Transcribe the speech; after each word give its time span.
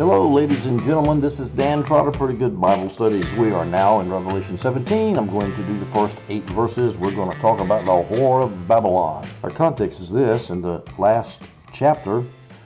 Hello, 0.00 0.32
ladies 0.32 0.64
and 0.64 0.80
gentlemen. 0.80 1.20
This 1.20 1.38
is 1.38 1.50
Dan 1.50 1.84
Trotter, 1.84 2.10
Pretty 2.10 2.38
Good 2.38 2.58
Bible 2.58 2.90
Studies. 2.94 3.26
We 3.38 3.50
are 3.50 3.66
now 3.66 4.00
in 4.00 4.10
Revelation 4.10 4.58
17. 4.62 5.18
I'm 5.18 5.28
going 5.28 5.50
to 5.50 5.66
do 5.66 5.78
the 5.78 5.92
first 5.92 6.16
eight 6.30 6.46
verses. 6.52 6.96
We're 6.96 7.14
going 7.14 7.30
to 7.30 7.42
talk 7.42 7.60
about 7.60 7.84
the 7.84 8.16
whore 8.16 8.50
of 8.50 8.66
Babylon. 8.66 9.30
Our 9.42 9.50
context 9.50 10.00
is 10.00 10.08
this 10.08 10.48
in 10.48 10.62
the 10.62 10.82
last 10.98 11.36
chapter, 11.74 12.24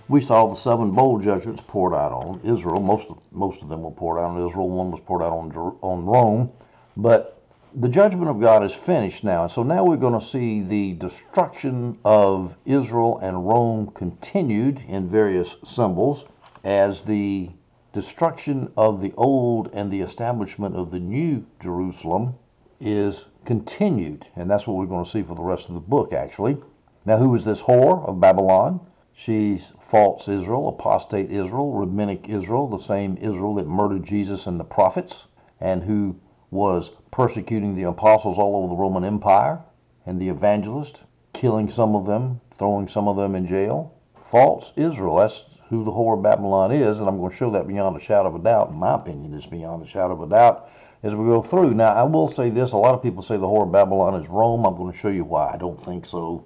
we 0.09 0.25
saw 0.25 0.55
the 0.55 0.61
seven 0.61 0.93
bowl 0.93 1.19
judgments 1.19 1.61
poured 1.67 1.93
out 1.93 2.13
on 2.13 2.41
Israel. 2.45 2.81
Most 2.81 3.11
of, 3.11 3.19
most 3.33 3.61
of 3.63 3.69
them 3.69 3.83
were 3.83 3.91
poured 3.91 4.21
out 4.21 4.31
on 4.31 4.49
Israel. 4.49 4.71
One 4.71 4.93
was 4.93 5.01
poured 5.05 5.23
out 5.23 5.33
on, 5.33 5.51
on 5.83 6.07
Rome. 6.07 6.53
But 6.97 7.43
the 7.75 7.89
judgment 7.89 8.29
of 8.29 8.41
God 8.41 8.65
is 8.65 8.73
finished 8.87 9.25
now. 9.25 9.49
So 9.49 9.65
now 9.65 9.85
we're 9.85 9.97
going 9.97 10.21
to 10.21 10.29
see 10.29 10.63
the 10.63 10.93
destruction 10.93 11.99
of 12.05 12.55
Israel 12.65 13.19
and 13.21 13.45
Rome 13.45 13.91
continued 13.93 14.79
in 14.87 15.11
various 15.11 15.49
symbols 15.75 16.25
as 16.65 17.03
the 17.07 17.51
destruction 17.93 18.73
of 18.77 19.01
the 19.01 19.13
old 19.17 19.71
and 19.73 19.93
the 19.93 20.01
establishment 20.01 20.75
of 20.75 20.91
the 20.91 20.99
new 20.99 21.45
Jerusalem 21.63 22.35
is 22.81 23.27
continued. 23.45 24.27
And 24.35 24.51
that's 24.51 24.67
what 24.67 24.77
we're 24.77 24.87
going 24.87 25.05
to 25.05 25.11
see 25.11 25.23
for 25.23 25.37
the 25.37 25.43
rest 25.43 25.69
of 25.69 25.75
the 25.75 25.81
book, 25.81 26.13
actually. 26.13 26.57
Now, 27.05 27.19
who 27.19 27.35
is 27.35 27.45
this 27.45 27.61
whore 27.61 28.09
of 28.09 28.21
Babylon? 28.21 28.81
She's 29.13 29.73
false 29.91 30.27
Israel, 30.27 30.69
apostate 30.69 31.31
Israel, 31.31 31.73
rabbinic 31.73 32.29
Israel, 32.29 32.67
the 32.67 32.85
same 32.85 33.17
Israel 33.19 33.55
that 33.57 33.67
murdered 33.67 34.05
Jesus 34.05 34.47
and 34.47 34.59
the 34.59 34.65
prophets, 34.65 35.15
and 35.61 35.85
who 35.85 36.17
was 36.51 36.91
persecuting 37.13 37.77
the 37.77 37.89
apostles 37.89 38.39
all 38.39 38.57
over 38.57 38.69
the 38.69 38.81
Roman 38.81 39.05
Empire 39.05 39.61
and 40.07 40.21
the 40.21 40.29
evangelists, 40.29 41.01
killing 41.33 41.71
some 41.71 41.95
of 41.95 42.07
them, 42.07 42.41
throwing 42.59 42.89
some 42.89 43.07
of 43.07 43.17
them 43.17 43.35
in 43.35 43.47
jail. 43.47 43.95
False 44.31 44.73
Israel, 44.77 45.17
that's 45.17 45.45
who 45.71 45.85
the 45.85 45.91
whore 45.91 46.17
of 46.17 46.23
Babylon 46.23 46.73
is, 46.73 46.99
and 46.99 47.09
I'm 47.09 47.19
going 47.19 47.31
to 47.31 47.37
show 47.37 47.51
that 47.53 47.67
beyond 47.67 48.01
a 48.01 48.05
shadow 48.05 48.29
of 48.29 48.35
a 48.35 48.39
doubt. 48.39 48.71
In 48.71 48.77
my 48.77 48.95
opinion, 48.95 49.35
is 49.35 49.47
beyond 49.47 49.87
a 49.87 49.91
shadow 49.91 50.13
of 50.13 50.23
a 50.23 50.29
doubt 50.29 50.69
as 51.03 51.15
we 51.15 51.25
go 51.25 51.43
through. 51.43 51.75
Now, 51.75 51.93
I 51.95 52.03
will 52.05 52.31
say 52.33 52.51
this: 52.51 52.73
a 52.73 52.77
lot 52.77 52.95
of 52.95 53.03
people 53.03 53.23
say 53.23 53.37
the 53.37 53.47
whore 53.47 53.67
of 53.67 53.73
Babylon 53.73 54.23
is 54.23 54.29
Rome. 54.29 54.67
I'm 54.67 54.77
going 54.77 54.93
to 54.93 54.99
show 54.99 55.09
you 55.09 55.25
why 55.25 55.53
I 55.53 55.57
don't 55.57 55.83
think 55.85 56.07
so. 56.07 56.45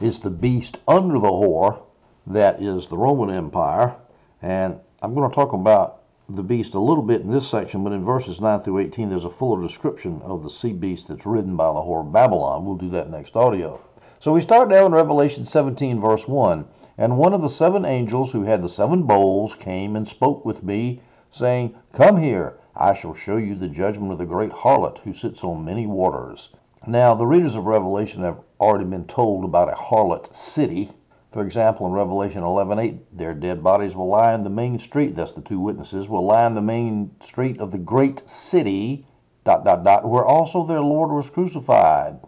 It's 0.00 0.20
the 0.20 0.30
beast 0.30 0.78
under 0.86 1.14
the 1.14 1.26
whore 1.26 1.80
that 2.26 2.62
is 2.62 2.86
the 2.88 2.98
Roman 2.98 3.34
Empire, 3.34 3.96
and 4.42 4.76
I'm 5.02 5.14
going 5.14 5.28
to 5.28 5.34
talk 5.34 5.52
about 5.52 6.02
the 6.28 6.42
beast 6.42 6.74
a 6.74 6.80
little 6.80 7.02
bit 7.02 7.22
in 7.22 7.32
this 7.32 7.50
section, 7.50 7.82
but 7.82 7.92
in 7.92 8.04
verses 8.04 8.38
9 8.38 8.60
through 8.60 8.80
18, 8.80 9.08
there's 9.08 9.24
a 9.24 9.30
fuller 9.30 9.66
description 9.66 10.20
of 10.22 10.42
the 10.42 10.50
sea 10.50 10.72
beast 10.72 11.08
that's 11.08 11.24
ridden 11.24 11.56
by 11.56 11.68
the 11.68 11.80
whore 11.80 12.06
of 12.06 12.12
Babylon. 12.12 12.66
We'll 12.66 12.76
do 12.76 12.90
that 12.90 13.10
next 13.10 13.34
audio. 13.34 13.80
So 14.20 14.32
we 14.32 14.42
start 14.42 14.68
now 14.68 14.84
in 14.84 14.92
Revelation 14.92 15.46
17, 15.46 16.00
verse 16.00 16.20
1. 16.26 16.66
And 17.00 17.16
one 17.16 17.32
of 17.32 17.42
the 17.42 17.48
seven 17.48 17.84
angels 17.84 18.32
who 18.32 18.42
had 18.42 18.60
the 18.60 18.68
seven 18.68 19.04
bowls 19.04 19.54
came 19.60 19.94
and 19.94 20.08
spoke 20.08 20.44
with 20.44 20.64
me, 20.64 21.00
saying, 21.30 21.76
Come 21.92 22.20
here, 22.20 22.58
I 22.74 22.94
shall 22.94 23.14
show 23.14 23.36
you 23.36 23.54
the 23.54 23.68
judgment 23.68 24.10
of 24.10 24.18
the 24.18 24.26
great 24.26 24.50
harlot 24.50 24.98
who 25.04 25.14
sits 25.14 25.44
on 25.44 25.64
many 25.64 25.86
waters. 25.86 26.50
Now, 26.88 27.14
the 27.14 27.24
readers 27.24 27.54
of 27.54 27.66
Revelation 27.66 28.24
have 28.24 28.40
already 28.58 28.84
been 28.84 29.04
told 29.04 29.44
about 29.44 29.68
a 29.68 29.76
harlot 29.76 30.28
city. 30.36 30.90
For 31.32 31.42
example, 31.42 31.86
in 31.86 31.92
Revelation 31.92 32.42
11:8, 32.42 32.98
their 33.12 33.32
dead 33.32 33.62
bodies 33.62 33.94
will 33.94 34.08
lie 34.08 34.34
in 34.34 34.42
the 34.42 34.50
main 34.50 34.80
street. 34.80 35.14
That's 35.14 35.32
the 35.32 35.40
two 35.40 35.60
witnesses 35.60 36.08
will 36.08 36.26
lie 36.26 36.48
in 36.48 36.56
the 36.56 36.60
main 36.60 37.12
street 37.22 37.60
of 37.60 37.70
the 37.70 37.78
great 37.78 38.28
city. 38.28 39.06
Dot 39.44 39.64
dot 39.64 39.84
dot, 39.84 40.08
where 40.08 40.26
also 40.26 40.66
their 40.66 40.80
Lord 40.80 41.12
was 41.12 41.30
crucified. 41.30 42.18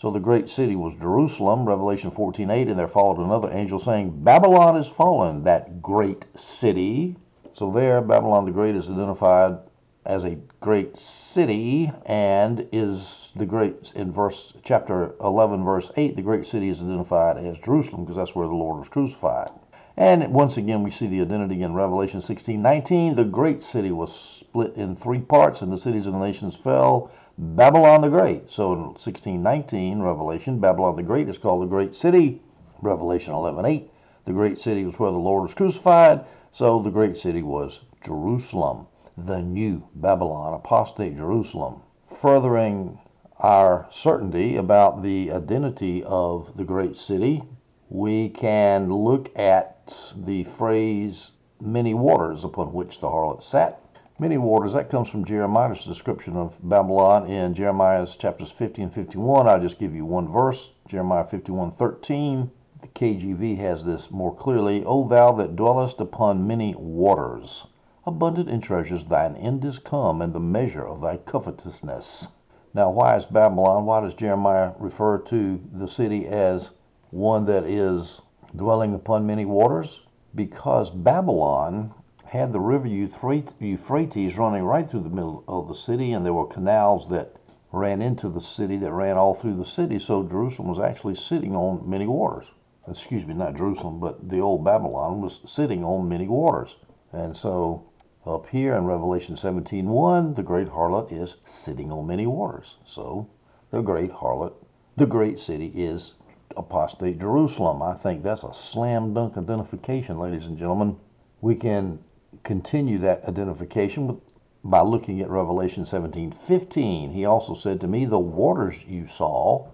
So 0.00 0.12
the 0.12 0.20
great 0.20 0.48
city 0.48 0.76
was 0.76 0.94
Jerusalem, 1.00 1.66
Revelation 1.66 2.12
14:8, 2.12 2.68
and 2.68 2.78
there 2.78 2.86
followed 2.86 3.18
another 3.18 3.50
angel 3.50 3.80
saying, 3.80 4.22
Babylon 4.22 4.76
is 4.76 4.86
fallen, 4.86 5.42
that 5.42 5.82
great 5.82 6.24
city. 6.36 7.16
So 7.52 7.72
there, 7.72 8.00
Babylon 8.00 8.44
the 8.44 8.52
Great 8.52 8.76
is 8.76 8.88
identified 8.88 9.58
as 10.06 10.22
a 10.22 10.38
great 10.60 10.96
city 10.96 11.90
and 12.06 12.68
is 12.70 13.32
the 13.34 13.44
great 13.44 13.92
in 13.96 14.12
verse 14.12 14.54
chapter 14.64 15.14
11 15.20 15.64
verse 15.64 15.90
8 15.96 16.16
the 16.16 16.22
great 16.22 16.46
city 16.46 16.70
is 16.70 16.80
identified 16.80 17.36
as 17.36 17.58
Jerusalem 17.58 18.04
because 18.04 18.16
that's 18.16 18.34
where 18.34 18.46
the 18.46 18.54
Lord 18.54 18.78
was 18.78 18.88
crucified. 18.88 19.50
And 19.96 20.32
once 20.32 20.56
again 20.56 20.84
we 20.84 20.92
see 20.92 21.08
the 21.08 21.20
identity 21.20 21.62
in 21.62 21.74
Revelation 21.74 22.20
16:19 22.20 23.16
the 23.16 23.24
great 23.24 23.64
city 23.64 23.90
was 23.90 24.14
split 24.38 24.76
in 24.76 24.94
three 24.94 25.20
parts 25.20 25.60
and 25.60 25.72
the 25.72 25.78
cities 25.78 26.06
and 26.06 26.14
the 26.14 26.24
nations 26.24 26.54
fell 26.54 27.10
Babylon 27.40 28.00
the 28.00 28.08
Great. 28.08 28.50
So 28.50 28.72
in 28.72 28.80
1619, 28.80 30.00
Revelation, 30.00 30.58
Babylon 30.58 30.96
the 30.96 31.04
Great 31.04 31.28
is 31.28 31.38
called 31.38 31.62
the 31.62 31.66
Great 31.66 31.94
City. 31.94 32.42
Revelation 32.82 33.32
11:8, 33.32 33.88
the 34.24 34.32
great 34.32 34.58
city 34.58 34.84
was 34.84 34.98
where 34.98 35.12
the 35.12 35.18
Lord 35.18 35.44
was 35.44 35.54
crucified. 35.54 36.24
So 36.52 36.80
the 36.82 36.90
great 36.90 37.16
city 37.16 37.44
was 37.44 37.78
Jerusalem, 38.04 38.88
the 39.16 39.40
new 39.40 39.84
Babylon, 39.94 40.52
apostate 40.54 41.16
Jerusalem. 41.16 41.82
Furthering 42.20 42.98
our 43.38 43.86
certainty 43.92 44.56
about 44.56 45.04
the 45.04 45.30
identity 45.30 46.02
of 46.02 46.56
the 46.56 46.64
great 46.64 46.96
city, 46.96 47.44
we 47.88 48.30
can 48.30 48.92
look 48.92 49.30
at 49.38 49.94
the 50.16 50.42
phrase 50.42 51.30
many 51.60 51.94
waters 51.94 52.42
upon 52.42 52.72
which 52.72 52.98
the 52.98 53.08
harlot 53.08 53.44
sat 53.44 53.80
many 54.20 54.36
waters. 54.36 54.72
That 54.72 54.90
comes 54.90 55.08
from 55.08 55.24
Jeremiah's 55.24 55.84
description 55.84 56.36
of 56.36 56.52
Babylon 56.60 57.28
in 57.28 57.54
Jeremiah's 57.54 58.16
chapters 58.16 58.52
50 58.58 58.82
and 58.82 58.92
51. 58.92 59.46
I'll 59.46 59.60
just 59.60 59.78
give 59.78 59.94
you 59.94 60.04
one 60.04 60.32
verse, 60.32 60.70
Jeremiah 60.88 61.24
51:13. 61.24 62.50
The 62.80 62.88
KJV 62.88 63.58
has 63.58 63.84
this 63.84 64.10
more 64.10 64.34
clearly. 64.34 64.84
O 64.84 65.06
thou 65.06 65.32
that 65.32 65.54
dwellest 65.54 66.00
upon 66.00 66.46
many 66.46 66.74
waters, 66.76 67.66
abundant 68.06 68.48
in 68.48 68.60
treasures, 68.60 69.04
thine 69.04 69.36
end 69.36 69.64
is 69.64 69.78
come, 69.78 70.20
and 70.20 70.32
the 70.32 70.40
measure 70.40 70.86
of 70.86 71.00
thy 71.00 71.16
covetousness. 71.18 72.28
Now, 72.74 72.90
why 72.90 73.16
is 73.16 73.24
Babylon? 73.24 73.86
Why 73.86 74.00
does 74.00 74.14
Jeremiah 74.14 74.72
refer 74.78 75.18
to 75.18 75.60
the 75.72 75.88
city 75.88 76.26
as 76.26 76.70
one 77.10 77.46
that 77.46 77.64
is 77.64 78.20
dwelling 78.54 78.94
upon 78.94 79.26
many 79.26 79.44
waters? 79.44 80.00
Because 80.34 80.90
Babylon 80.90 81.94
had 82.28 82.52
the 82.52 82.60
river 82.60 82.86
Euphrates 82.86 84.36
running 84.36 84.62
right 84.62 84.88
through 84.88 85.02
the 85.02 85.08
middle 85.08 85.44
of 85.48 85.66
the 85.68 85.74
city, 85.74 86.12
and 86.12 86.26
there 86.26 86.34
were 86.34 86.46
canals 86.46 87.08
that 87.08 87.34
ran 87.72 88.02
into 88.02 88.28
the 88.28 88.40
city 88.40 88.76
that 88.76 88.92
ran 88.92 89.16
all 89.16 89.34
through 89.34 89.56
the 89.56 89.64
city. 89.64 89.98
So 89.98 90.22
Jerusalem 90.22 90.68
was 90.68 90.78
actually 90.78 91.14
sitting 91.14 91.56
on 91.56 91.88
many 91.88 92.06
waters. 92.06 92.46
Excuse 92.86 93.26
me, 93.26 93.34
not 93.34 93.56
Jerusalem, 93.56 93.98
but 93.98 94.28
the 94.28 94.40
old 94.40 94.64
Babylon 94.64 95.20
was 95.20 95.40
sitting 95.46 95.84
on 95.84 96.08
many 96.08 96.28
waters. 96.28 96.76
And 97.12 97.36
so 97.36 97.84
up 98.26 98.46
here 98.46 98.74
in 98.74 98.84
Revelation 98.84 99.36
17:1, 99.36 100.34
the 100.34 100.42
great 100.42 100.68
harlot 100.68 101.10
is 101.10 101.34
sitting 101.46 101.90
on 101.90 102.06
many 102.06 102.26
waters. 102.26 102.76
So 102.84 103.28
the 103.70 103.82
great 103.82 104.12
harlot, 104.12 104.52
the 104.96 105.06
great 105.06 105.38
city 105.38 105.72
is 105.74 106.14
apostate 106.56 107.20
Jerusalem. 107.20 107.82
I 107.82 107.94
think 107.94 108.22
that's 108.22 108.42
a 108.42 108.52
slam 108.52 109.14
dunk 109.14 109.36
identification, 109.36 110.18
ladies 110.18 110.44
and 110.46 110.58
gentlemen. 110.58 110.96
We 111.40 111.54
can 111.54 112.00
continue 112.44 112.98
that 112.98 113.24
identification 113.28 114.20
by 114.64 114.80
looking 114.80 115.20
at 115.20 115.30
Revelation 115.30 115.84
17:15. 115.84 117.10
He 117.10 117.24
also 117.24 117.54
said 117.54 117.80
to 117.80 117.86
me, 117.86 118.04
"The 118.04 118.18
waters 118.18 118.76
you 118.86 119.06
saw 119.06 119.66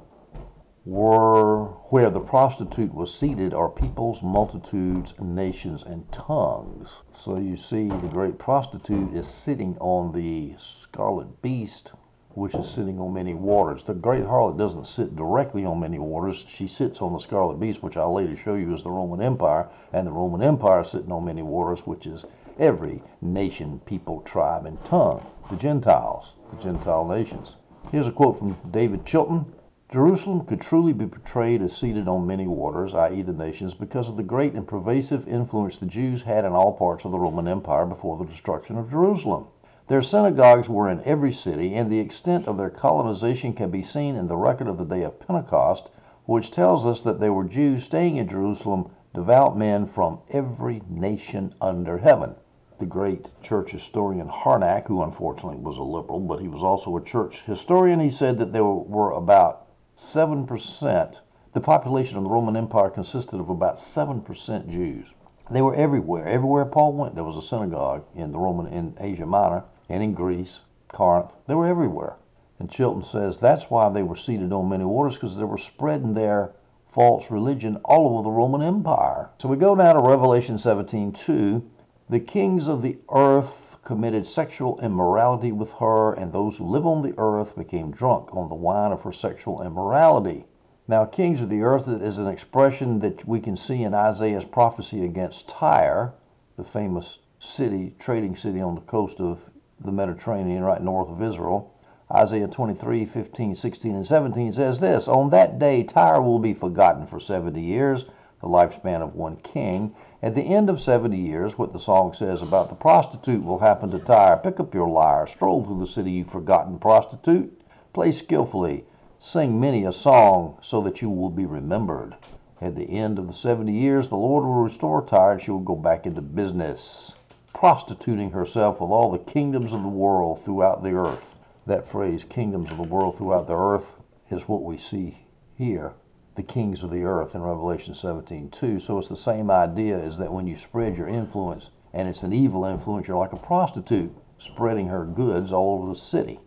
were 0.85 1.67
where 1.91 2.11
the 2.11 2.21
prostitute 2.21 2.95
was 2.95 3.15
seated 3.15 3.55
are 3.55 3.69
peoples, 3.69 4.23
multitudes, 4.23 5.15
nations, 5.21 5.83
and 5.83 6.11
tongues." 6.13 7.03
So 7.15 7.37
you 7.37 7.57
see, 7.57 7.89
the 7.89 8.09
great 8.09 8.39
prostitute 8.39 9.15
is 9.15 9.27
sitting 9.27 9.77
on 9.81 10.13
the 10.13 10.55
scarlet 10.59 11.43
beast, 11.43 11.93
which 12.35 12.55
is 12.55 12.69
sitting 12.69 13.01
on 13.01 13.13
many 13.13 13.35
waters. 13.35 13.85
The 13.85 13.95
great 13.95 14.25
harlot 14.25 14.59
doesn't 14.59 14.87
sit 14.87 15.15
directly 15.17 15.65
on 15.65 15.81
many 15.81 15.99
waters. 15.99 16.45
She 16.49 16.67
sits 16.67 17.01
on 17.01 17.13
the 17.13 17.21
scarlet 17.21 17.61
beast, 17.61 17.83
which 17.83 17.97
I'll 17.97 18.13
later 18.13 18.37
show 18.37 18.55
you 18.55 18.75
is 18.75 18.83
the 18.83 18.91
Roman 18.91 19.23
Empire, 19.23 19.69
and 19.93 20.07
the 20.07 20.13
Roman 20.13 20.43
Empire 20.43 20.81
is 20.81 20.89
sitting 20.89 21.13
on 21.13 21.25
many 21.25 21.43
waters, 21.43 21.87
which 21.87 22.07
is 22.07 22.25
every 22.59 23.03
nation, 23.21 23.81
people, 23.85 24.21
tribe, 24.21 24.65
and 24.65 24.83
tongue, 24.85 25.21
the 25.51 25.57
Gentiles, 25.57 26.35
the 26.51 26.63
Gentile 26.63 27.05
nations. 27.05 27.57
Here's 27.91 28.07
a 28.07 28.13
quote 28.13 28.39
from 28.39 28.57
David 28.71 29.05
Chilton. 29.05 29.47
Jerusalem 29.91 30.47
could 30.47 30.61
truly 30.61 30.93
be 30.93 31.07
portrayed 31.07 31.63
as 31.63 31.77
seated 31.77 32.07
on 32.07 32.27
many 32.27 32.47
waters, 32.47 32.95
i.e., 32.95 33.23
the 33.23 33.33
nations, 33.33 33.75
because 33.75 34.09
of 34.09 34.17
the 34.17 34.23
great 34.23 34.55
and 34.55 34.69
pervasive 34.69 35.27
influence 35.27 35.79
the 35.79 35.87
Jews 35.87 36.23
had 36.23 36.45
in 36.45 36.53
all 36.53 36.73
parts 36.73 37.05
of 37.05 37.11
the 37.11 37.19
Roman 37.19 37.49
Empire 37.49 37.87
before 37.87 38.17
the 38.19 38.25
destruction 38.25 38.79
of 38.79 38.91
Jerusalem. 38.91 39.47
Their 39.89 40.03
synagogues 40.03 40.69
were 40.69 40.89
in 40.89 41.03
every 41.05 41.33
city, 41.33 41.75
and 41.75 41.91
the 41.91 41.99
extent 41.99 42.47
of 42.47 42.57
their 42.57 42.71
colonization 42.71 43.53
can 43.53 43.71
be 43.71 43.83
seen 43.83 44.15
in 44.15 44.29
the 44.29 44.37
record 44.37 44.69
of 44.69 44.79
the 44.79 44.85
day 44.85 45.03
of 45.03 45.19
Pentecost, 45.19 45.91
which 46.25 46.53
tells 46.53 46.87
us 46.87 47.03
that 47.03 47.19
there 47.19 47.33
were 47.33 47.45
Jews 47.45 47.83
staying 47.83 48.17
in 48.17 48.29
Jerusalem, 48.29 48.91
devout 49.13 49.59
men 49.59 49.87
from 49.87 50.21
every 50.31 50.83
nation 50.89 51.53
under 51.61 51.99
heaven 51.99 52.37
the 52.79 52.87
great 52.87 53.27
church 53.43 53.71
historian 53.71 54.29
Harnack, 54.29 54.87
who 54.87 55.03
unfortunately 55.03 55.59
was 55.59 55.77
a 55.77 55.83
liberal, 55.83 56.21
but 56.21 56.41
he 56.41 56.49
was 56.49 56.63
also 56.63 56.97
a 56.97 57.05
church 57.05 57.41
historian, 57.47 58.01
he 58.01 58.11
said 58.11 58.39
that 58.39 58.53
there 58.53 58.65
were 58.65 59.13
about 59.13 59.67
7%, 59.97 61.17
the 61.53 61.61
population 61.61 62.17
of 62.17 62.25
the 62.25 62.31
Roman 62.31 62.57
Empire 62.57 62.91
consisted 62.91 63.39
of 63.39 63.49
about 63.49 63.79
7% 63.79 64.69
Jews. 64.69 65.07
They 65.51 65.63
were 65.63 65.75
everywhere. 65.75 66.27
Everywhere 66.27 66.65
Paul 66.65 66.95
went, 66.95 67.15
there 67.15 67.23
was 67.23 67.37
a 67.37 67.47
synagogue 67.47 68.05
in 68.15 68.33
the 68.33 68.39
Roman 68.39 68.73
in 68.73 68.97
Asia 68.99 69.27
Minor 69.27 69.65
and 69.89 70.03
in 70.03 70.15
Greece, 70.15 70.61
Corinth. 70.89 71.33
They 71.47 71.55
were 71.55 71.67
everywhere. 71.67 72.17
And 72.59 72.71
Chilton 72.71 73.05
says 73.05 73.39
that's 73.39 73.65
why 73.65 73.89
they 73.91 74.03
were 74.03 74.17
seated 74.17 74.53
on 74.53 74.69
many 74.69 74.85
waters 74.85 75.15
because 75.15 75.37
they 75.37 75.45
were 75.45 75.59
spreading 75.59 76.15
their 76.15 76.53
false 76.93 77.31
religion 77.31 77.77
all 77.85 78.15
over 78.15 78.23
the 78.23 78.31
Roman 78.31 78.63
Empire. 78.63 79.29
So 79.39 79.49
we 79.49 79.57
go 79.57 79.75
now 79.75 79.93
to 79.93 80.01
Revelation 80.01 80.59
17:2. 80.59 81.63
The 82.11 82.21
kings 82.21 82.69
of 82.69 82.83
the 82.83 82.99
earth 83.11 83.79
committed 83.83 84.27
sexual 84.27 84.79
immorality 84.81 85.53
with 85.53 85.71
her, 85.81 86.13
and 86.13 86.33
those 86.33 86.57
who 86.57 86.65
live 86.65 86.87
on 86.87 87.01
the 87.01 87.15
earth 87.17 87.57
became 87.57 87.93
drunk 87.93 88.35
on 88.37 88.51
the 88.51 88.55
wine 88.55 88.93
of 88.93 89.01
her 89.03 89.13
sexual 89.13 89.63
immorality. 89.63 90.45
Now, 90.87 91.07
kings 91.07 91.41
of 91.41 91.49
the 91.49 91.63
earth 91.63 91.89
is 91.89 92.19
an 92.19 92.27
expression 92.27 92.99
that 92.99 93.27
we 93.27 93.41
can 93.41 93.57
see 93.57 93.83
in 93.83 93.95
Isaiah's 93.95 94.45
prophecy 94.45 95.03
against 95.03 95.49
Tyre, 95.49 96.13
the 96.59 96.65
famous 96.65 97.21
city, 97.41 97.95
trading 97.99 98.37
city 98.37 98.61
on 98.61 98.75
the 98.75 98.83
coast 98.83 99.19
of 99.19 99.39
the 99.83 99.93
Mediterranean, 99.93 100.63
right 100.63 100.83
north 100.83 101.09
of 101.09 101.23
Israel. 101.23 101.73
Isaiah 102.13 102.49
23, 102.49 103.07
15, 103.07 103.55
16, 103.55 103.95
and 103.95 104.07
17 104.07 104.53
says 104.53 104.79
this 104.79 105.09
On 105.09 105.31
that 105.31 105.59
day, 105.59 105.83
Tyre 105.83 106.21
will 106.21 106.39
be 106.39 106.53
forgotten 106.53 107.07
for 107.07 107.19
70 107.19 107.59
years, 107.63 108.05
the 108.45 108.51
lifespan 108.51 109.01
of 109.01 109.15
one 109.15 109.37
king. 109.37 109.95
At 110.23 110.35
the 110.35 110.43
end 110.43 110.69
of 110.69 110.79
70 110.79 111.17
years, 111.17 111.57
what 111.57 111.73
the 111.73 111.81
song 111.81 112.15
says 112.15 112.43
about 112.43 112.69
the 112.69 112.75
prostitute 112.75 113.43
will 113.43 113.59
happen 113.59 113.91
to 113.91 113.99
Tyre. 113.99 114.37
Pick 114.37 114.61
up 114.61 114.75
your 114.75 114.87
lyre, 114.87 115.27
stroll 115.27 115.65
through 115.65 115.81
the 115.81 115.91
city, 115.91 116.11
you 116.11 116.25
forgotten 116.27 116.79
prostitute. 116.79 117.59
Play 117.95 118.13
skillfully, 118.13 118.85
sing 119.19 119.59
many 119.59 119.87
a 119.87 119.93
song, 119.93 120.59
so 120.63 120.83
that 120.83 121.01
you 121.01 121.09
will 121.09 121.31
be 121.31 121.47
remembered. 121.47 122.15
At 122.61 122.77
the 122.77 122.85
end 122.85 123.19
of 123.19 123.29
the 123.29 123.33
70 123.33 123.73
years, 123.73 124.11
the 124.11 124.17
Lord 124.17 124.45
will 124.45 124.65
restore 124.65 125.01
Tyre, 125.07 125.33
and 125.33 125.43
she 125.43 125.51
will 125.51 125.61
go 125.61 125.77
back 125.77 126.05
into 126.05 126.21
business, 126.21 127.15
prostituting 127.55 128.33
herself 128.33 128.79
with 128.79 128.91
all 128.91 129.11
the 129.11 129.33
kingdoms 129.33 129.73
of 129.73 129.81
the 129.81 129.89
world 129.89 130.45
throughout 130.45 130.83
the 130.83 130.93
earth 130.93 131.25
that 131.67 131.91
phrase, 131.91 132.25
kingdoms 132.29 132.71
of 132.71 132.77
the 132.77 132.83
world 132.83 133.17
throughout 133.17 133.47
the 133.47 133.57
earth, 133.57 133.87
is 134.31 134.43
what 134.47 134.63
we 134.63 134.77
see 134.77 135.17
here, 135.57 135.95
the 136.37 136.43
kings 136.43 136.83
of 136.83 136.91
the 136.91 137.05
earth 137.05 137.35
in 137.35 137.43
Revelation 137.43 137.95
17 137.95 138.51
2. 138.51 138.81
So 138.81 138.99
it's 138.99 139.09
the 139.09 139.17
same 139.17 139.51
idea 139.51 139.99
is 139.99 140.19
that 140.19 140.33
when 140.33 140.47
you 140.47 140.59
spread 140.59 140.97
your 140.97 141.09
influence, 141.09 141.71
and 141.93 142.09
it's 142.09 142.23
an 142.23 142.33
evil 142.33 142.65
influence, 142.65 143.07
you're 143.07 143.19
like 143.19 143.33
a 143.33 143.37
prostitute 143.37 144.13
spreading 144.39 144.89
her 144.89 145.05
goods 145.05 145.53
all 145.53 145.79
over 145.79 145.95
the 145.95 146.01
city. 146.01 146.41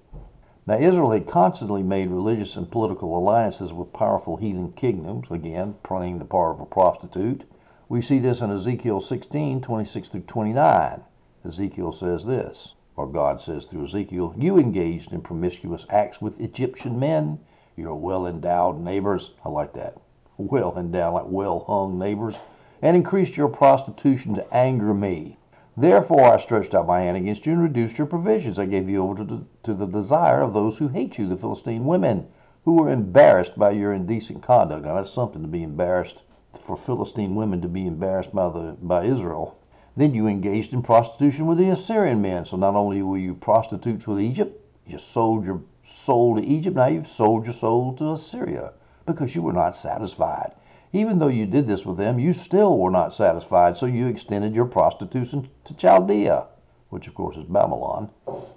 Now, 0.65 0.77
Israel 0.77 1.11
had 1.11 1.27
constantly 1.27 1.83
made 1.83 2.09
religious 2.09 2.55
and 2.55 2.69
political 2.69 3.17
alliances 3.17 3.71
with 3.71 3.93
powerful 3.93 4.35
heathen 4.35 4.73
kingdoms, 4.73 5.27
again, 5.31 5.75
playing 5.83 6.19
the 6.19 6.25
part 6.25 6.55
of 6.55 6.59
a 6.59 6.65
prostitute. 6.65 7.45
We 7.87 8.01
see 8.01 8.19
this 8.19 8.41
in 8.41 8.51
Ezekiel 8.51 8.99
16 8.99 9.61
26 9.61 10.09
through 10.09 10.21
29. 10.21 11.01
Ezekiel 11.45 11.93
says 11.93 12.25
this 12.25 12.73
or 12.97 13.05
God 13.05 13.39
says 13.39 13.65
through 13.65 13.85
Ezekiel, 13.85 14.33
you 14.35 14.57
engaged 14.57 15.13
in 15.13 15.21
promiscuous 15.21 15.85
acts 15.87 16.19
with 16.19 16.41
Egyptian 16.41 16.99
men, 16.99 17.39
your 17.77 17.95
well 17.95 18.25
endowed 18.25 18.81
neighbors. 18.81 19.29
I 19.45 19.49
like 19.49 19.73
that. 19.73 19.97
Well 20.37 20.75
endowed, 20.77 21.13
like 21.13 21.27
well 21.27 21.63
hung 21.67 21.99
neighbors, 21.99 22.35
and 22.81 22.97
increased 22.97 23.37
your 23.37 23.49
prostitution 23.49 24.33
to 24.33 24.53
anger 24.53 24.95
me. 24.95 25.37
Therefore 25.77 26.23
I 26.23 26.41
stretched 26.41 26.73
out 26.73 26.87
my 26.87 27.01
hand 27.01 27.17
against 27.17 27.45
you 27.45 27.53
and 27.53 27.61
reduced 27.61 27.99
your 27.99 28.07
provisions. 28.07 28.57
I 28.57 28.65
gave 28.65 28.89
you 28.89 29.03
over 29.03 29.15
to 29.17 29.23
the, 29.23 29.45
to 29.63 29.75
the 29.75 29.85
desire 29.85 30.41
of 30.41 30.53
those 30.53 30.77
who 30.77 30.87
hate 30.87 31.19
you, 31.19 31.29
the 31.29 31.37
Philistine 31.37 31.85
women, 31.85 32.25
who 32.65 32.73
were 32.73 32.89
embarrassed 32.89 33.57
by 33.57 33.71
your 33.71 33.93
indecent 33.93 34.41
conduct. 34.41 34.83
Now 34.83 34.95
that's 34.95 35.13
something 35.13 35.43
to 35.43 35.47
be 35.47 35.61
embarrassed 35.61 36.23
for 36.65 36.77
Philistine 36.77 37.35
women 37.35 37.61
to 37.61 37.67
be 37.67 37.85
embarrassed 37.85 38.33
by 38.33 38.49
the 38.49 38.75
by 38.81 39.05
Israel. 39.05 39.55
Then 39.95 40.15
you 40.15 40.25
engaged 40.25 40.73
in 40.73 40.81
prostitution 40.81 41.45
with 41.45 41.59
the 41.59 41.69
Assyrian 41.69 42.23
men. 42.23 42.45
So 42.45 42.57
not 42.57 42.75
only 42.75 43.03
were 43.03 43.17
you 43.17 43.35
prostitutes 43.35 44.07
with 44.07 44.19
Egypt, 44.19 44.59
you 44.85 44.99
sold 45.13 45.45
your 45.45 45.61
soul 46.07 46.37
to 46.37 46.43
Egypt, 46.43 46.77
now 46.77 46.87
you've 46.87 47.05
sold 47.17 47.45
your 47.45 47.53
soul 47.53 47.93
to 47.97 48.13
Assyria 48.13 48.71
because 49.05 49.35
you 49.35 49.41
were 49.41 49.53
not 49.53 49.75
satisfied. 49.75 50.53
Even 50.93 51.19
though 51.19 51.27
you 51.27 51.45
did 51.45 51.67
this 51.67 51.83
with 51.83 51.97
them, 51.97 52.17
you 52.17 52.33
still 52.33 52.77
were 52.77 52.89
not 52.89 53.13
satisfied, 53.13 53.77
so 53.77 53.85
you 53.85 54.07
extended 54.07 54.55
your 54.55 54.65
prostitution 54.65 55.49
to 55.65 55.73
Chaldea, 55.73 56.47
which 56.89 57.07
of 57.07 57.13
course 57.13 57.35
is 57.35 57.43
Babylon, 57.43 58.09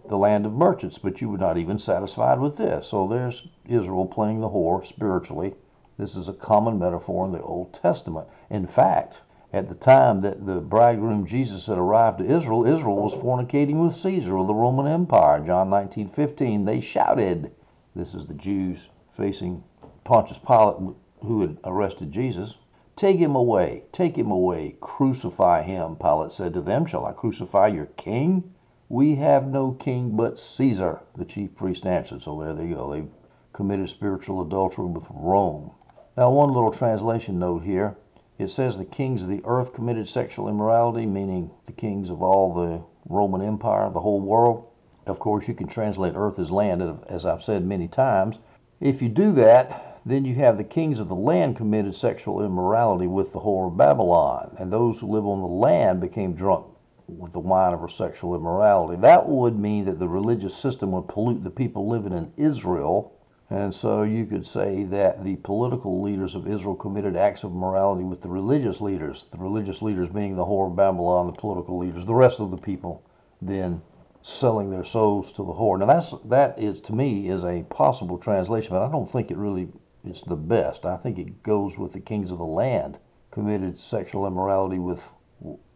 the 0.08 0.16
land 0.16 0.46
of 0.46 0.52
merchants, 0.52 0.96
but 0.96 1.20
you 1.20 1.28
were 1.28 1.38
not 1.38 1.58
even 1.58 1.78
satisfied 1.80 2.38
with 2.38 2.56
this. 2.56 2.86
So 2.88 3.08
there's 3.08 3.48
Israel 3.66 4.06
playing 4.06 4.40
the 4.40 4.48
whore 4.48 4.86
spiritually. 4.88 5.54
This 5.98 6.14
is 6.14 6.28
a 6.28 6.32
common 6.32 6.78
metaphor 6.78 7.26
in 7.26 7.32
the 7.32 7.42
Old 7.42 7.74
Testament. 7.82 8.28
In 8.48 8.68
fact, 8.68 9.16
at 9.52 9.68
the 9.68 9.74
time 9.74 10.20
that 10.20 10.46
the 10.46 10.60
bridegroom 10.60 11.26
Jesus 11.26 11.66
had 11.66 11.76
arrived 11.76 12.18
to 12.18 12.24
Israel, 12.24 12.64
Israel 12.64 12.96
was 12.96 13.14
fornicating 13.14 13.84
with 13.84 14.00
Caesar 14.00 14.36
of 14.36 14.46
the 14.46 14.54
Roman 14.54 14.86
Empire. 14.86 15.40
John 15.40 15.70
19:15. 15.70 16.64
They 16.64 16.80
shouted. 16.80 17.50
This 17.96 18.14
is 18.14 18.26
the 18.26 18.34
Jews 18.34 18.78
facing 19.16 19.64
Pontius 20.04 20.38
Pilate, 20.46 20.94
who 21.22 21.40
had 21.40 21.58
arrested 21.64 22.12
Jesus. 22.12 22.54
Take 22.94 23.18
him 23.18 23.34
away, 23.34 23.82
take 23.92 24.16
him 24.16 24.30
away, 24.30 24.76
crucify 24.80 25.62
him. 25.62 25.96
Pilate 25.96 26.32
said 26.32 26.52
to 26.54 26.60
them, 26.60 26.86
Shall 26.86 27.06
I 27.06 27.12
crucify 27.12 27.68
your 27.68 27.86
king? 27.86 28.52
We 28.88 29.16
have 29.16 29.46
no 29.46 29.72
king 29.72 30.16
but 30.16 30.38
Caesar, 30.38 31.00
the 31.16 31.24
chief 31.24 31.54
priest 31.56 31.86
answered. 31.86 32.22
So 32.22 32.40
there 32.40 32.54
they 32.54 32.68
go. 32.68 32.92
They've 32.92 33.10
committed 33.52 33.88
spiritual 33.88 34.42
adultery 34.42 34.86
with 34.86 35.06
Rome. 35.10 35.72
Now, 36.16 36.30
one 36.30 36.52
little 36.52 36.72
translation 36.72 37.38
note 37.38 37.62
here. 37.62 37.96
It 38.40 38.48
says 38.48 38.78
the 38.78 38.86
kings 38.86 39.20
of 39.20 39.28
the 39.28 39.42
earth 39.44 39.74
committed 39.74 40.08
sexual 40.08 40.48
immorality, 40.48 41.04
meaning 41.04 41.50
the 41.66 41.72
kings 41.72 42.08
of 42.08 42.22
all 42.22 42.54
the 42.54 42.80
Roman 43.06 43.42
Empire, 43.42 43.90
the 43.90 44.00
whole 44.00 44.22
world. 44.22 44.64
Of 45.06 45.18
course, 45.18 45.46
you 45.46 45.52
can 45.52 45.66
translate 45.66 46.14
earth 46.16 46.38
as 46.38 46.50
land, 46.50 46.80
as 47.10 47.26
I've 47.26 47.42
said 47.42 47.66
many 47.66 47.86
times. 47.86 48.38
If 48.80 49.02
you 49.02 49.10
do 49.10 49.32
that, 49.32 50.00
then 50.06 50.24
you 50.24 50.36
have 50.36 50.56
the 50.56 50.64
kings 50.64 50.98
of 50.98 51.08
the 51.08 51.14
land 51.14 51.58
committed 51.58 51.94
sexual 51.94 52.42
immorality 52.42 53.06
with 53.06 53.30
the 53.34 53.40
whore 53.40 53.66
of 53.66 53.76
Babylon, 53.76 54.56
and 54.58 54.72
those 54.72 54.98
who 54.98 55.08
live 55.08 55.26
on 55.26 55.42
the 55.42 55.46
land 55.46 56.00
became 56.00 56.32
drunk 56.32 56.64
with 57.08 57.34
the 57.34 57.40
wine 57.40 57.74
of 57.74 57.80
her 57.80 57.90
sexual 57.90 58.34
immorality. 58.34 58.98
That 59.02 59.28
would 59.28 59.58
mean 59.58 59.84
that 59.84 59.98
the 59.98 60.08
religious 60.08 60.56
system 60.56 60.92
would 60.92 61.08
pollute 61.08 61.44
the 61.44 61.50
people 61.50 61.90
living 61.90 62.14
in 62.14 62.32
Israel 62.38 63.19
and 63.50 63.74
so 63.74 64.02
you 64.02 64.26
could 64.26 64.46
say 64.46 64.84
that 64.84 65.24
the 65.24 65.34
political 65.36 66.00
leaders 66.00 66.36
of 66.36 66.46
Israel 66.46 66.76
committed 66.76 67.16
acts 67.16 67.42
of 67.42 67.52
morality 67.52 68.04
with 68.04 68.22
the 68.22 68.28
religious 68.28 68.80
leaders, 68.80 69.26
the 69.32 69.38
religious 69.38 69.82
leaders 69.82 70.08
being 70.08 70.36
the 70.36 70.44
whore 70.44 70.68
of 70.68 70.76
Babylon, 70.76 71.26
the 71.26 71.32
political 71.32 71.76
leaders, 71.76 72.06
the 72.06 72.14
rest 72.14 72.38
of 72.38 72.52
the 72.52 72.56
people 72.56 73.02
then 73.42 73.82
selling 74.22 74.70
their 74.70 74.84
souls 74.84 75.32
to 75.32 75.44
the 75.44 75.52
whore. 75.52 75.78
Now 75.80 75.86
that's 75.86 76.14
that 76.26 76.58
is 76.58 76.80
to 76.82 76.92
me 76.92 77.28
is 77.28 77.42
a 77.42 77.62
possible 77.64 78.18
translation, 78.18 78.70
but 78.70 78.86
I 78.86 78.90
don't 78.90 79.10
think 79.10 79.30
it 79.32 79.36
really 79.36 79.68
is 80.04 80.22
the 80.28 80.36
best. 80.36 80.84
I 80.86 80.96
think 80.98 81.18
it 81.18 81.42
goes 81.42 81.76
with 81.76 81.92
the 81.92 82.00
kings 82.00 82.30
of 82.30 82.38
the 82.38 82.44
land 82.44 82.98
committed 83.32 83.80
sexual 83.80 84.26
immorality 84.28 84.78
with 84.78 85.00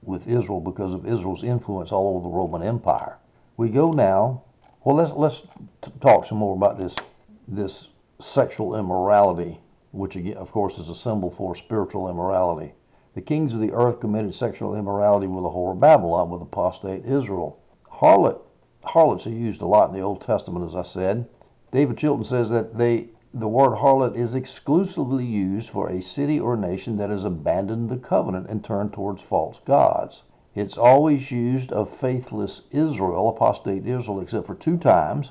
with 0.02 0.28
Israel 0.28 0.60
because 0.60 0.92
of 0.92 1.06
Israel's 1.06 1.42
influence 1.42 1.90
all 1.90 2.14
over 2.14 2.22
the 2.22 2.34
Roman 2.34 2.62
Empire. 2.62 3.16
We 3.56 3.68
go 3.70 3.92
now. 3.92 4.44
Well, 4.84 4.96
let's 4.96 5.12
let's 5.12 5.42
talk 6.00 6.26
some 6.26 6.38
more 6.38 6.54
about 6.54 6.78
this 6.78 6.94
this 7.46 7.88
sexual 8.20 8.76
immorality, 8.76 9.60
which 9.92 10.16
again, 10.16 10.36
of 10.36 10.50
course 10.50 10.78
is 10.78 10.88
a 10.88 10.94
symbol 10.94 11.30
for 11.36 11.54
spiritual 11.54 12.08
immorality. 12.08 12.74
The 13.14 13.20
kings 13.20 13.54
of 13.54 13.60
the 13.60 13.72
earth 13.72 14.00
committed 14.00 14.34
sexual 14.34 14.74
immorality 14.74 15.26
with 15.26 15.44
the 15.44 15.50
whore 15.50 15.72
of 15.72 15.80
Babylon, 15.80 16.30
with 16.30 16.42
apostate 16.42 17.04
Israel. 17.04 17.60
Harlot, 17.88 18.40
harlots 18.82 19.26
are 19.26 19.30
used 19.30 19.62
a 19.62 19.66
lot 19.66 19.88
in 19.88 19.94
the 19.94 20.00
Old 20.00 20.20
Testament, 20.20 20.66
as 20.68 20.74
I 20.74 20.82
said. 20.82 21.28
David 21.70 21.98
Chilton 21.98 22.24
says 22.24 22.50
that 22.50 22.76
they, 22.76 23.08
the 23.32 23.48
word 23.48 23.78
harlot 23.78 24.16
is 24.16 24.34
exclusively 24.34 25.24
used 25.24 25.70
for 25.70 25.88
a 25.88 26.00
city 26.02 26.40
or 26.40 26.56
nation 26.56 26.96
that 26.96 27.10
has 27.10 27.24
abandoned 27.24 27.88
the 27.88 27.96
covenant 27.96 28.48
and 28.48 28.64
turned 28.64 28.92
towards 28.92 29.22
false 29.22 29.58
gods. 29.64 30.22
It's 30.54 30.78
always 30.78 31.30
used 31.30 31.72
of 31.72 31.96
faithless 31.98 32.62
Israel, 32.70 33.28
apostate 33.28 33.86
Israel, 33.86 34.20
except 34.20 34.46
for 34.46 34.54
two 34.54 34.76
times. 34.76 35.30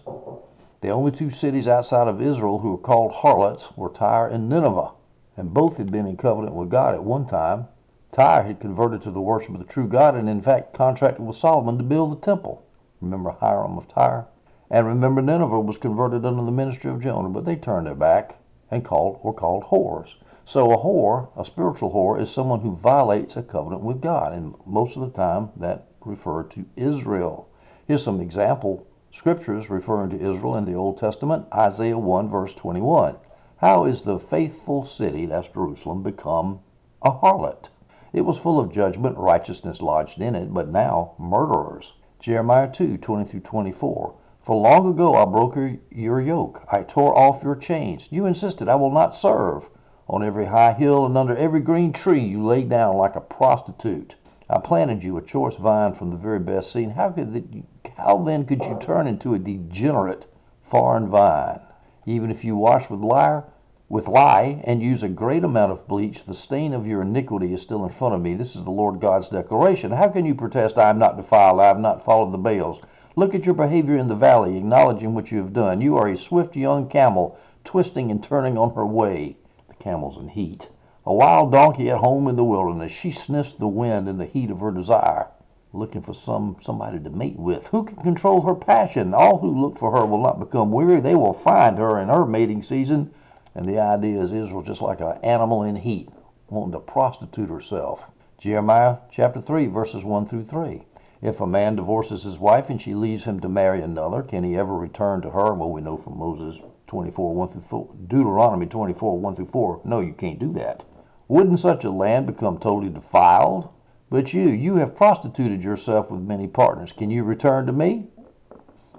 The 0.83 0.89
only 0.89 1.11
two 1.11 1.29
cities 1.29 1.65
outside 1.65 2.09
of 2.09 2.21
Israel 2.21 2.59
who 2.59 2.71
were 2.71 2.77
called 2.77 3.13
harlots 3.13 3.69
were 3.77 3.87
Tyre 3.87 4.27
and 4.27 4.49
Nineveh, 4.49 4.91
and 5.37 5.53
both 5.53 5.77
had 5.77 5.93
been 5.93 6.05
in 6.05 6.17
covenant 6.17 6.57
with 6.57 6.69
God 6.69 6.93
at 6.93 7.05
one 7.05 7.25
time. 7.25 7.69
Tyre 8.11 8.43
had 8.43 8.59
converted 8.59 9.01
to 9.03 9.11
the 9.11 9.21
worship 9.21 9.53
of 9.53 9.59
the 9.59 9.73
true 9.73 9.87
God 9.87 10.13
and, 10.13 10.27
in 10.27 10.41
fact, 10.41 10.73
contracted 10.73 11.25
with 11.25 11.37
Solomon 11.37 11.77
to 11.77 11.85
build 11.85 12.11
the 12.11 12.25
temple. 12.25 12.63
Remember 12.99 13.29
Hiram 13.31 13.77
of 13.77 13.87
Tyre? 13.87 14.27
And 14.69 14.85
remember 14.85 15.21
Nineveh 15.21 15.61
was 15.61 15.77
converted 15.77 16.25
under 16.25 16.43
the 16.43 16.51
ministry 16.51 16.91
of 16.91 16.99
Jonah, 16.99 17.29
but 17.29 17.45
they 17.45 17.55
turned 17.55 17.87
their 17.87 17.95
back 17.95 18.35
and 18.69 18.83
called 18.83 19.23
were 19.23 19.31
called 19.31 19.63
whores. 19.63 20.15
So 20.43 20.69
a 20.69 20.77
whore, 20.77 21.29
a 21.37 21.45
spiritual 21.45 21.93
whore, 21.93 22.21
is 22.21 22.29
someone 22.29 22.59
who 22.59 22.75
violates 22.75 23.37
a 23.37 23.41
covenant 23.41 23.83
with 23.83 24.01
God, 24.01 24.33
and 24.33 24.53
most 24.65 24.97
of 24.97 25.03
the 25.03 25.17
time 25.17 25.51
that 25.55 25.85
referred 26.01 26.51
to 26.51 26.65
Israel. 26.75 27.47
Here's 27.87 28.03
some 28.03 28.19
example 28.19 28.85
scriptures 29.15 29.69
referring 29.69 30.09
to 30.09 30.15
Israel 30.15 30.55
in 30.55 30.65
the 30.65 30.73
Old 30.73 30.97
Testament, 30.97 31.45
Isaiah 31.53 31.99
1, 31.99 32.29
verse 32.29 32.53
21. 32.55 33.15
How 33.57 33.85
is 33.85 34.01
the 34.01 34.17
faithful 34.17 34.85
city, 34.85 35.27
that's 35.27 35.47
Jerusalem, 35.49 36.01
become 36.01 36.59
a 37.01 37.11
harlot? 37.11 37.69
It 38.11 38.21
was 38.21 38.39
full 38.39 38.59
of 38.59 38.71
judgment, 38.73 39.17
righteousness 39.17 39.81
lodged 39.81 40.19
in 40.19 40.33
it, 40.35 40.51
but 40.51 40.69
now 40.69 41.13
murderers. 41.19 41.93
Jeremiah 42.19 42.71
2 42.71 42.97
20 42.97 43.29
through 43.29 43.39
24. 43.41 44.13
For 44.45 44.55
long 44.55 44.89
ago 44.89 45.15
I 45.15 45.25
broke 45.25 45.57
your 45.91 46.19
yoke, 46.19 46.63
I 46.71 46.81
tore 46.81 47.17
off 47.17 47.43
your 47.43 47.55
chains. 47.55 48.07
You 48.09 48.25
insisted, 48.25 48.67
I 48.67 48.75
will 48.75 48.91
not 48.91 49.15
serve. 49.15 49.69
On 50.09 50.23
every 50.23 50.47
high 50.47 50.73
hill 50.73 51.05
and 51.05 51.17
under 51.17 51.37
every 51.37 51.61
green 51.61 51.93
tree 51.93 52.23
you 52.23 52.43
lay 52.43 52.63
down 52.63 52.97
like 52.97 53.15
a 53.15 53.21
prostitute. 53.21 54.15
I 54.49 54.59
planted 54.59 55.03
you 55.03 55.17
a 55.17 55.21
choice 55.21 55.55
vine 55.55 55.93
from 55.93 56.09
the 56.09 56.17
very 56.17 56.39
best 56.39 56.73
seed. 56.73 56.91
How 56.91 57.11
could 57.11 57.63
how 57.97 58.23
then 58.23 58.45
could 58.45 58.61
you 58.61 58.79
turn 58.81 59.07
into 59.07 59.33
a 59.33 59.39
degenerate 59.39 60.25
foreign 60.69 61.09
vine? 61.09 61.59
Even 62.05 62.31
if 62.31 62.43
you 62.43 62.55
wash 62.55 62.89
with 62.89 62.99
lye, 62.99 63.43
with 63.89 64.07
lye 64.07 64.61
and 64.65 64.81
use 64.81 65.03
a 65.03 65.07
great 65.07 65.43
amount 65.43 65.71
of 65.71 65.87
bleach, 65.87 66.25
the 66.25 66.33
stain 66.33 66.73
of 66.73 66.87
your 66.87 67.01
iniquity 67.01 67.53
is 67.53 67.61
still 67.61 67.85
in 67.85 67.93
front 67.93 68.15
of 68.15 68.21
me. 68.21 68.33
This 68.33 68.55
is 68.55 68.63
the 68.63 68.71
Lord 68.71 68.99
God's 68.99 69.29
declaration. 69.29 69.91
How 69.91 70.09
can 70.09 70.25
you 70.25 70.35
protest, 70.35 70.77
I 70.77 70.89
am 70.89 70.99
not 70.99 71.17
defiled, 71.17 71.59
I 71.59 71.67
have 71.67 71.79
not 71.79 72.03
followed 72.03 72.31
the 72.31 72.37
Baals? 72.37 72.81
Look 73.15 73.35
at 73.35 73.43
your 73.43 73.53
behavior 73.53 73.97
in 73.97 74.07
the 74.07 74.15
valley, 74.15 74.57
acknowledging 74.57 75.13
what 75.13 75.31
you 75.31 75.37
have 75.37 75.53
done. 75.53 75.79
You 75.81 75.97
are 75.97 76.09
a 76.09 76.17
swift 76.17 76.55
young 76.55 76.89
camel, 76.89 77.37
twisting 77.63 78.09
and 78.09 78.23
turning 78.23 78.57
on 78.57 78.73
her 78.73 78.85
way. 78.85 79.37
The 79.67 79.75
camel's 79.75 80.17
in 80.17 80.29
heat. 80.29 80.67
A 81.05 81.13
wild 81.13 81.51
donkey 81.51 81.91
at 81.91 81.99
home 81.99 82.27
in 82.27 82.35
the 82.35 82.43
wilderness. 82.43 82.91
She 82.91 83.11
sniffs 83.11 83.53
the 83.59 83.67
wind 83.67 84.07
in 84.07 84.17
the 84.17 84.25
heat 84.25 84.49
of 84.49 84.61
her 84.61 84.71
desire, 84.71 85.27
looking 85.73 86.03
for 86.03 86.13
some 86.13 86.55
somebody 86.61 86.99
to 86.99 87.09
mate 87.09 87.37
with. 87.37 87.65
Who 87.67 87.83
can 87.83 87.97
control 87.97 88.41
her 88.41 88.53
passion? 88.53 89.13
All 89.13 89.39
who 89.39 89.59
look 89.59 89.79
for 89.79 89.91
her 89.91 90.05
will 90.05 90.21
not 90.21 90.39
become 90.39 90.71
weary. 90.71 91.01
They 91.01 91.15
will 91.15 91.41
find 91.43 91.77
her 91.79 91.99
in 91.99 92.09
her 92.09 92.25
mating 92.25 92.61
season. 92.61 93.11
And 93.55 93.67
the 93.67 93.79
idea 93.79 94.21
is 94.21 94.31
Israel 94.31 94.61
just 94.61 94.81
like 94.81 95.01
an 95.01 95.17
animal 95.23 95.63
in 95.63 95.75
heat, 95.75 96.09
wanting 96.49 96.73
to 96.73 96.79
prostitute 96.79 97.49
herself. 97.49 98.01
Jeremiah 98.39 98.97
chapter 99.11 99.41
3, 99.41 99.67
verses 99.67 100.03
1 100.03 100.27
through 100.27 100.45
3. 100.45 100.83
If 101.21 101.39
a 101.39 101.47
man 101.47 101.75
divorces 101.75 102.23
his 102.23 102.37
wife 102.37 102.69
and 102.69 102.81
she 102.81 102.93
leaves 102.93 103.23
him 103.23 103.39
to 103.39 103.49
marry 103.49 103.81
another, 103.81 104.21
can 104.21 104.43
he 104.43 104.57
ever 104.57 104.75
return 104.75 105.21
to 105.21 105.29
her? 105.29 105.53
Well, 105.53 105.71
we 105.71 105.81
know 105.81 105.97
from 105.97 106.19
Moses 106.19 106.61
24, 106.87 107.33
1 107.33 107.49
through 107.49 107.63
4, 107.69 107.89
Deuteronomy 108.07 108.65
24, 108.67 109.19
1 109.19 109.35
through 109.35 109.49
4. 109.51 109.81
No, 109.85 110.01
you 110.01 110.13
can't 110.13 110.37
do 110.37 110.53
that. 110.53 110.83
Wouldn't 111.27 111.59
such 111.59 111.83
a 111.83 111.89
land 111.89 112.27
become 112.27 112.59
totally 112.59 112.91
defiled? 112.91 113.72
But 114.13 114.31
you, 114.31 114.49
you 114.49 114.75
have 114.75 114.95
prostituted 114.95 115.63
yourself 115.63 116.11
with 116.11 116.21
many 116.21 116.45
partners. 116.45 116.93
Can 116.95 117.09
you 117.09 117.23
return 117.23 117.65
to 117.65 117.71
me? 117.71 118.09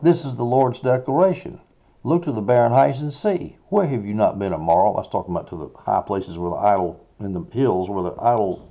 This 0.02 0.24
is 0.24 0.34
the 0.34 0.42
Lord's 0.42 0.80
declaration. 0.80 1.60
Look 2.02 2.24
to 2.24 2.32
the 2.32 2.40
barren 2.40 2.72
heights 2.72 2.98
and 2.98 3.14
see. 3.14 3.56
Where 3.68 3.86
have 3.86 4.04
you 4.04 4.12
not 4.12 4.40
been 4.40 4.52
immoral? 4.52 4.96
That's 4.96 5.06
talking 5.06 5.32
about 5.32 5.48
to 5.50 5.56
the 5.56 5.78
high 5.78 6.02
places 6.04 6.36
where 6.36 6.50
the 6.50 6.56
idol, 6.56 7.06
in 7.20 7.32
the 7.32 7.44
hills 7.52 7.88
where 7.88 8.02
the 8.02 8.20
idol, 8.20 8.68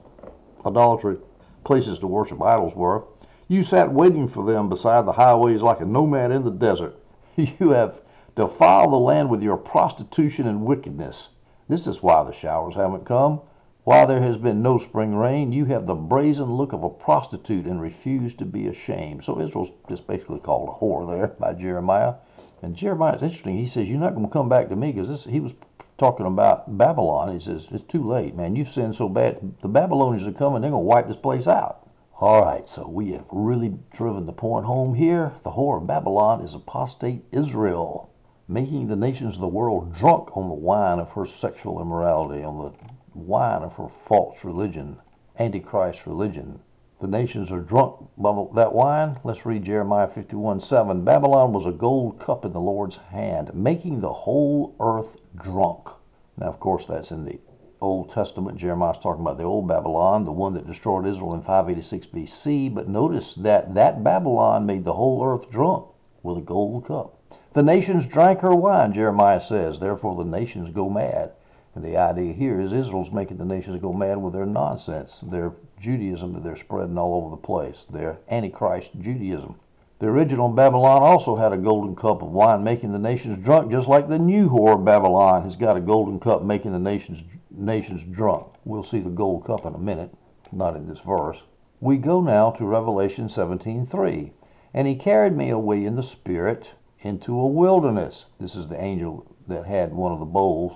idolatry, 0.65 1.15
places 1.63 1.97
to 2.00 2.07
worship 2.07 2.41
idols 2.41 2.75
were. 2.75 3.05
You 3.47 3.63
sat 3.63 3.93
waiting 3.93 4.27
for 4.27 4.45
them 4.45 4.67
beside 4.67 5.05
the 5.05 5.13
highways 5.13 5.62
like 5.62 5.79
a 5.79 5.85
nomad 5.85 6.31
in 6.31 6.43
the 6.43 6.51
desert. 6.51 6.97
You 7.38 7.69
have 7.69 8.01
defiled 8.35 8.91
the 8.91 8.97
land 8.97 9.29
with 9.29 9.41
your 9.41 9.55
prostitution 9.55 10.47
and 10.47 10.65
wickedness. 10.65 11.29
This 11.69 11.88
is 11.88 12.03
why 12.03 12.21
the 12.25 12.33
showers 12.33 12.75
haven't 12.75 13.05
come. 13.05 13.39
While 13.85 14.07
there 14.07 14.21
has 14.21 14.37
been 14.37 14.61
no 14.61 14.79
spring 14.79 15.13
rain, 15.13 15.51
you 15.51 15.65
have 15.65 15.87
the 15.87 15.93
brazen 15.93 16.53
look 16.53 16.71
of 16.71 16.85
a 16.85 16.89
prostitute 16.89 17.65
and 17.65 17.81
refuse 17.81 18.33
to 18.35 18.45
be 18.45 18.67
ashamed. 18.67 19.25
So 19.25 19.41
Israel's 19.41 19.71
just 19.89 20.07
basically 20.07 20.39
called 20.39 20.69
a 20.69 20.71
whore 20.71 21.05
there 21.05 21.27
by 21.27 21.51
Jeremiah. 21.51 22.13
And 22.61 22.77
Jeremiah 22.77 23.17
is 23.17 23.23
interesting. 23.23 23.57
He 23.57 23.67
says, 23.67 23.89
You're 23.89 23.99
not 23.99 24.15
going 24.15 24.25
to 24.25 24.31
come 24.31 24.47
back 24.47 24.69
to 24.69 24.77
me 24.77 24.93
because 24.93 25.25
he 25.25 25.41
was 25.41 25.51
talking 25.97 26.25
about 26.25 26.77
Babylon. 26.77 27.37
He 27.37 27.43
says, 27.43 27.67
It's 27.71 27.83
too 27.91 28.07
late, 28.07 28.37
man. 28.37 28.55
You've 28.55 28.71
sinned 28.71 28.95
so 28.95 29.09
bad. 29.09 29.41
The 29.61 29.67
Babylonians 29.67 30.25
are 30.29 30.31
coming. 30.37 30.61
They're 30.61 30.71
going 30.71 30.81
to 30.81 30.87
wipe 30.87 31.09
this 31.09 31.17
place 31.17 31.45
out. 31.45 31.85
All 32.21 32.41
right, 32.41 32.65
so 32.65 32.87
we 32.87 33.11
have 33.11 33.25
really 33.31 33.73
driven 33.93 34.25
the 34.25 34.31
point 34.31 34.65
home 34.65 34.93
here. 34.93 35.33
The 35.43 35.51
whore 35.51 35.81
of 35.81 35.87
Babylon 35.87 36.39
is 36.39 36.53
apostate 36.53 37.25
Israel, 37.33 38.09
making 38.47 38.87
the 38.87 38.95
nations 38.95 39.35
of 39.35 39.41
the 39.41 39.47
world 39.49 39.93
drunk 39.93 40.37
on 40.37 40.47
the 40.47 40.53
wine 40.53 40.99
of 40.99 41.09
her 41.09 41.25
sexual 41.25 41.81
immorality, 41.81 42.45
on 42.45 42.59
the 42.59 42.71
wine 43.15 43.63
of 43.63 43.74
her 43.74 43.89
false 44.08 44.43
religion, 44.43 44.98
antichrist 45.39 46.05
religion. 46.05 46.60
The 47.00 47.08
nations 47.08 47.51
are 47.51 47.60
drunk 47.60 48.08
by 48.17 48.32
that 48.55 48.74
wine. 48.74 49.20
Let's 49.24 49.46
read 49.46 49.65
Jeremiah 49.65 50.08
51 50.08 50.62
7. 50.62 51.03
Babylon 51.03 51.51
was 51.51 51.65
a 51.65 51.72
gold 51.72 52.20
cup 52.20 52.46
in 52.46 52.53
the 52.53 52.62
Lord's 52.62 52.96
hand, 52.96 53.53
making 53.53 54.00
the 54.00 54.13
whole 54.13 54.74
earth 54.79 55.17
drunk. 55.36 55.89
Now, 56.38 56.48
of 56.48 56.60
course, 56.60 56.86
that's 56.88 57.12
in 57.12 57.25
the 57.25 57.39
Old 57.82 58.12
Testament. 58.12 58.58
Jeremiah's 58.58 59.00
talking 59.03 59.22
about 59.22 59.38
the 59.38 59.43
old 59.43 59.67
Babylon, 59.67 60.24
the 60.24 60.32
one 60.32 60.53
that 60.53 60.65
destroyed 60.65 61.05
Israel 61.05 61.34
in 61.34 61.41
586 61.41 62.08
BC. 62.08 62.74
But 62.74 62.88
notice 62.88 63.34
that 63.36 63.74
that 63.74 64.03
Babylon 64.03 64.65
made 64.65 64.86
the 64.86 64.93
whole 64.93 65.24
earth 65.25 65.51
drunk 65.51 65.88
with 66.24 66.38
a 66.38 66.41
gold 66.41 66.86
cup. 66.86 67.20
The 67.53 67.63
nations 67.63 68.05
drank 68.05 68.39
her 68.39 68.55
wine, 68.55 68.93
Jeremiah 68.93 69.41
says. 69.41 69.79
Therefore, 69.79 70.15
the 70.15 70.24
nations 70.24 70.74
go 70.74 70.89
mad. 70.89 71.34
And 71.75 71.84
the 71.84 71.98
idea 71.98 72.34
here 72.34 72.62
is 72.62 72.72
Israel's 72.72 73.12
making 73.12 73.38
the 73.38 73.46
nations 73.46 73.82
go 73.82 73.94
mad 73.94 74.22
with 74.22 74.34
their 74.34 74.46
nonsense, 74.46 75.12
their 75.24 75.53
Judaism 75.82 76.34
that 76.34 76.44
they're 76.44 76.56
spreading 76.56 76.98
all 76.98 77.15
over 77.15 77.32
the 77.32 77.42
place, 77.42 77.86
their 77.92 78.20
Antichrist 78.30 78.92
Judaism. 79.00 79.56
The 79.98 80.08
original 80.08 80.50
Babylon 80.50 81.01
also 81.01 81.36
had 81.36 81.51
a 81.51 81.58
golden 81.58 81.96
cup 81.96 82.22
of 82.22 82.32
wine, 82.32 82.63
making 82.63 82.92
the 82.92 83.00
nations 83.00 83.44
drunk, 83.44 83.72
just 83.72 83.88
like 83.88 84.08
the 84.08 84.20
new 84.20 84.50
whore 84.50 84.84
Babylon 84.84 85.44
has 85.44 85.56
got 85.56 85.77
a 85.77 85.82
golden 85.82 86.20
cup, 86.20 86.44
making 86.44 86.74
the 86.74 86.80
nations 86.80 87.24
nations 87.50 88.03
drunk. 88.12 88.48
We'll 88.65 88.84
see 88.84 89.00
the 89.00 89.10
gold 89.10 89.46
cup 89.46 89.65
in 89.65 89.74
a 89.74 89.80
minute, 89.80 90.13
not 90.51 90.75
in 90.75 90.88
this 90.88 91.00
verse. 91.00 91.42
We 91.80 91.98
go 91.98 92.22
now 92.22 92.51
to 92.51 92.65
Revelation 92.65 93.30
17:3. 93.30 94.32
And 94.74 94.88
he 94.88 94.96
carried 94.96 95.36
me 95.36 95.50
away 95.50 95.86
in 95.86 95.96
the 95.96 96.03
spirit 96.03 96.72
into 97.01 97.39
a 97.39 97.48
wilderness. 97.48 98.27
This 98.39 98.56
is 98.56 98.68
the 98.68 98.82
angel 98.82 99.25
that 99.48 99.65
had 99.65 99.94
one 99.94 100.12
of 100.12 100.20
the 100.20 100.25
bowls 100.25 100.74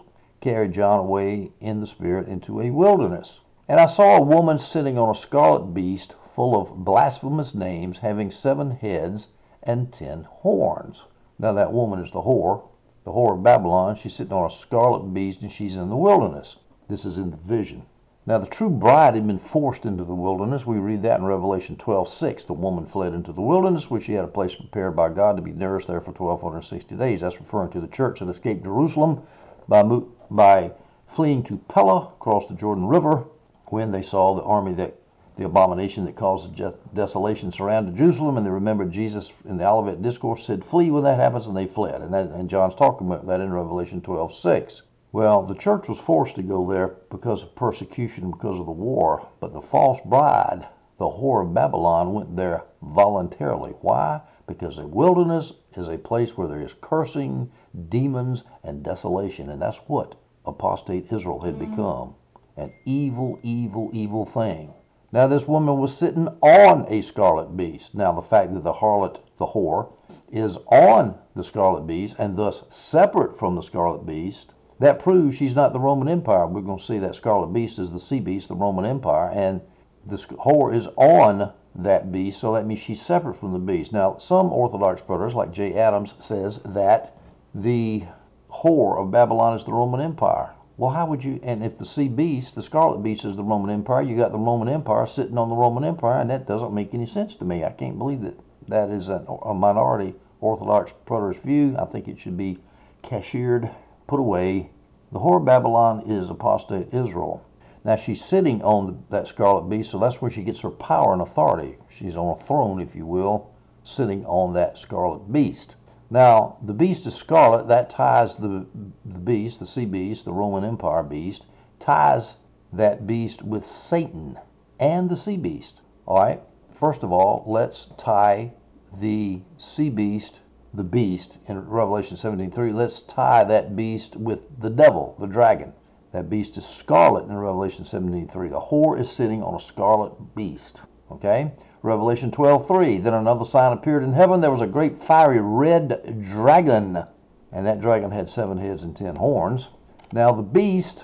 carried 0.48 0.72
John 0.72 1.00
away 1.00 1.51
in 1.60 1.82
the 1.82 1.88
spirit 1.88 2.30
into 2.30 2.62
a 2.62 2.72
wilderness. 2.72 3.42
And 3.68 3.82
I 3.82 3.86
saw 3.86 4.16
a 4.16 4.24
woman 4.24 4.60
sitting 4.60 4.98
on 4.98 5.13
a 5.13 5.20
scarlet 5.20 5.74
beast 5.74 6.16
full 6.38 6.58
of 6.58 6.86
blasphemous 6.86 7.54
names, 7.54 7.98
having 7.98 8.32
seven 8.32 8.72
heads 8.72 9.27
and 9.62 9.92
ten 9.92 10.24
horns. 10.24 11.04
Now 11.38 11.51
that 11.51 11.74
woman 11.74 12.00
is 12.01 12.13
the 12.13 12.22
whore, 12.22 12.62
the 13.04 13.12
whore 13.12 13.34
of 13.34 13.44
Babylon. 13.44 13.98
She's 13.98 14.16
sitting 14.16 14.32
on 14.32 14.50
a 14.50 14.56
scarlet 14.56 15.13
beast 15.13 15.42
and 15.42 15.51
she's 15.51 15.75
in 15.75 15.89
the 15.89 15.98
wilderness. 15.98 16.56
This 16.88 17.04
is 17.04 17.18
in 17.18 17.32
the 17.32 17.36
vision. 17.36 17.86
Now 18.25 18.38
the 18.38 18.48
true 18.48 18.70
bride 18.70 19.16
had 19.16 19.27
been 19.27 19.39
forced 19.39 19.84
into 19.84 20.06
the 20.06 20.16
wilderness. 20.16 20.66
We 20.66 20.77
read 20.77 21.01
that 21.01 21.20
in 21.20 21.25
Revelation 21.25 21.75
12:6. 21.75 22.46
The 22.46 22.54
woman 22.54 22.86
fled 22.86 23.13
into 23.13 23.34
the 23.34 23.42
wilderness, 23.42 23.89
where 23.89 24.00
she 24.00 24.13
had 24.13 24.24
a 24.24 24.30
place 24.30 24.56
prepared 24.56 24.96
by 24.96 25.10
God 25.10 25.36
to 25.36 25.42
be 25.42 25.51
nourished 25.51 25.89
there 25.89 26.00
for 26.00 26.13
1260 26.13 26.96
days. 26.96 27.20
That's 27.20 27.38
referring 27.38 27.72
to 27.72 27.82
the 27.82 27.88
church 27.88 28.22
that 28.22 28.30
escaped 28.30 28.63
Jerusalem 28.63 29.24
by 29.68 29.84
by 30.29 30.72
fleeing 31.15 31.43
to 31.43 31.57
Pella 31.69 32.12
across 32.17 32.48
the 32.48 32.55
Jordan 32.55 32.86
River 32.88 33.25
when 33.67 33.91
they 33.91 34.01
saw 34.03 34.36
the 34.36 34.43
army 34.43 34.74
that 34.75 34.96
the 35.38 35.46
abomination 35.46 36.05
that 36.05 36.15
caused 36.15 36.60
desolation 36.96 37.51
surrounded 37.51 37.96
Jerusalem, 37.96 38.38
and 38.38 38.46
they 38.46 38.50
remembered 38.50 38.91
Jesus 38.91 39.31
in 39.46 39.57
the 39.57 39.67
Olivet 39.67 40.01
Discourse 40.01 40.46
said, 40.48 40.65
"Flee 40.65 40.89
when 40.89 41.03
that 41.03 41.19
happens," 41.19 41.46
and 41.46 41.55
they 41.55 41.67
fled. 41.67 42.01
And, 42.01 42.12
that, 42.13 42.31
and 42.31 42.50
John's 42.50 42.74
talking 42.75 43.05
about 43.05 43.27
that 43.27 43.39
in 43.39 43.53
Revelation 43.53 44.01
12:6. 44.01 44.81
Well, 45.12 45.43
the 45.43 45.55
church 45.55 45.88
was 45.88 46.00
forced 46.00 46.36
to 46.36 46.43
go 46.43 46.69
there 46.69 46.96
because 47.12 47.43
of 47.43 47.55
persecution, 47.55 48.31
because 48.31 48.60
of 48.60 48.65
the 48.65 48.72
war. 48.72 49.27
But 49.39 49.53
the 49.53 49.62
false 49.62 50.00
bride, 50.05 50.67
the 50.98 51.05
whore 51.05 51.43
of 51.43 51.53
Babylon, 51.53 52.13
went 52.13 52.36
there 52.36 52.63
voluntarily. 52.81 53.75
Why? 53.81 54.22
Because 54.48 54.77
the 54.77 54.88
wilderness 54.88 55.54
is 55.75 55.88
a 55.88 55.98
place 55.98 56.32
where 56.36 56.48
there 56.48 56.62
is 56.62 56.74
cursing, 56.82 57.51
demons, 57.89 58.44
and 58.63 58.84
desolation. 58.84 59.50
And 59.50 59.62
that's 59.62 59.77
what 59.88 60.16
apostate 60.46 61.12
Israel 61.12 61.42
had 61.42 61.56
mm-hmm. 61.56 61.72
become 61.72 62.16
an 62.56 62.74
evil, 62.86 63.39
evil, 63.44 63.92
evil 63.94 64.25
thing. 64.25 64.74
Now, 65.12 65.27
this 65.27 65.48
woman 65.48 65.77
was 65.77 65.98
sitting 65.98 66.27
on 66.42 66.86
a 66.89 67.01
scarlet 67.01 67.56
beast. 67.56 67.94
Now, 67.94 68.13
the 68.13 68.27
fact 68.27 68.54
that 68.54 68.63
the 68.63 68.74
harlot, 68.74 69.20
the 69.38 69.48
whore, 69.48 69.94
is 70.32 70.58
on 70.68 71.18
the 71.36 71.44
scarlet 71.44 71.88
beast 71.88 72.16
and 72.20 72.38
thus 72.38 72.63
separate 72.70 73.39
from 73.39 73.56
the 73.56 73.62
scarlet 73.62 74.06
beast 74.06 74.48
that 74.80 75.00
proves 75.00 75.38
she's 75.38 75.56
not 75.56 75.74
the 75.74 75.80
Roman 75.80 76.08
Empire. 76.08 76.46
We're 76.46 76.62
going 76.62 76.80
to 76.80 76.86
see 76.86 77.00
that 77.00 77.16
scarlet 77.16 77.54
beast 77.54 77.80
is 77.80 77.92
the 77.92 78.00
sea 78.00 78.20
beast, 78.20 78.48
the 78.48 78.56
Roman 78.56 78.86
Empire, 78.86 79.32
and 79.32 79.62
this 80.06 80.25
whore 80.25 80.75
is 80.75 80.88
on 80.96 81.51
that 81.77 82.12
beast, 82.12 82.39
so 82.39 82.53
that 82.53 82.65
means 82.65 82.81
she's 82.81 83.05
separate 83.05 83.39
from 83.39 83.53
the 83.53 83.60
beast. 83.60 83.93
Now, 83.93 84.17
some 84.17 84.51
Orthodox 84.51 85.01
brothers, 85.01 85.34
like 85.34 85.51
Jay 85.51 85.75
Adams, 85.75 86.13
says 86.19 86.60
that 86.65 87.15
the 87.53 88.03
whore 88.51 89.00
of 89.00 89.12
Babylon 89.12 89.57
is 89.57 89.65
the 89.65 89.74
Roman 89.74 90.01
Empire. 90.01 90.53
Well, 90.77 90.91
how 90.91 91.07
would 91.07 91.24
you? 91.24 91.39
And 91.43 91.63
if 91.63 91.77
the 91.77 91.86
sea 91.86 92.07
beast, 92.07 92.55
the 92.55 92.62
scarlet 92.62 93.03
beast, 93.03 93.25
is 93.25 93.36
the 93.36 93.43
Roman 93.43 93.72
Empire, 93.72 94.01
you 94.01 94.17
got 94.17 94.31
the 94.31 94.38
Roman 94.38 94.69
Empire 94.69 95.07
sitting 95.07 95.38
on 95.38 95.50
the 95.50 95.55
Roman 95.55 95.84
Empire, 95.84 96.19
and 96.19 96.29
that 96.29 96.48
doesn't 96.48 96.74
make 96.74 96.93
any 96.93 97.07
sense 97.07 97.36
to 97.36 97.46
me. 97.46 97.63
I 97.63 97.72
can't 97.72 97.98
believe 97.98 98.22
that 98.22 98.38
that 98.67 98.89
is 98.89 99.10
a, 99.10 99.25
a 99.43 99.53
minority 99.53 100.15
Orthodox 100.39 100.91
preterist 101.07 101.41
view. 101.41 101.75
I 101.79 101.86
think 101.86 102.07
it 102.07 102.19
should 102.19 102.38
be 102.38 102.60
cashiered 103.01 103.72
put 104.07 104.19
away. 104.19 104.69
The 105.12 105.19
whore 105.19 105.38
of 105.38 105.46
Babylon 105.46 106.03
is 106.05 106.29
apostate 106.29 106.93
Israel. 106.93 107.43
Now 107.84 107.96
she's 107.96 108.24
sitting 108.24 108.62
on 108.63 109.03
that 109.10 109.27
scarlet 109.27 109.69
beast, 109.69 109.91
so 109.91 110.00
that's 110.00 110.22
where 110.22 110.31
she 110.31 110.43
gets 110.43 110.60
her 110.62 110.69
power 110.69 111.13
and 111.13 111.22
authority. 111.22 111.77
She's 111.89 112.15
on 112.15 112.39
a 112.39 112.43
throne, 112.46 112.81
if 112.81 112.96
you 112.96 113.05
will, 113.05 113.51
sitting 113.84 114.25
on 114.25 114.53
that 114.53 114.77
scarlet 114.77 115.31
beast. 115.31 115.75
Now, 116.10 116.57
the 116.63 116.74
beast 116.74 117.05
is 117.05 117.15
scarlet. 117.15 117.67
That 117.67 117.89
ties 117.89 118.36
the, 118.38 118.65
the 119.05 119.19
beast, 119.19 119.60
the 119.60 119.65
sea 119.65 119.86
beast, 119.86 120.25
the 120.25 120.34
Roman 120.34 120.63
Empire 120.63 121.03
beast, 121.03 121.46
ties 121.79 122.38
that 122.72 123.05
beast 123.05 123.43
with 123.43 123.65
Satan 123.65 124.38
and 124.79 125.10
the 125.10 125.17
sea 125.17 125.38
beast. 125.38 125.81
All 126.05 126.19
right. 126.19 126.41
First 126.79 127.03
of 127.03 127.12
all, 127.12 127.43
let's 127.48 127.88
tie 127.98 128.53
the 129.00 129.41
sea 129.57 129.89
beast, 129.89 130.39
the 130.74 130.84
beast 130.84 131.38
in 131.48 131.67
Revelation 131.67 132.17
17:3. 132.17 132.74
Let's 132.74 133.01
tie 133.01 133.43
that 133.43 133.75
beast 133.75 134.15
with 134.15 134.60
the 134.60 134.69
devil, 134.69 135.15
the 135.19 135.27
dragon. 135.27 135.74
That 136.13 136.29
beast 136.29 136.57
is 136.57 136.65
scarlet 136.65 137.25
in 137.25 137.37
Revelation 137.37 137.83
17:3. 137.83 138.49
The 138.49 138.59
whore 138.59 138.99
is 138.99 139.11
sitting 139.11 139.43
on 139.43 139.55
a 139.55 139.59
scarlet 139.59 140.35
beast. 140.35 140.81
Okay? 141.11 141.51
Revelation 141.83 142.31
12:3. 142.31 143.03
Then 143.03 143.13
another 143.13 143.45
sign 143.45 143.73
appeared 143.73 144.03
in 144.03 144.13
heaven. 144.13 144.39
There 144.39 144.51
was 144.51 144.61
a 144.61 144.67
great 144.67 145.03
fiery 145.03 145.41
red 145.41 146.25
dragon, 146.31 147.03
and 147.51 147.65
that 147.65 147.81
dragon 147.81 148.11
had 148.11 148.29
seven 148.29 148.57
heads 148.57 148.83
and 148.83 148.95
ten 148.95 149.17
horns. 149.17 149.67
Now 150.13 150.31
the 150.31 150.43
beast, 150.43 151.03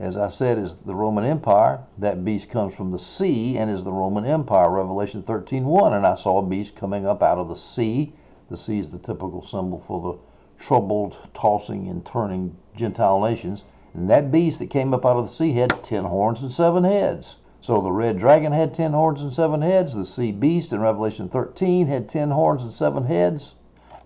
as 0.00 0.16
I 0.16 0.28
said, 0.28 0.58
is 0.58 0.76
the 0.78 0.94
Roman 0.94 1.24
Empire. 1.24 1.80
That 1.98 2.24
beast 2.24 2.50
comes 2.50 2.74
from 2.74 2.90
the 2.90 2.98
sea 2.98 3.56
and 3.58 3.70
is 3.70 3.84
the 3.84 3.92
Roman 3.92 4.24
Empire. 4.24 4.70
Revelation 4.70 5.22
13:1. 5.22 5.92
And 5.92 6.04
I 6.04 6.16
saw 6.16 6.38
a 6.38 6.42
beast 6.42 6.74
coming 6.74 7.06
up 7.06 7.22
out 7.22 7.38
of 7.38 7.48
the 7.48 7.56
sea. 7.56 8.14
The 8.48 8.56
sea 8.56 8.80
is 8.80 8.90
the 8.90 8.98
typical 8.98 9.42
symbol 9.42 9.82
for 9.86 10.00
the 10.00 10.18
troubled, 10.64 11.16
tossing, 11.32 11.88
and 11.88 12.04
turning 12.04 12.56
Gentile 12.76 13.20
nations. 13.20 13.64
And 13.92 14.08
that 14.08 14.30
beast 14.30 14.60
that 14.60 14.70
came 14.70 14.94
up 14.94 15.04
out 15.04 15.16
of 15.16 15.28
the 15.28 15.34
sea 15.34 15.52
had 15.54 15.82
ten 15.82 16.04
horns 16.04 16.42
and 16.42 16.52
seven 16.52 16.84
heads. 16.84 17.34
So 17.60 17.80
the 17.80 17.90
red 17.90 18.18
dragon 18.18 18.52
had 18.52 18.72
ten 18.72 18.92
horns 18.92 19.20
and 19.20 19.32
seven 19.32 19.62
heads. 19.62 19.94
The 19.94 20.06
sea 20.06 20.30
beast 20.30 20.72
in 20.72 20.80
Revelation 20.80 21.28
13 21.28 21.88
had 21.88 22.08
ten 22.08 22.30
horns 22.30 22.62
and 22.62 22.72
seven 22.72 23.04
heads. 23.04 23.54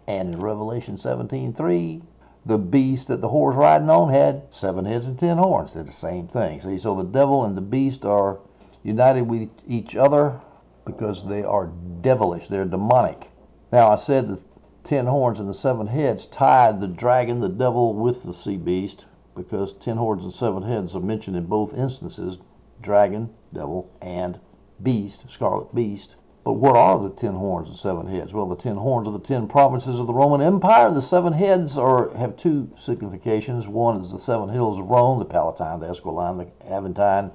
And 0.06 0.34
in 0.34 0.40
Revelation 0.40 0.96
17:3, 0.96 2.00
the 2.46 2.56
beast 2.56 3.08
that 3.08 3.20
the 3.20 3.28
whore's 3.28 3.56
riding 3.56 3.90
on 3.90 4.08
had 4.08 4.44
seven 4.50 4.86
heads 4.86 5.06
and 5.06 5.18
ten 5.18 5.36
horns. 5.36 5.74
They're 5.74 5.82
the 5.82 5.92
same 5.92 6.28
thing. 6.28 6.62
See, 6.62 6.78
so 6.78 6.94
the 6.94 7.04
devil 7.04 7.44
and 7.44 7.54
the 7.54 7.60
beast 7.60 8.06
are 8.06 8.38
united 8.82 9.28
with 9.28 9.50
each 9.68 9.94
other 9.94 10.40
because 10.86 11.26
they 11.26 11.44
are 11.44 11.70
devilish. 12.00 12.48
They're 12.48 12.64
demonic. 12.64 13.30
Now 13.70 13.90
I 13.90 13.96
said 13.96 14.28
the 14.28 14.40
ten 14.82 15.04
horns 15.06 15.40
and 15.40 15.48
the 15.48 15.54
seven 15.54 15.86
heads 15.88 16.26
tied 16.26 16.80
the 16.80 16.88
dragon, 16.88 17.40
the 17.40 17.48
devil, 17.50 17.92
with 17.92 18.22
the 18.22 18.32
sea 18.32 18.56
beast 18.56 19.04
because 19.34 19.74
ten 19.74 19.96
horns 19.96 20.24
and 20.24 20.32
seven 20.32 20.62
heads 20.62 20.94
are 20.94 21.00
mentioned 21.00 21.36
in 21.36 21.46
both 21.46 21.74
instances 21.74 22.38
dragon, 22.82 23.30
devil, 23.52 23.90
and 24.00 24.38
beast, 24.82 25.24
scarlet 25.30 25.74
beast. 25.74 26.16
But 26.44 26.54
what 26.54 26.76
are 26.76 27.02
the 27.02 27.14
ten 27.14 27.34
horns 27.34 27.70
and 27.70 27.78
seven 27.78 28.06
heads? 28.06 28.34
Well, 28.34 28.46
the 28.46 28.56
ten 28.56 28.76
horns 28.76 29.08
are 29.08 29.12
the 29.12 29.18
ten 29.18 29.48
provinces 29.48 29.98
of 29.98 30.06
the 30.06 30.12
Roman 30.12 30.42
Empire. 30.42 30.92
The 30.92 31.00
seven 31.00 31.32
heads 31.32 31.78
are 31.78 32.14
have 32.16 32.36
two 32.36 32.70
significations. 32.78 33.66
One 33.66 34.02
is 34.02 34.12
the 34.12 34.18
seven 34.18 34.50
hills 34.50 34.78
of 34.78 34.86
Rome, 34.86 35.18
the 35.18 35.24
Palatine, 35.24 35.80
the 35.80 35.88
Esquiline, 35.88 36.36
the 36.36 36.66
Aventine. 36.66 37.30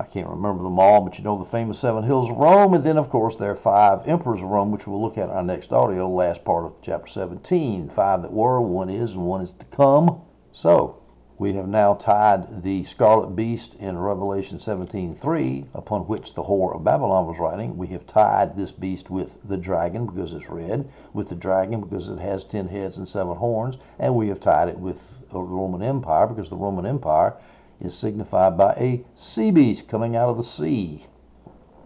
I 0.00 0.04
can't 0.04 0.28
remember 0.28 0.62
them 0.62 0.78
all, 0.78 1.00
but 1.00 1.18
you 1.18 1.24
know 1.24 1.42
the 1.42 1.50
famous 1.50 1.80
seven 1.80 2.04
hills 2.04 2.30
of 2.30 2.36
Rome. 2.36 2.74
And 2.74 2.84
then, 2.84 2.98
of 2.98 3.10
course, 3.10 3.34
there 3.36 3.50
are 3.50 3.56
five 3.56 4.06
emperors 4.06 4.40
of 4.40 4.46
Rome, 4.46 4.70
which 4.70 4.86
we'll 4.86 5.02
look 5.02 5.18
at 5.18 5.24
in 5.24 5.34
our 5.34 5.42
next 5.42 5.72
audio, 5.72 6.08
last 6.08 6.44
part 6.44 6.66
of 6.66 6.74
chapter 6.82 7.10
17. 7.10 7.90
Five 7.96 8.22
that 8.22 8.32
were, 8.32 8.60
one 8.60 8.90
is, 8.90 9.10
and 9.12 9.22
one 9.22 9.40
is 9.40 9.52
to 9.58 9.64
come. 9.64 10.20
So, 10.52 11.02
we 11.40 11.52
have 11.52 11.68
now 11.68 11.94
tied 11.94 12.64
the 12.64 12.82
scarlet 12.82 13.36
beast 13.36 13.76
in 13.76 13.96
Revelation 13.96 14.58
17:3, 14.58 15.66
upon 15.72 16.08
which 16.08 16.34
the 16.34 16.42
whore 16.42 16.74
of 16.74 16.82
Babylon 16.82 17.28
was 17.28 17.38
riding. 17.38 17.76
We 17.76 17.86
have 17.88 18.08
tied 18.08 18.56
this 18.56 18.72
beast 18.72 19.08
with 19.08 19.30
the 19.48 19.56
dragon 19.56 20.06
because 20.06 20.32
it's 20.32 20.50
red, 20.50 20.88
with 21.12 21.28
the 21.28 21.36
dragon 21.36 21.80
because 21.80 22.08
it 22.08 22.18
has 22.18 22.42
ten 22.42 22.66
heads 22.66 22.96
and 22.96 23.08
seven 23.08 23.36
horns, 23.36 23.78
and 24.00 24.16
we 24.16 24.26
have 24.28 24.40
tied 24.40 24.68
it 24.68 24.80
with 24.80 24.98
the 25.30 25.38
Roman 25.38 25.80
Empire 25.80 26.26
because 26.26 26.50
the 26.50 26.56
Roman 26.56 26.84
Empire 26.84 27.36
is 27.80 27.94
signified 27.94 28.58
by 28.58 28.72
a 28.72 29.04
sea 29.14 29.52
beast 29.52 29.86
coming 29.86 30.16
out 30.16 30.30
of 30.30 30.38
the 30.38 30.42
sea. 30.42 31.06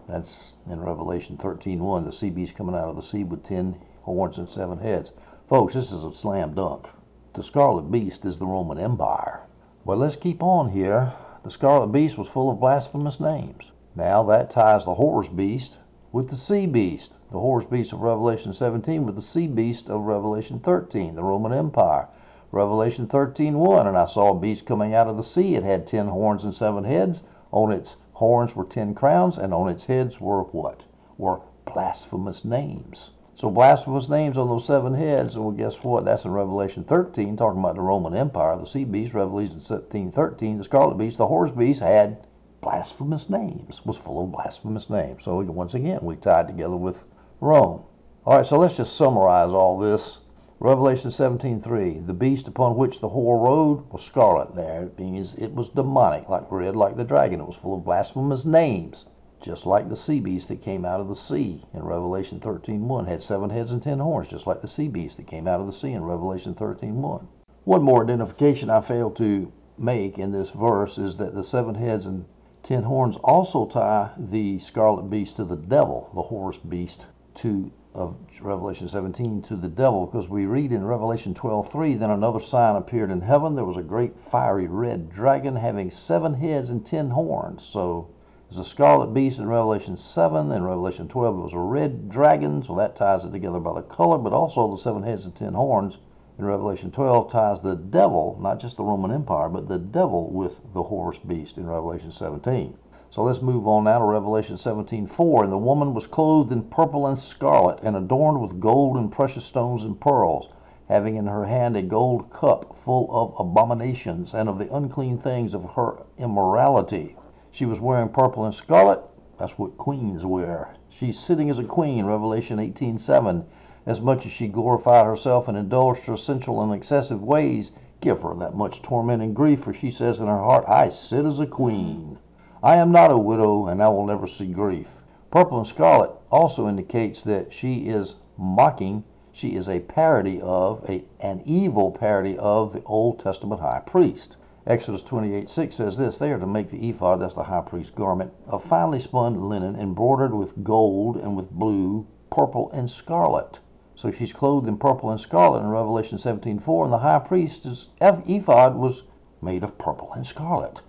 That's 0.09 0.55
in 0.67 0.81
Revelation 0.81 1.37
13:1, 1.37 2.07
the 2.07 2.13
sea 2.13 2.31
beast 2.31 2.55
coming 2.55 2.75
out 2.75 2.89
of 2.89 2.97
the 2.97 3.03
sea 3.03 3.23
with 3.23 3.45
ten 3.45 3.77
horns 4.05 4.39
and 4.39 4.49
seven 4.49 4.79
heads. 4.79 5.13
Folks, 5.47 5.75
this 5.75 5.93
is 5.93 6.05
a 6.05 6.15
slam 6.15 6.55
dunk. 6.55 6.89
The 7.35 7.43
Scarlet 7.43 7.91
Beast 7.91 8.27
is 8.27 8.39
the 8.39 8.45
Roman 8.45 8.77
Empire. 8.77 9.41
Well, 9.87 9.97
let's 9.97 10.17
keep 10.17 10.43
on 10.43 10.69
here. 10.69 11.15
The 11.43 11.51
Scarlet 11.51 11.87
Beast 11.87 12.19
was 12.19 12.29
full 12.29 12.51
of 12.51 12.61
blasphemous 12.61 13.19
names. 13.21 13.73
Now 13.97 14.23
that 14.25 14.51
ties 14.51 14.85
the 14.85 14.97
whore's 14.97 15.29
beast 15.29 15.79
with 16.13 16.29
the 16.29 16.37
sea 16.37 16.67
beast. 16.67 17.15
The 17.31 17.39
whore's 17.39 17.65
beast 17.65 17.95
of 17.95 18.03
Revelation 18.03 18.53
17 18.53 19.07
with 19.07 19.15
the 19.15 19.23
sea 19.23 19.47
beast 19.47 19.89
of 19.89 20.03
Revelation 20.03 20.59
13, 20.59 21.15
the 21.15 21.25
Roman 21.25 21.55
Empire. 21.55 22.09
Revelation 22.51 23.07
13:1, 23.07 23.87
and 23.87 23.97
I 23.97 24.05
saw 24.05 24.33
a 24.33 24.39
beast 24.39 24.67
coming 24.67 24.93
out 24.95 25.09
of 25.09 25.17
the 25.17 25.23
sea. 25.23 25.55
It 25.55 25.63
had 25.63 25.87
ten 25.87 26.09
horns 26.09 26.45
and 26.45 26.55
seven 26.55 26.85
heads. 26.85 27.23
On 27.51 27.73
its 27.73 27.97
horns 28.13 28.55
were 28.55 28.67
ten 28.67 28.95
crowns, 28.95 29.39
and 29.39 29.55
on 29.55 29.71
its 29.71 29.87
heads 29.87 30.21
were 30.21 30.43
what? 30.43 30.85
Were 31.17 31.41
blasphemous 31.65 32.45
names. 32.45 33.09
So 33.43 33.51
blasphemous 33.51 34.09
names 34.09 34.39
on 34.39 34.47
those 34.47 34.69
seven 34.69 34.95
heads. 34.95 35.37
Well, 35.37 35.51
guess 35.51 35.75
what? 35.83 36.05
That's 36.05 36.25
in 36.25 36.31
Revelation 36.31 36.85
13, 36.85 37.37
talking 37.37 37.59
about 37.59 37.75
the 37.75 37.81
Roman 37.81 38.15
Empire, 38.15 38.57
the 38.57 38.69
sea 38.69 38.85
beast. 38.85 39.15
Revelation 39.15 39.59
17, 39.59 40.13
13, 40.13 40.59
the 40.59 40.63
scarlet 40.63 40.97
beast, 40.97 41.19
the 41.19 41.27
whore's 41.27 41.51
beast 41.51 41.81
had 41.81 42.25
blasphemous 42.61 43.29
names. 43.29 43.85
Was 43.85 43.97
full 43.97 44.23
of 44.23 44.31
blasphemous 44.31 44.89
names. 44.89 45.25
So 45.25 45.41
once 45.41 45.75
again, 45.75 45.99
we 46.03 46.15
tied 46.15 46.47
together 46.47 46.77
with 46.77 46.99
Rome. 47.41 47.83
All 48.25 48.37
right, 48.37 48.47
so 48.47 48.61
let's 48.61 48.77
just 48.77 48.97
summarize 48.97 49.51
all 49.51 49.77
this. 49.77 50.21
Revelation 50.61 51.11
17:3, 51.11 52.07
the 52.07 52.15
beast 52.15 52.47
upon 52.47 52.77
which 52.77 53.01
the 53.01 53.09
whore 53.09 53.43
rode 53.43 53.91
was 53.91 54.03
scarlet. 54.03 54.55
There, 54.55 54.85
it 54.85 55.01
means 55.01 55.35
it 55.35 55.53
was 55.53 55.69
demonic, 55.71 56.29
like 56.29 56.49
red, 56.49 56.77
like 56.77 56.97
the 56.97 57.03
dragon. 57.03 57.41
It 57.41 57.49
was 57.49 57.57
full 57.57 57.75
of 57.75 57.85
blasphemous 57.85 58.45
names 58.45 59.07
just 59.43 59.67
like 59.67 59.89
the 59.89 59.97
sea 59.97 60.21
beast 60.21 60.49
that 60.49 60.63
came 60.63 60.85
out 60.85 61.01
of 61.01 61.09
the 61.09 61.17
sea 61.17 61.63
in 61.75 61.83
Revelation 61.83 62.41
13:1 62.41 63.07
had 63.07 63.23
seven 63.23 63.51
heads 63.51 63.73
and 63.73 63.83
ten 63.83 63.99
horns, 63.99 64.29
just 64.29 64.47
like 64.47 64.63
the 64.63 64.69
sea 64.69 64.89
beast 64.89 65.17
that 65.17 65.27
came 65.27 65.49
out 65.49 65.61
of 65.61 65.67
the 65.67 65.73
sea 65.73 65.93
in 65.93 66.05
Revelation 66.05 66.55
13:1. 66.55 67.27
One 67.65 67.83
more 67.83 68.03
identification 68.03 68.71
I 68.71 68.81
failed 68.81 69.17
to 69.17 69.51
make 69.77 70.19
in 70.19 70.33
this 70.33 70.51
verse 70.51 70.97
is 70.97 71.17
that 71.17 71.35
the 71.35 71.43
seven 71.43 71.75
heads 71.75 72.07
and 72.07 72.25
ten 72.63 72.85
horns 72.85 73.17
also 73.25 73.67
tie 73.67 74.11
the 74.17 74.59
scarlet 74.61 75.11
beast 75.11 75.37
to 75.37 75.45
the 75.45 75.57
devil, 75.57 76.09
the 76.15 76.23
whore's 76.23 76.59
beast 76.59 77.07
to 77.37 77.71
of 77.95 78.17
Revelation 78.41 78.89
17 78.89 79.43
to 79.43 79.57
the 79.57 79.69
devil, 79.69 80.07
because 80.07 80.29
we 80.29 80.47
read 80.47 80.73
in 80.73 80.87
Revelation 80.87 81.35
12:3, 81.35 81.95
then 81.95 82.11
another 82.11 82.41
sign 82.41 82.75
appeared 82.75 83.11
in 83.11 83.21
heaven. 83.21 83.55
There 83.55 83.67
was 83.67 83.77
a 83.77 83.83
great 83.83 84.15
fiery 84.31 84.67
red 84.67 85.11
dragon 85.11 85.57
having 85.57 85.91
seven 85.91 86.35
heads 86.35 86.71
and 86.71 86.87
ten 86.87 87.11
horns. 87.11 87.69
So 87.71 88.07
there's 88.55 88.67
a 88.67 88.71
scarlet 88.71 89.15
beast 89.15 89.39
in 89.39 89.49
Revelation 89.49 89.97
7. 89.97 90.53
In 90.53 90.63
Revelation 90.63 91.09
12, 91.09 91.39
it 91.39 91.41
was 91.41 91.53
a 91.55 91.59
red 91.59 92.11
dragon, 92.11 92.63
so 92.63 92.77
that 92.77 92.97
ties 92.97 93.25
it 93.25 93.33
together 93.33 93.59
by 93.59 93.73
the 93.73 93.87
color, 93.87 94.19
but 94.19 94.35
also 94.35 94.71
the 94.71 94.83
seven 94.83 95.03
heads 95.03 95.25
and 95.25 95.35
ten 95.35 95.55
horns 95.55 95.97
in 96.39 96.45
Revelation 96.45 96.91
12 96.91 97.33
ties 97.33 97.61
the 97.63 97.77
devil, 97.77 98.37
not 98.43 98.61
just 98.61 98.77
the 98.77 98.85
Roman 98.85 99.11
Empire, 99.11 99.49
but 99.49 99.69
the 99.69 99.79
devil 99.79 100.29
with 100.31 100.61
the 100.75 100.83
whore's 100.83 101.17
beast 101.27 101.57
in 101.57 101.67
Revelation 101.67 102.13
17. 102.13 102.77
So 103.11 103.23
let's 103.23 103.41
move 103.41 103.67
on 103.67 103.85
now 103.85 104.01
to 104.01 104.05
Revelation 104.05 104.59
17:4. 104.59 105.45
And 105.45 105.53
the 105.53 105.57
woman 105.57 105.95
was 105.95 106.07
clothed 106.07 106.53
in 106.53 106.65
purple 106.65 107.07
and 107.07 107.19
scarlet, 107.19 107.79
and 107.83 107.97
adorned 107.97 108.43
with 108.43 108.61
gold 108.61 108.99
and 108.99 109.11
precious 109.11 109.47
stones 109.47 109.83
and 109.83 109.99
pearls, 109.99 110.51
having 110.89 111.17
in 111.17 111.27
her 111.27 111.47
hand 111.47 111.75
a 111.75 111.83
gold 111.83 112.29
cup 112.29 112.77
full 112.85 113.09
of 113.11 113.35
abominations 113.39 114.35
and 114.35 114.51
of 114.51 114.59
the 114.59 114.71
unclean 114.75 115.17
things 115.17 115.55
of 115.55 115.65
her 115.75 116.03
immorality. 116.19 117.17
She 117.55 117.67
was 117.67 117.81
wearing 117.81 118.09
purple 118.09 118.47
and 118.47 118.55
scarlet. 118.55 119.01
That's 119.39 119.59
what 119.59 119.77
queens 119.77 120.25
wear. 120.25 120.75
She's 120.89 121.19
sitting 121.19 121.51
as 121.51 121.59
a 121.59 121.65
queen, 121.65 122.07
Revelation 122.07 122.59
18:7. 122.59 123.45
As 123.85 124.01
much 124.01 124.25
as 124.25 124.33
she 124.33 124.49
glorified 124.49 125.05
herself 125.05 125.49
and 125.49 125.59
indulged 125.59 126.07
her 126.07 126.17
sensual 126.17 126.63
and 126.63 126.73
excessive 126.73 127.23
ways, 127.23 127.73
give 128.01 128.23
her 128.23 128.33
that 128.37 128.55
much 128.55 128.81
torment 128.81 129.23
and 129.23 129.37
grief, 129.37 129.65
for 129.65 129.75
she 129.75 129.91
says 129.91 130.19
in 130.19 130.29
her 130.29 130.39
heart, 130.39 130.65
I 130.67 130.89
sit 130.89 131.27
as 131.27 131.41
a 131.41 131.47
queen. 131.47 132.17
I 132.63 132.77
am 132.77 132.91
not 132.91 133.11
a 133.11 133.19
widow, 133.19 133.67
and 133.67 133.83
I 133.83 133.89
will 133.91 134.07
never 134.07 134.27
see 134.27 134.47
grief. 134.47 134.89
Purple 135.31 135.59
and 135.59 135.67
scarlet 135.67 136.11
also 136.31 136.67
indicates 136.67 137.23
that 137.25 137.53
she 137.53 137.87
is 137.87 138.17
mocking, 138.39 139.05
she 139.31 139.57
is 139.57 139.69
a 139.69 139.81
parody 139.81 140.41
of, 140.41 140.83
a, 140.89 141.05
an 141.21 141.43
evil 141.45 141.91
parody 141.91 142.39
of 142.39 142.73
the 142.73 142.83
Old 142.85 143.19
Testament 143.19 143.61
high 143.61 143.83
priest. 143.85 144.39
Exodus 144.65 145.03
28:6 145.03 145.75
says 145.75 145.97
this 145.97 146.19
They 146.19 146.31
are 146.31 146.39
to 146.39 146.47
make 146.47 146.71
the 146.71 146.89
ephod, 146.89 147.21
that's 147.21 147.35
the 147.35 147.43
high 147.43 147.63
priest's 147.63 147.91
garment, 147.91 148.33
of 148.47 148.63
finely 148.63 149.01
spun 149.01 149.49
linen, 149.49 149.75
embroidered 149.75 150.33
with 150.33 150.63
gold 150.63 151.17
and 151.17 151.37
with 151.37 151.51
blue, 151.51 152.07
purple, 152.31 152.71
and 152.71 152.89
scarlet. 152.89 153.59
So 153.97 154.13
she's 154.13 154.33
clothed 154.33 154.69
in 154.69 154.77
purple 154.77 155.11
and 155.11 155.21
scarlet 155.21 155.63
in 155.63 155.69
Revelation 155.69 156.17
17:4, 156.17 156.85
and 156.85 156.93
the 156.93 156.99
high 156.99 157.19
priest's 157.19 157.89
ephod 158.01 158.77
was 158.77 159.03
made 159.41 159.65
of 159.65 159.77
purple 159.79 160.13
and 160.15 160.25
scarlet. 160.25 160.81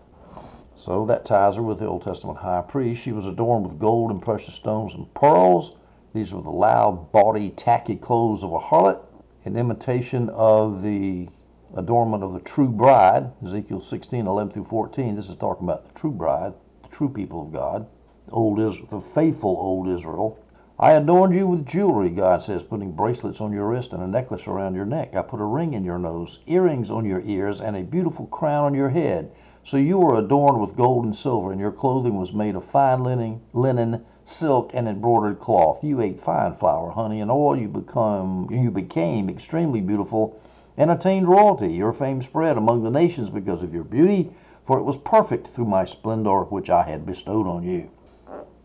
So 0.75 1.05
that 1.07 1.25
ties 1.25 1.55
her 1.55 1.63
with 1.63 1.79
the 1.79 1.87
Old 1.87 2.03
Testament 2.03 2.37
high 2.37 2.61
priest. 2.61 3.01
She 3.01 3.11
was 3.11 3.25
adorned 3.25 3.65
with 3.65 3.79
gold 3.79 4.11
and 4.11 4.21
precious 4.21 4.53
stones 4.53 4.93
and 4.93 5.11
pearls. 5.15 5.71
These 6.13 6.31
were 6.31 6.43
the 6.43 6.51
loud, 6.51 7.11
bawdy, 7.11 7.49
tacky 7.49 7.95
clothes 7.95 8.43
of 8.43 8.53
a 8.53 8.59
harlot, 8.59 8.99
in 9.45 9.57
imitation 9.57 10.29
of 10.29 10.83
the 10.83 11.27
adornment 11.75 12.23
of 12.23 12.33
the 12.33 12.39
true 12.39 12.69
bride. 12.69 13.31
Ezekiel 13.45 13.81
16, 13.81 14.27
11 14.27 14.53
through 14.53 14.67
14. 14.69 15.15
This 15.15 15.29
is 15.29 15.37
talking 15.37 15.67
about 15.67 15.87
the 15.87 15.99
true 15.99 16.11
bride, 16.11 16.53
the 16.83 16.95
true 16.95 17.09
people 17.09 17.41
of 17.41 17.53
God, 17.53 17.87
old 18.29 18.59
Israel, 18.59 18.87
the 18.91 19.13
faithful 19.13 19.57
old 19.59 19.89
Israel. 19.89 20.39
I 20.79 20.93
adorned 20.93 21.35
you 21.35 21.47
with 21.47 21.65
jewelry, 21.65 22.09
God 22.09 22.43
says, 22.43 22.63
putting 22.63 22.91
bracelets 22.91 23.39
on 23.39 23.53
your 23.53 23.67
wrist 23.67 23.93
and 23.93 24.03
a 24.03 24.07
necklace 24.07 24.47
around 24.47 24.75
your 24.75 24.85
neck. 24.85 25.15
I 25.15 25.21
put 25.21 25.39
a 25.39 25.45
ring 25.45 25.73
in 25.73 25.83
your 25.83 25.99
nose, 25.99 26.39
earrings 26.47 26.89
on 26.89 27.05
your 27.05 27.21
ears, 27.21 27.61
and 27.61 27.75
a 27.75 27.83
beautiful 27.83 28.25
crown 28.27 28.65
on 28.65 28.73
your 28.73 28.89
head. 28.89 29.31
So 29.65 29.77
you 29.77 29.97
were 29.97 30.17
adorned 30.17 30.59
with 30.59 30.75
gold 30.75 31.05
and 31.05 31.15
silver, 31.15 31.51
and 31.51 31.61
your 31.61 31.71
clothing 31.71 32.17
was 32.19 32.33
made 32.33 32.55
of 32.55 32.69
fine 32.71 33.03
linen, 33.03 33.41
linen, 33.53 34.03
silk, 34.25 34.71
and 34.73 34.87
embroidered 34.87 35.39
cloth. 35.39 35.83
You 35.83 36.01
ate 36.01 36.23
fine 36.23 36.55
flour, 36.57 36.91
honey, 36.91 37.21
and 37.21 37.31
oil. 37.31 37.57
You 37.57 37.67
become 37.67 38.49
you 38.51 38.71
became 38.71 39.29
extremely 39.29 39.79
beautiful 39.79 40.39
and 40.77 40.91
attained 40.91 41.27
royalty. 41.27 41.73
Your 41.73 41.93
fame 41.93 42.21
spread 42.23 42.57
among 42.57 42.83
the 42.83 42.91
nations 42.91 43.29
because 43.29 43.61
of 43.63 43.73
your 43.73 43.83
beauty, 43.83 44.31
for 44.65 44.79
it 44.79 44.83
was 44.83 44.97
perfect 44.97 45.49
through 45.49 45.65
my 45.65 45.85
splendor 45.85 46.43
which 46.43 46.69
I 46.69 46.83
had 46.83 47.05
bestowed 47.05 47.47
on 47.47 47.63
you. 47.63 47.89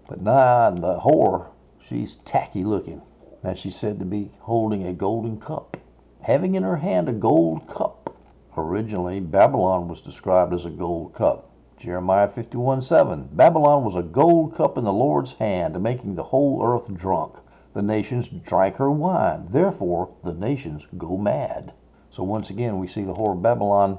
But 0.09 0.23
now 0.23 0.71
the 0.71 1.01
whore 1.01 1.49
She's 1.89 2.17
tacky 2.17 2.65
looking. 2.65 3.01
Now 3.43 3.55
she's 3.55 3.75
said 3.75 3.99
to 3.99 4.05
be 4.05 4.31
holding 4.41 4.87
a 4.87 4.93
golden 4.93 5.41
cup, 5.41 5.79
having 6.21 6.55
in 6.55 6.63
her 6.63 6.77
hand 6.77 7.09
a 7.09 7.15
gold 7.15 7.67
cup. 7.67 8.15
Originally, 8.59 9.21
Babylon 9.21 9.89
was 9.89 10.03
described 10.03 10.53
as 10.53 10.67
a 10.67 10.71
gold 10.71 11.15
cup. 11.15 11.49
Jeremiah 11.79 12.29
51 12.29 12.83
7. 12.83 13.31
Babylon 13.33 13.85
was 13.85 13.95
a 13.95 14.03
gold 14.03 14.55
cup 14.55 14.77
in 14.77 14.85
the 14.85 14.93
Lord's 14.93 15.33
hand, 15.33 15.83
making 15.83 16.17
the 16.17 16.25
whole 16.25 16.63
earth 16.63 16.93
drunk. 16.93 17.37
The 17.73 17.81
nations 17.81 18.29
drank 18.29 18.77
her 18.77 18.91
wine. 18.91 19.49
Therefore, 19.51 20.11
the 20.23 20.35
nations 20.35 20.85
go 20.99 21.17
mad. 21.17 21.73
So, 22.19 22.25
once 22.25 22.51
again, 22.51 22.81
we 22.81 22.89
see 22.89 23.05
the 23.05 23.15
whore 23.15 23.37
of 23.37 23.43
Babylon 23.43 23.97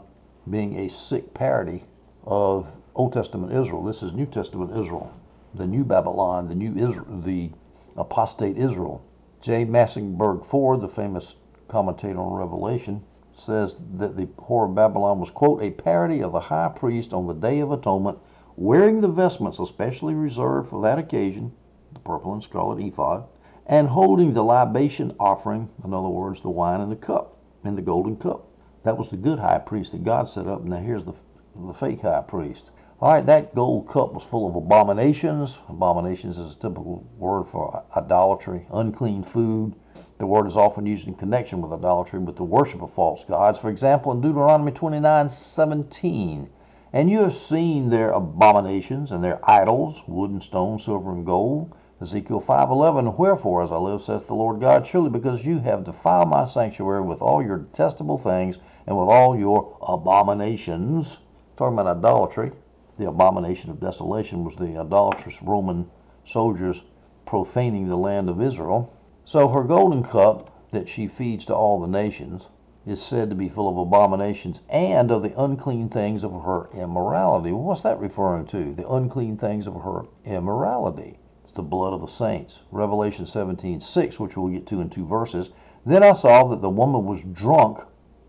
being 0.49 0.77
a 0.77 0.89
sick 0.89 1.33
parody 1.33 1.85
of 2.25 2.67
Old 2.93 3.13
Testament 3.13 3.53
Israel. 3.53 3.81
This 3.81 4.03
is 4.03 4.11
New 4.11 4.25
Testament 4.25 4.71
Israel. 4.71 5.13
The 5.53 5.65
new 5.65 5.85
Babylon, 5.85 6.49
the 6.49 6.55
new 6.55 6.75
Israel, 6.75 7.21
the 7.21 7.49
apostate 7.95 8.57
Israel. 8.57 9.01
J. 9.41 9.63
Massyngberde 9.63 10.49
Ford, 10.49 10.81
the 10.81 10.89
famous 10.89 11.35
commentator 11.69 12.19
on 12.19 12.33
Revelation, 12.33 13.05
says 13.37 13.77
that 13.93 14.17
the 14.17 14.25
whore 14.25 14.67
of 14.67 14.75
Babylon 14.75 15.21
was, 15.21 15.29
quote, 15.29 15.63
a 15.63 15.71
parody 15.71 16.21
of 16.21 16.33
the 16.33 16.41
high 16.41 16.73
priest 16.75 17.13
on 17.13 17.25
the 17.25 17.33
Day 17.33 17.61
of 17.61 17.71
Atonement, 17.71 18.17
wearing 18.57 18.99
the 18.99 19.07
vestments 19.07 19.59
especially 19.59 20.13
reserved 20.13 20.69
for 20.69 20.81
that 20.81 20.99
occasion, 20.99 21.53
the 21.93 21.99
purple 21.99 22.33
and 22.33 22.43
scarlet 22.43 22.81
ephod, 22.85 23.23
and 23.65 23.87
holding 23.87 24.33
the 24.33 24.43
libation 24.43 25.15
offering, 25.21 25.69
in 25.85 25.93
other 25.93 26.09
words, 26.09 26.41
the 26.41 26.49
wine 26.49 26.81
in 26.81 26.89
the 26.89 26.97
cup, 26.97 27.37
in 27.63 27.75
the 27.75 27.81
golden 27.81 28.15
cup. 28.15 28.47
That 28.83 28.97
was 28.97 29.09
the 29.09 29.17
good 29.17 29.39
high 29.39 29.59
priest 29.59 29.91
that 29.91 30.03
God 30.03 30.29
set 30.29 30.47
up. 30.47 30.63
Now 30.63 30.77
here's 30.77 31.05
the, 31.05 31.13
the 31.55 31.73
fake 31.73 32.01
high 32.01 32.21
priest. 32.21 32.71
All 33.01 33.13
right, 33.13 33.25
that 33.25 33.55
gold 33.55 33.87
cup 33.87 34.13
was 34.13 34.25
full 34.29 34.49
of 34.49 34.55
abominations. 34.55 35.57
Abominations 35.69 36.37
is 36.37 36.53
a 36.53 36.59
typical 36.59 37.07
word 37.17 37.45
for 37.49 37.83
idolatry, 37.95 38.67
unclean 38.73 39.23
food. 39.23 39.73
The 40.17 40.25
word 40.25 40.47
is 40.47 40.57
often 40.57 40.85
used 40.85 41.07
in 41.07 41.15
connection 41.15 41.61
with 41.61 41.71
idolatry, 41.71 42.19
with 42.19 42.35
the 42.35 42.43
worship 42.43 42.81
of 42.81 42.93
false 42.93 43.23
gods. 43.25 43.57
For 43.59 43.69
example, 43.69 44.11
in 44.11 44.19
Deuteronomy 44.19 44.73
29:17, 44.73 46.49
and 46.91 47.09
you 47.09 47.19
have 47.19 47.37
seen 47.37 47.89
their 47.89 48.11
abominations 48.11 49.11
and 49.11 49.23
their 49.23 49.39
idols, 49.49 50.01
wood 50.05 50.31
and 50.31 50.43
stone, 50.43 50.79
silver 50.79 51.11
and 51.11 51.25
gold. 51.25 51.73
Ezekiel 52.01 52.41
5:11, 52.41 53.17
wherefore, 53.17 53.61
as 53.61 53.71
I 53.71 53.77
live, 53.77 54.01
saith 54.01 54.27
the 54.27 54.33
Lord 54.33 54.59
God, 54.59 54.87
surely 54.87 55.09
because 55.09 55.43
you 55.43 55.59
have 55.59 55.83
defiled 55.83 56.29
my 56.29 56.47
sanctuary 56.47 57.01
with 57.01 57.21
all 57.21 57.41
your 57.41 57.57
detestable 57.57 58.17
things 58.17 58.57
and 58.87 58.97
with 58.97 59.09
all 59.09 59.35
your 59.35 59.77
abominations, 59.81 61.17
talking 61.57 61.77
about 61.77 61.97
idolatry 61.97 62.51
the 62.99 63.07
abomination 63.07 63.69
of 63.69 63.79
desolation 63.79 64.43
was 64.43 64.57
the 64.57 64.77
idolatrous 64.77 65.41
Roman 65.41 65.89
soldiers 66.25 66.83
profaning 67.25 67.87
the 67.87 67.95
land 67.95 68.29
of 68.29 68.41
Israel. 68.41 68.91
So 69.23 69.47
her 69.47 69.63
golden 69.63 70.03
cup 70.03 70.49
that 70.71 70.89
she 70.89 71.07
feeds 71.07 71.45
to 71.45 71.55
all 71.55 71.79
the 71.79 71.87
nations 71.87 72.49
is 72.85 73.01
said 73.01 73.29
to 73.29 73.37
be 73.37 73.47
full 73.47 73.69
of 73.69 73.77
abominations 73.77 74.59
and 74.67 75.11
of 75.11 75.23
the 75.23 75.41
unclean 75.41 75.87
things 75.87 76.25
of 76.25 76.33
her 76.43 76.69
immorality. 76.73 77.53
what's 77.53 77.81
that 77.81 78.01
referring 78.01 78.47
to? 78.47 78.73
The 78.73 78.89
unclean 78.89 79.37
things 79.37 79.65
of 79.65 79.75
her 79.75 80.03
immorality. 80.25 81.19
The 81.59 81.63
blood 81.63 81.91
of 81.91 81.99
the 81.99 82.07
saints. 82.07 82.59
Revelation 82.71 83.25
17:6, 83.25 84.17
which 84.17 84.37
we'll 84.37 84.47
get 84.47 84.65
to 84.67 84.79
in 84.79 84.89
two 84.89 85.05
verses. 85.05 85.49
Then 85.85 86.03
I 86.03 86.13
saw 86.13 86.47
that 86.47 86.61
the 86.61 86.69
woman 86.69 87.05
was 87.05 87.19
drunk 87.33 87.79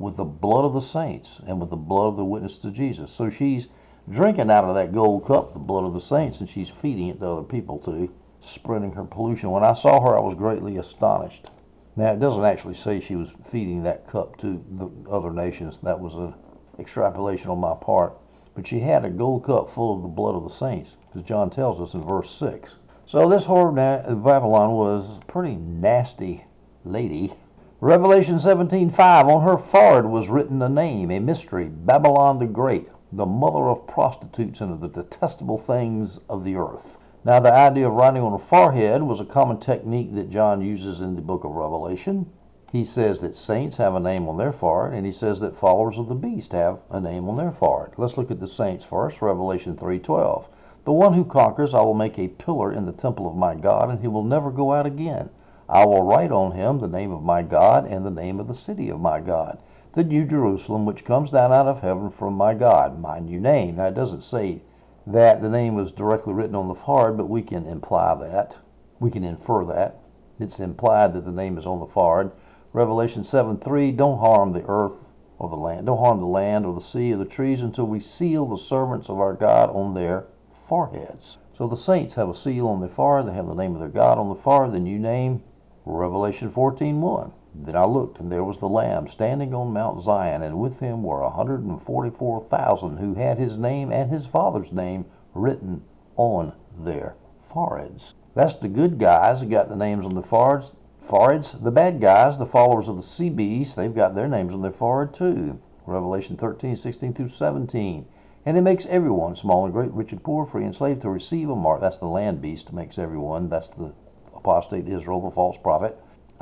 with 0.00 0.16
the 0.16 0.24
blood 0.24 0.64
of 0.64 0.74
the 0.74 0.80
saints 0.80 1.40
and 1.46 1.60
with 1.60 1.70
the 1.70 1.76
blood 1.76 2.08
of 2.08 2.16
the 2.16 2.24
witness 2.24 2.58
to 2.58 2.72
Jesus. 2.72 3.12
So 3.12 3.30
she's 3.30 3.68
drinking 4.10 4.50
out 4.50 4.64
of 4.64 4.74
that 4.74 4.92
gold 4.92 5.26
cup 5.26 5.52
the 5.52 5.60
blood 5.60 5.84
of 5.84 5.94
the 5.94 6.00
saints, 6.00 6.40
and 6.40 6.50
she's 6.50 6.70
feeding 6.82 7.06
it 7.06 7.20
to 7.20 7.28
other 7.28 7.44
people 7.44 7.78
too, 7.78 8.10
spreading 8.40 8.90
her 8.94 9.04
pollution. 9.04 9.52
When 9.52 9.62
I 9.62 9.74
saw 9.74 10.00
her, 10.00 10.18
I 10.18 10.20
was 10.22 10.34
greatly 10.34 10.76
astonished. 10.76 11.50
Now, 11.94 12.10
it 12.10 12.18
doesn't 12.18 12.44
actually 12.44 12.74
say 12.74 12.98
she 12.98 13.14
was 13.14 13.30
feeding 13.52 13.84
that 13.84 14.08
cup 14.08 14.38
to 14.38 14.60
the 14.72 14.90
other 15.08 15.30
nations. 15.30 15.78
That 15.84 16.00
was 16.00 16.14
an 16.16 16.34
extrapolation 16.80 17.48
on 17.48 17.60
my 17.60 17.76
part. 17.76 18.18
But 18.56 18.66
she 18.66 18.80
had 18.80 19.04
a 19.04 19.08
gold 19.08 19.44
cup 19.44 19.70
full 19.70 19.94
of 19.94 20.02
the 20.02 20.08
blood 20.08 20.34
of 20.34 20.42
the 20.42 20.56
saints, 20.56 20.96
because 21.06 21.28
John 21.28 21.48
tells 21.48 21.80
us 21.80 21.94
in 21.94 22.02
verse 22.02 22.28
6. 22.36 22.74
So 23.10 23.28
this 23.28 23.42
whore 23.42 23.76
of 24.06 24.22
Babylon 24.22 24.70
was 24.70 25.18
a 25.18 25.26
pretty 25.26 25.56
nasty 25.56 26.44
lady. 26.84 27.32
Revelation 27.80 28.38
17:5 28.38 29.26
on 29.26 29.42
her 29.42 29.58
forehead 29.58 30.06
was 30.06 30.28
written 30.28 30.62
a 30.62 30.68
name, 30.68 31.10
a 31.10 31.18
mystery, 31.18 31.64
Babylon 31.64 32.38
the 32.38 32.46
Great, 32.46 32.88
the 33.10 33.26
mother 33.26 33.68
of 33.68 33.88
prostitutes 33.88 34.60
and 34.60 34.72
of 34.72 34.80
the 34.80 34.86
detestable 34.86 35.58
things 35.58 36.20
of 36.28 36.44
the 36.44 36.54
earth. 36.54 36.98
Now, 37.24 37.40
the 37.40 37.52
idea 37.52 37.88
of 37.88 37.94
writing 37.94 38.22
on 38.22 38.32
a 38.32 38.38
forehead 38.38 39.02
was 39.02 39.18
a 39.18 39.24
common 39.24 39.56
technique 39.56 40.14
that 40.14 40.30
John 40.30 40.60
uses 40.60 41.00
in 41.00 41.16
the 41.16 41.20
book 41.20 41.42
of 41.42 41.56
Revelation. 41.56 42.26
He 42.70 42.84
says 42.84 43.18
that 43.22 43.34
saints 43.34 43.76
have 43.78 43.96
a 43.96 43.98
name 43.98 44.28
on 44.28 44.36
their 44.36 44.52
forehead, 44.52 44.96
and 44.96 45.04
he 45.04 45.10
says 45.10 45.40
that 45.40 45.56
followers 45.56 45.98
of 45.98 46.06
the 46.06 46.14
beast 46.14 46.52
have 46.52 46.78
a 46.88 47.00
name 47.00 47.28
on 47.28 47.38
their 47.38 47.50
forehead. 47.50 47.94
Let's 47.96 48.16
look 48.16 48.30
at 48.30 48.38
the 48.38 48.46
saints 48.46 48.84
first, 48.84 49.20
Revelation 49.20 49.74
3:12. 49.74 50.44
The 50.90 50.94
one 50.94 51.14
who 51.14 51.24
conquers 51.24 51.72
I 51.72 51.82
will 51.82 51.94
make 51.94 52.18
a 52.18 52.26
pillar 52.26 52.72
in 52.72 52.84
the 52.84 52.90
temple 52.90 53.28
of 53.28 53.36
my 53.36 53.54
God, 53.54 53.90
and 53.90 54.00
he 54.00 54.08
will 54.08 54.24
never 54.24 54.50
go 54.50 54.72
out 54.72 54.86
again. 54.86 55.30
I 55.68 55.84
will 55.84 56.02
write 56.02 56.32
on 56.32 56.50
him 56.50 56.80
the 56.80 56.88
name 56.88 57.12
of 57.12 57.22
my 57.22 57.42
God 57.42 57.86
and 57.86 58.04
the 58.04 58.10
name 58.10 58.40
of 58.40 58.48
the 58.48 58.56
city 58.56 58.88
of 58.88 59.00
my 59.00 59.20
God 59.20 59.58
the 59.92 60.02
New 60.02 60.24
Jerusalem, 60.24 60.86
which 60.86 61.04
comes 61.04 61.30
down 61.30 61.52
out 61.52 61.68
of 61.68 61.80
heaven 61.80 62.10
from 62.10 62.34
my 62.34 62.54
God, 62.54 62.98
my 62.98 63.20
new 63.20 63.38
name. 63.38 63.76
Now, 63.76 63.84
it 63.84 63.94
doesn't 63.94 64.24
say 64.24 64.62
that 65.06 65.40
the 65.40 65.48
name 65.48 65.76
was 65.76 65.92
directly 65.92 66.32
written 66.32 66.56
on 66.56 66.66
the 66.66 66.74
forehead, 66.74 67.16
but 67.16 67.28
we 67.28 67.42
can 67.42 67.68
imply 67.68 68.16
that. 68.16 68.58
We 68.98 69.12
can 69.12 69.22
infer 69.22 69.64
that. 69.66 70.00
It's 70.40 70.58
implied 70.58 71.14
that 71.14 71.24
the 71.24 71.30
name 71.30 71.56
is 71.56 71.66
on 71.66 71.78
the 71.78 71.86
forehead. 71.86 72.32
Revelation 72.72 73.22
7 73.22 73.58
3, 73.58 73.92
don't 73.92 74.18
harm 74.18 74.54
the 74.54 74.64
earth 74.66 74.98
or 75.38 75.48
the 75.48 75.54
land. 75.54 75.86
Don't 75.86 75.98
harm 75.98 76.18
the 76.18 76.26
land 76.26 76.66
or 76.66 76.74
the 76.74 76.80
sea 76.84 77.12
or 77.12 77.18
the 77.18 77.24
trees 77.24 77.62
until 77.62 77.86
we 77.86 78.00
seal 78.00 78.44
the 78.44 78.58
servants 78.58 79.08
of 79.08 79.20
our 79.20 79.34
God 79.34 79.70
on 79.70 79.94
their 79.94 80.24
foreheads. 80.70 81.36
So 81.58 81.66
the 81.66 81.76
saints 81.76 82.14
have 82.14 82.28
a 82.28 82.34
seal 82.34 82.68
on 82.68 82.78
their 82.78 82.88
forehead. 82.88 83.26
They 83.26 83.34
have 83.34 83.48
the 83.48 83.54
name 83.54 83.74
of 83.74 83.80
their 83.80 83.88
God 83.88 84.18
on 84.18 84.28
the 84.28 84.40
forehead, 84.40 84.72
the 84.72 84.78
new 84.78 85.00
name. 85.00 85.42
Revelation 85.84 86.48
14 86.48 87.00
1. 87.00 87.32
Then 87.56 87.74
I 87.74 87.84
looked, 87.86 88.20
and 88.20 88.30
there 88.30 88.44
was 88.44 88.58
the 88.58 88.68
Lamb 88.68 89.08
standing 89.08 89.52
on 89.52 89.72
Mount 89.72 90.04
Zion, 90.04 90.42
and 90.42 90.60
with 90.60 90.78
him 90.78 91.02
were 91.02 91.22
a 91.22 91.30
hundred 91.30 91.64
and 91.64 91.82
forty-four 91.82 92.44
thousand 92.44 92.98
who 92.98 93.14
had 93.14 93.36
his 93.36 93.58
name 93.58 93.90
and 93.90 94.12
his 94.12 94.26
father's 94.26 94.70
name 94.70 95.06
written 95.34 95.82
on 96.14 96.52
their 96.78 97.16
foreheads. 97.52 98.14
That's 98.36 98.54
the 98.54 98.68
good 98.68 99.00
guys 99.00 99.40
that 99.40 99.50
got 99.50 99.70
the 99.70 99.74
names 99.74 100.06
on 100.06 100.14
their 100.14 100.22
foreheads. 100.22 100.70
Foreheads. 101.08 101.56
The 101.60 101.72
bad 101.72 102.00
guys, 102.00 102.38
the 102.38 102.46
followers 102.46 102.86
of 102.86 102.94
the 102.94 103.02
sea 103.02 103.28
beast, 103.28 103.74
they've 103.74 103.92
got 103.92 104.14
their 104.14 104.28
names 104.28 104.54
on 104.54 104.62
their 104.62 104.70
forehead 104.70 105.16
too. 105.16 105.58
Revelation 105.84 106.36
13, 106.36 106.76
16 106.76 107.12
through 107.12 107.30
17. 107.30 108.06
And 108.46 108.56
it 108.56 108.62
makes 108.62 108.86
everyone, 108.86 109.36
small 109.36 109.64
and 109.64 109.72
great, 109.72 109.92
rich 109.92 110.12
and 110.12 110.22
poor, 110.22 110.46
free 110.46 110.64
and 110.64 110.74
slave, 110.74 111.00
to 111.00 111.10
receive 111.10 111.50
a 111.50 111.56
mark. 111.56 111.80
That's 111.80 111.98
the 111.98 112.06
land 112.06 112.40
beast 112.40 112.72
makes 112.72 112.98
everyone. 112.98 113.48
That's 113.48 113.68
the 113.70 113.92
apostate 114.34 114.88
Israel, 114.88 115.20
the 115.28 115.34
false 115.34 115.56
prophet 115.62 115.96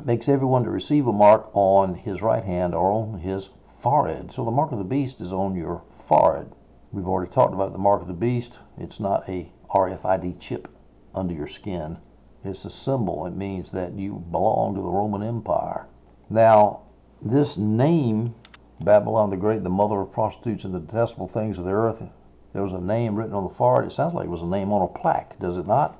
makes 0.05 0.29
everyone 0.29 0.63
to 0.63 0.69
receive 0.69 1.07
a 1.07 1.13
mark 1.13 1.49
on 1.53 1.93
his 1.93 2.21
right 2.21 2.43
hand 2.43 2.73
or 2.73 2.91
on 2.91 3.19
his 3.19 3.49
forehead. 3.81 4.31
So 4.33 4.45
the 4.45 4.51
mark 4.51 4.71
of 4.71 4.77
the 4.77 4.83
beast 4.83 5.19
is 5.19 5.31
on 5.31 5.55
your 5.55 5.83
forehead. 6.07 6.51
We've 6.91 7.07
already 7.07 7.31
talked 7.31 7.53
about 7.53 7.71
the 7.71 7.77
mark 7.77 8.01
of 8.01 8.07
the 8.07 8.13
beast. 8.13 8.57
It's 8.77 8.99
not 8.99 9.27
a 9.27 9.51
RFID 9.69 10.39
chip 10.39 10.67
under 11.13 11.33
your 11.33 11.47
skin. 11.47 11.97
It's 12.43 12.63
a 12.65 12.69
symbol. 12.69 13.25
It 13.25 13.35
means 13.35 13.71
that 13.71 13.93
you 13.93 14.23
belong 14.31 14.75
to 14.75 14.81
the 14.81 14.87
Roman 14.87 15.21
Empire. 15.21 15.87
Now, 16.29 16.83
this 17.21 17.57
name, 17.57 18.35
Babylon 18.81 19.29
the 19.29 19.35
Great, 19.35 19.63
the 19.63 19.69
mother 19.69 19.99
of 19.99 20.13
prostitutes 20.13 20.63
and 20.63 20.73
the 20.73 20.79
detestable 20.79 21.27
things 21.27 21.57
of 21.57 21.65
the 21.65 21.71
earth, 21.71 22.01
there 22.53 22.63
was 22.63 22.71
a 22.71 22.79
name 22.79 23.15
written 23.15 23.33
on 23.33 23.43
the 23.43 23.49
forehead. 23.49 23.91
It 23.91 23.93
sounds 23.93 24.13
like 24.13 24.25
it 24.25 24.31
was 24.31 24.41
a 24.41 24.47
name 24.47 24.71
on 24.71 24.81
a 24.81 24.87
plaque, 24.87 25.37
does 25.37 25.57
it 25.57 25.67
not? 25.67 25.99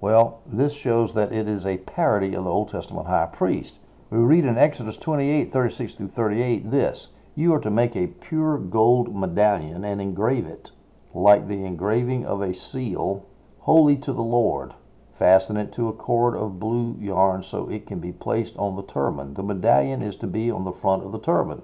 Well, 0.00 0.40
this 0.44 0.72
shows 0.72 1.14
that 1.14 1.32
it 1.32 1.46
is 1.46 1.64
a 1.64 1.78
parody 1.78 2.34
of 2.34 2.42
the 2.42 2.50
Old 2.50 2.70
Testament 2.70 3.06
high 3.06 3.26
priest. 3.26 3.78
We 4.10 4.18
read 4.18 4.44
in 4.44 4.58
Exodus 4.58 4.96
28 4.96 5.52
36 5.52 5.94
through 5.94 6.08
38 6.08 6.68
this 6.68 7.10
You 7.36 7.54
are 7.54 7.60
to 7.60 7.70
make 7.70 7.94
a 7.94 8.08
pure 8.08 8.58
gold 8.58 9.14
medallion 9.14 9.84
and 9.84 10.00
engrave 10.00 10.46
it, 10.46 10.72
like 11.14 11.46
the 11.46 11.64
engraving 11.64 12.26
of 12.26 12.42
a 12.42 12.54
seal, 12.54 13.24
holy 13.60 13.96
to 13.98 14.12
the 14.12 14.20
Lord. 14.20 14.74
Fasten 15.16 15.56
it 15.56 15.72
to 15.74 15.88
a 15.88 15.92
cord 15.92 16.34
of 16.34 16.58
blue 16.58 16.96
yarn 16.98 17.44
so 17.44 17.68
it 17.68 17.86
can 17.86 18.00
be 18.00 18.10
placed 18.12 18.56
on 18.56 18.74
the 18.74 18.82
turban. 18.82 19.34
The 19.34 19.44
medallion 19.44 20.02
is 20.02 20.16
to 20.16 20.26
be 20.26 20.50
on 20.50 20.64
the 20.64 20.72
front 20.72 21.04
of 21.04 21.12
the 21.12 21.20
turban. 21.20 21.62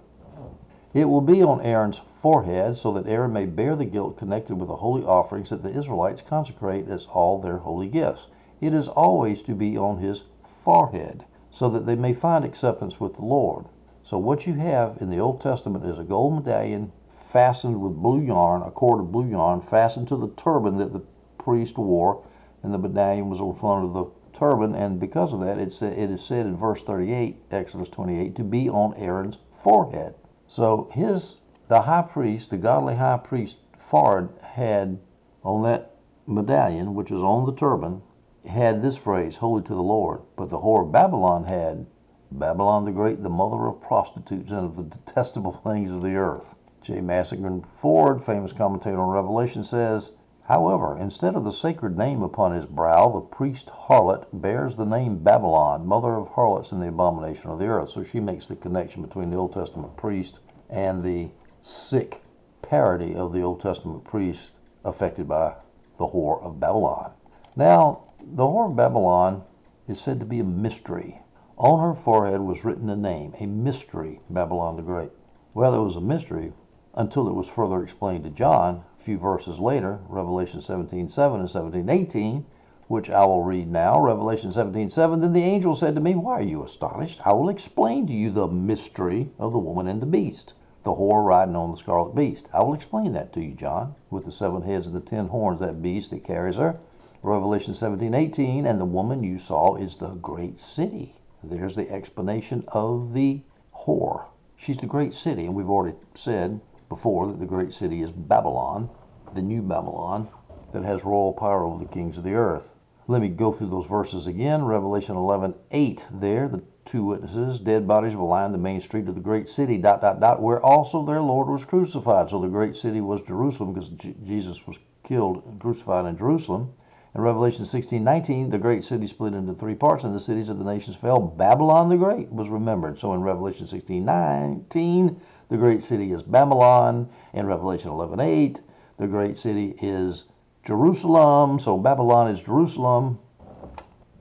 It 0.92 1.04
will 1.04 1.20
be 1.20 1.40
on 1.40 1.60
Aaron's 1.60 2.00
forehead 2.20 2.76
so 2.76 2.92
that 2.94 3.06
Aaron 3.06 3.32
may 3.32 3.46
bear 3.46 3.76
the 3.76 3.84
guilt 3.84 4.16
connected 4.16 4.56
with 4.56 4.68
the 4.68 4.76
holy 4.76 5.04
offerings 5.04 5.50
that 5.50 5.62
the 5.62 5.70
Israelites 5.70 6.20
consecrate 6.20 6.88
as 6.88 7.06
all 7.12 7.40
their 7.40 7.58
holy 7.58 7.86
gifts. 7.86 8.26
It 8.60 8.74
is 8.74 8.88
always 8.88 9.40
to 9.42 9.54
be 9.54 9.78
on 9.78 9.98
his 9.98 10.24
forehead 10.64 11.24
so 11.52 11.70
that 11.70 11.86
they 11.86 11.94
may 11.94 12.12
find 12.12 12.44
acceptance 12.44 12.98
with 12.98 13.14
the 13.14 13.24
Lord. 13.24 13.66
So 14.02 14.18
what 14.18 14.48
you 14.48 14.54
have 14.54 14.98
in 15.00 15.10
the 15.10 15.20
Old 15.20 15.40
Testament 15.40 15.84
is 15.84 15.98
a 15.98 16.02
gold 16.02 16.34
medallion 16.34 16.90
fastened 17.32 17.80
with 17.80 18.02
blue 18.02 18.20
yarn, 18.20 18.62
a 18.62 18.72
cord 18.72 18.98
of 18.98 19.12
blue 19.12 19.26
yarn 19.26 19.60
fastened 19.60 20.08
to 20.08 20.16
the 20.16 20.30
turban 20.42 20.76
that 20.78 20.92
the 20.92 21.02
priest 21.38 21.78
wore, 21.78 22.24
and 22.64 22.74
the 22.74 22.78
medallion 22.78 23.30
was 23.30 23.40
on 23.40 23.56
front 23.60 23.84
of 23.84 23.92
the 23.94 24.06
turban, 24.36 24.74
and 24.74 24.98
because 24.98 25.32
of 25.32 25.38
that, 25.38 25.58
it 25.58 25.68
is 26.10 26.20
said 26.20 26.46
in 26.46 26.56
verse 26.56 26.82
38, 26.82 27.36
Exodus 27.52 27.88
28, 27.90 28.34
to 28.34 28.42
be 28.42 28.68
on 28.68 28.92
Aaron's 28.94 29.38
forehead. 29.62 30.14
So 30.52 30.88
his 30.90 31.36
the 31.68 31.82
high 31.82 32.02
priest, 32.02 32.50
the 32.50 32.56
godly 32.56 32.96
high 32.96 33.18
priest 33.18 33.54
Fard 33.88 34.30
had 34.42 34.98
on 35.44 35.62
that 35.62 35.94
medallion, 36.26 36.94
which 36.96 37.10
was 37.10 37.22
on 37.22 37.46
the 37.46 37.54
turban, 37.54 38.02
had 38.44 38.82
this 38.82 38.96
phrase, 38.96 39.36
holy 39.36 39.62
to 39.62 39.74
the 39.74 39.80
Lord. 39.80 40.22
But 40.36 40.50
the 40.50 40.58
whore 40.58 40.86
of 40.86 40.90
Babylon 40.90 41.44
had 41.44 41.86
Babylon 42.32 42.84
the 42.84 42.90
Great, 42.90 43.22
the 43.22 43.28
mother 43.28 43.68
of 43.68 43.80
prostitutes 43.80 44.50
and 44.50 44.66
of 44.66 44.76
the 44.76 44.82
detestable 44.82 45.60
things 45.62 45.92
of 45.92 46.02
the 46.02 46.16
earth. 46.16 46.46
J. 46.82 46.94
Massingill 46.94 47.64
Ford, 47.80 48.24
famous 48.24 48.52
commentator 48.52 49.00
on 49.00 49.10
Revelation, 49.10 49.62
says, 49.62 50.10
However, 50.50 50.98
instead 50.98 51.36
of 51.36 51.44
the 51.44 51.52
sacred 51.52 51.96
name 51.96 52.24
upon 52.24 52.50
his 52.50 52.66
brow, 52.66 53.08
the 53.08 53.20
priest 53.20 53.68
harlot 53.68 54.26
bears 54.32 54.74
the 54.74 54.84
name 54.84 55.18
Babylon, 55.18 55.86
mother 55.86 56.16
of 56.16 56.26
harlots 56.26 56.72
and 56.72 56.82
the 56.82 56.88
abomination 56.88 57.50
of 57.50 57.60
the 57.60 57.68
earth. 57.68 57.90
So 57.90 58.02
she 58.02 58.18
makes 58.18 58.48
the 58.48 58.56
connection 58.56 59.00
between 59.00 59.30
the 59.30 59.36
Old 59.36 59.52
Testament 59.52 59.96
priest 59.96 60.40
and 60.68 61.04
the 61.04 61.30
sick 61.62 62.22
parody 62.62 63.14
of 63.14 63.32
the 63.32 63.42
Old 63.42 63.60
Testament 63.60 64.02
priest 64.02 64.50
affected 64.84 65.28
by 65.28 65.54
the 65.98 66.08
whore 66.08 66.42
of 66.42 66.58
Babylon. 66.58 67.12
Now, 67.54 68.08
the 68.18 68.42
whore 68.42 68.70
of 68.70 68.76
Babylon 68.76 69.44
is 69.86 70.00
said 70.00 70.18
to 70.18 70.26
be 70.26 70.40
a 70.40 70.44
mystery. 70.44 71.22
On 71.58 71.78
her 71.78 71.94
forehead 72.02 72.40
was 72.40 72.64
written 72.64 72.90
a 72.90 72.96
name, 72.96 73.34
a 73.38 73.46
mystery, 73.46 74.18
Babylon 74.28 74.74
the 74.74 74.82
Great. 74.82 75.12
Well, 75.54 75.76
it 75.76 75.84
was 75.84 75.94
a 75.94 76.00
mystery 76.00 76.52
until 76.94 77.28
it 77.28 77.36
was 77.36 77.46
further 77.46 77.84
explained 77.84 78.24
to 78.24 78.30
John 78.30 78.82
a 79.00 79.02
few 79.02 79.16
verses 79.16 79.58
later, 79.58 79.98
Revelation 80.10 80.60
17:7 80.60 81.40
and 81.40 81.48
17:18, 81.48 82.44
which 82.86 83.08
I 83.08 83.24
will 83.24 83.42
read 83.42 83.72
now. 83.72 83.98
Revelation 83.98 84.52
17:7. 84.52 85.22
Then 85.22 85.32
the 85.32 85.42
angel 85.42 85.74
said 85.74 85.94
to 85.94 86.02
me, 86.02 86.14
Why 86.14 86.34
are 86.34 86.42
you 86.42 86.62
astonished? 86.62 87.18
I 87.24 87.32
will 87.32 87.48
explain 87.48 88.06
to 88.08 88.12
you 88.12 88.30
the 88.30 88.46
mystery 88.46 89.30
of 89.38 89.52
the 89.52 89.58
woman 89.58 89.86
and 89.86 90.02
the 90.02 90.06
beast, 90.06 90.52
the 90.84 90.90
whore 90.90 91.24
riding 91.24 91.56
on 91.56 91.70
the 91.70 91.78
scarlet 91.78 92.14
beast. 92.14 92.50
I 92.52 92.62
will 92.62 92.74
explain 92.74 93.14
that 93.14 93.32
to 93.32 93.40
you, 93.40 93.54
John, 93.54 93.94
with 94.10 94.26
the 94.26 94.32
seven 94.32 94.60
heads 94.60 94.86
and 94.86 94.94
the 94.94 95.00
ten 95.00 95.28
horns, 95.28 95.60
that 95.60 95.80
beast 95.80 96.10
that 96.10 96.22
carries 96.22 96.56
her. 96.56 96.78
Revelation 97.22 97.72
17:18. 97.72 98.66
And 98.66 98.78
the 98.78 98.84
woman 98.84 99.22
you 99.22 99.38
saw 99.38 99.76
is 99.76 99.96
the 99.96 100.10
great 100.10 100.58
city. 100.58 101.14
There's 101.42 101.74
the 101.74 101.90
explanation 101.90 102.64
of 102.68 103.14
the 103.14 103.40
whore. 103.74 104.26
She's 104.58 104.76
the 104.76 104.84
great 104.84 105.14
city, 105.14 105.46
and 105.46 105.54
we've 105.54 105.70
already 105.70 105.96
said 106.14 106.60
before 106.90 107.28
that 107.28 107.40
the 107.40 107.46
great 107.46 107.72
city 107.72 108.02
is 108.02 108.10
Babylon, 108.10 108.90
the 109.34 109.40
new 109.40 109.62
Babylon, 109.62 110.28
that 110.74 110.84
has 110.84 111.02
royal 111.04 111.32
power 111.32 111.64
over 111.64 111.82
the 111.82 111.90
kings 111.90 112.18
of 112.18 112.24
the 112.24 112.34
earth. 112.34 112.64
Let 113.08 113.22
me 113.22 113.28
go 113.28 113.52
through 113.52 113.70
those 113.70 113.86
verses 113.86 114.26
again. 114.26 114.64
Revelation 114.64 115.16
11:8. 115.16 116.02
There, 116.12 116.48
the 116.48 116.62
two 116.84 117.04
witnesses, 117.06 117.58
dead 117.58 117.88
bodies 117.88 118.14
will 118.14 118.28
line 118.28 118.52
the 118.52 118.58
main 118.58 118.80
street 118.80 119.08
of 119.08 119.14
the 119.14 119.20
great 119.20 119.48
city. 119.48 119.78
Dot 119.78 120.00
dot 120.00 120.20
dot. 120.20 120.42
Where 120.42 120.64
also 120.64 121.04
their 121.04 121.22
Lord 121.22 121.48
was 121.48 121.64
crucified. 121.64 122.28
So 122.28 122.40
the 122.40 122.48
great 122.48 122.76
city 122.76 123.00
was 123.00 123.22
Jerusalem 123.22 123.72
because 123.72 123.88
J- 123.90 124.14
Jesus 124.24 124.66
was 124.66 124.76
killed 125.02 125.42
and 125.46 125.58
crucified 125.58 126.06
in 126.06 126.16
Jerusalem. 126.18 126.70
In 127.14 127.22
Revelation 127.22 127.64
16:19, 127.64 128.50
the 128.50 128.58
great 128.58 128.84
city 128.84 129.08
split 129.08 129.34
into 129.34 129.54
three 129.54 129.74
parts, 129.74 130.04
and 130.04 130.14
the 130.14 130.20
cities 130.20 130.48
of 130.48 130.58
the 130.58 130.64
nations 130.64 130.96
fell. 130.96 131.18
Babylon 131.20 131.88
the 131.88 131.96
Great 131.96 132.30
was 132.32 132.48
remembered. 132.48 132.98
So 132.98 133.12
in 133.14 133.22
Revelation 133.22 133.66
16:19, 133.66 135.16
the 135.50 135.56
great 135.56 135.82
city 135.82 136.12
is 136.12 136.22
Babylon. 136.22 137.08
In 137.32 137.44
Revelation 137.46 137.90
11:8, 137.90 138.60
the 138.98 139.08
great 139.08 139.36
city 139.36 139.74
is 139.82 140.24
Jerusalem. 140.64 141.58
So 141.58 141.76
Babylon 141.76 142.28
is 142.28 142.40
Jerusalem. 142.40 143.18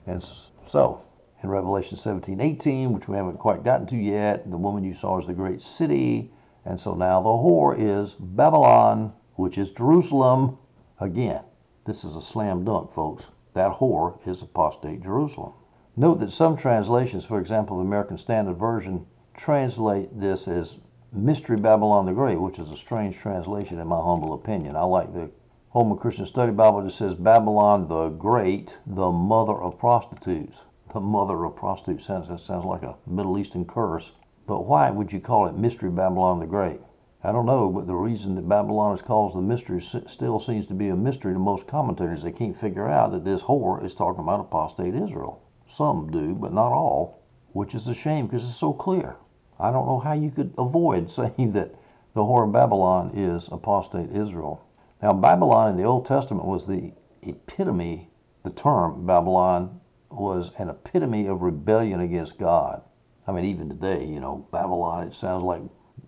And 0.08 0.26
so, 0.68 1.02
in 1.44 1.50
Revelation 1.50 1.98
17:18, 1.98 2.94
which 2.94 3.08
we 3.08 3.16
haven't 3.16 3.38
quite 3.38 3.64
gotten 3.64 3.86
to 3.88 3.96
yet, 3.96 4.50
the 4.50 4.58
woman 4.58 4.84
you 4.84 4.96
saw 4.96 5.20
is 5.20 5.28
the 5.28 5.34
great 5.34 5.62
city. 5.62 6.34
And 6.66 6.80
so 6.80 6.96
now 6.96 7.22
the 7.22 7.30
whore 7.30 7.76
is 7.78 8.16
Babylon, 8.20 9.14
which 9.36 9.58
is 9.58 9.70
Jerusalem. 9.72 10.58
Again, 11.00 11.42
this 11.86 12.04
is 12.04 12.16
a 12.16 12.22
slam 12.22 12.66
dunk, 12.66 12.92
folks. 12.94 13.26
That 13.54 13.72
whore 13.72 14.18
is 14.28 14.42
apostate 14.42 15.04
Jerusalem. 15.04 15.54
Note 15.96 16.20
that 16.22 16.32
some 16.32 16.58
translations, 16.58 17.24
for 17.26 17.40
example, 17.40 17.78
the 17.78 17.84
American 17.84 18.18
Standard 18.18 18.58
Version, 18.58 19.06
translate 19.36 20.20
this 20.20 20.48
as 20.48 20.76
Mystery 21.12 21.58
Babylon 21.58 22.06
the 22.06 22.14
Great, 22.14 22.40
which 22.40 22.60
is 22.60 22.70
a 22.70 22.78
strange 22.78 23.18
translation 23.18 23.80
in 23.80 23.88
my 23.88 24.00
humble 24.00 24.32
opinion. 24.34 24.76
I 24.76 24.84
like 24.84 25.12
the 25.12 25.32
Holman 25.70 25.98
Christian 25.98 26.28
Study 26.28 26.52
Bible 26.52 26.84
that 26.84 26.92
says 26.92 27.16
Babylon 27.16 27.88
the 27.88 28.10
Great, 28.10 28.78
the 28.86 29.10
mother 29.10 29.60
of 29.60 29.80
prostitutes. 29.80 30.56
The 30.94 31.00
mother 31.00 31.46
of 31.46 31.56
prostitutes 31.56 32.06
sounds 32.06 32.28
that 32.28 32.42
sounds 32.42 32.64
like 32.64 32.84
a 32.84 32.96
Middle 33.08 33.40
Eastern 33.40 33.66
curse. 33.66 34.12
But 34.46 34.68
why 34.68 34.92
would 34.92 35.12
you 35.12 35.20
call 35.20 35.48
it 35.48 35.58
Mystery 35.58 35.90
Babylon 35.90 36.40
the 36.40 36.46
Great? 36.46 36.80
I 37.24 37.32
don't 37.32 37.48
know, 37.48 37.72
but 37.72 37.88
the 37.88 37.96
reason 37.96 38.36
that 38.36 38.48
Babylon 38.48 38.96
is 38.96 39.02
called 39.02 39.34
the 39.34 39.42
mystery 39.42 39.82
still 39.82 40.40
seems 40.40 40.68
to 40.68 40.76
be 40.76 40.90
a 40.90 40.96
mystery 40.96 41.34
to 41.34 41.40
most 41.40 41.66
commentators. 41.66 42.22
They 42.22 42.32
can't 42.32 42.60
figure 42.60 42.88
out 42.88 43.14
that 43.14 43.26
this 43.26 43.42
whore 43.42 43.84
is 43.84 43.96
talking 43.96 44.22
about 44.22 44.42
apostate 44.42 44.94
Israel. 44.94 45.42
Some 45.76 46.12
do, 46.12 46.36
but 46.36 46.54
not 46.54 46.72
all, 46.72 47.24
which 47.54 47.74
is 47.74 47.88
a 47.88 47.96
shame 47.96 48.28
because 48.28 48.48
it's 48.48 48.60
so 48.60 48.74
clear. 48.74 49.16
I 49.60 49.72
don't 49.72 49.88
know 49.88 50.00
how 50.00 50.14
you 50.14 50.32
could 50.32 50.54
avoid 50.58 51.12
saying 51.16 51.52
that 51.54 51.76
the 52.14 52.22
whore 52.22 52.46
of 52.46 52.54
Babylon 52.54 53.12
is 53.14 53.48
apostate 53.52 54.12
Israel. 54.12 54.66
Now, 55.02 55.14
Babylon 55.14 55.72
in 55.72 55.78
the 55.78 55.84
Old 55.84 56.06
Testament 56.06 56.46
was 56.46 56.66
the 56.66 56.92
epitome, 57.22 58.10
the 58.44 58.50
term 58.50 59.06
Babylon 59.06 59.80
was 60.10 60.52
an 60.58 60.70
epitome 60.70 61.28
of 61.28 61.42
rebellion 61.42 62.00
against 62.02 62.38
God. 62.38 62.82
I 63.28 63.32
mean, 63.32 63.46
even 63.46 63.70
today, 63.70 64.06
you 64.06 64.20
know, 64.20 64.48
Babylon, 64.52 65.08
it 65.08 65.14
sounds 65.14 65.44
like 65.44 65.62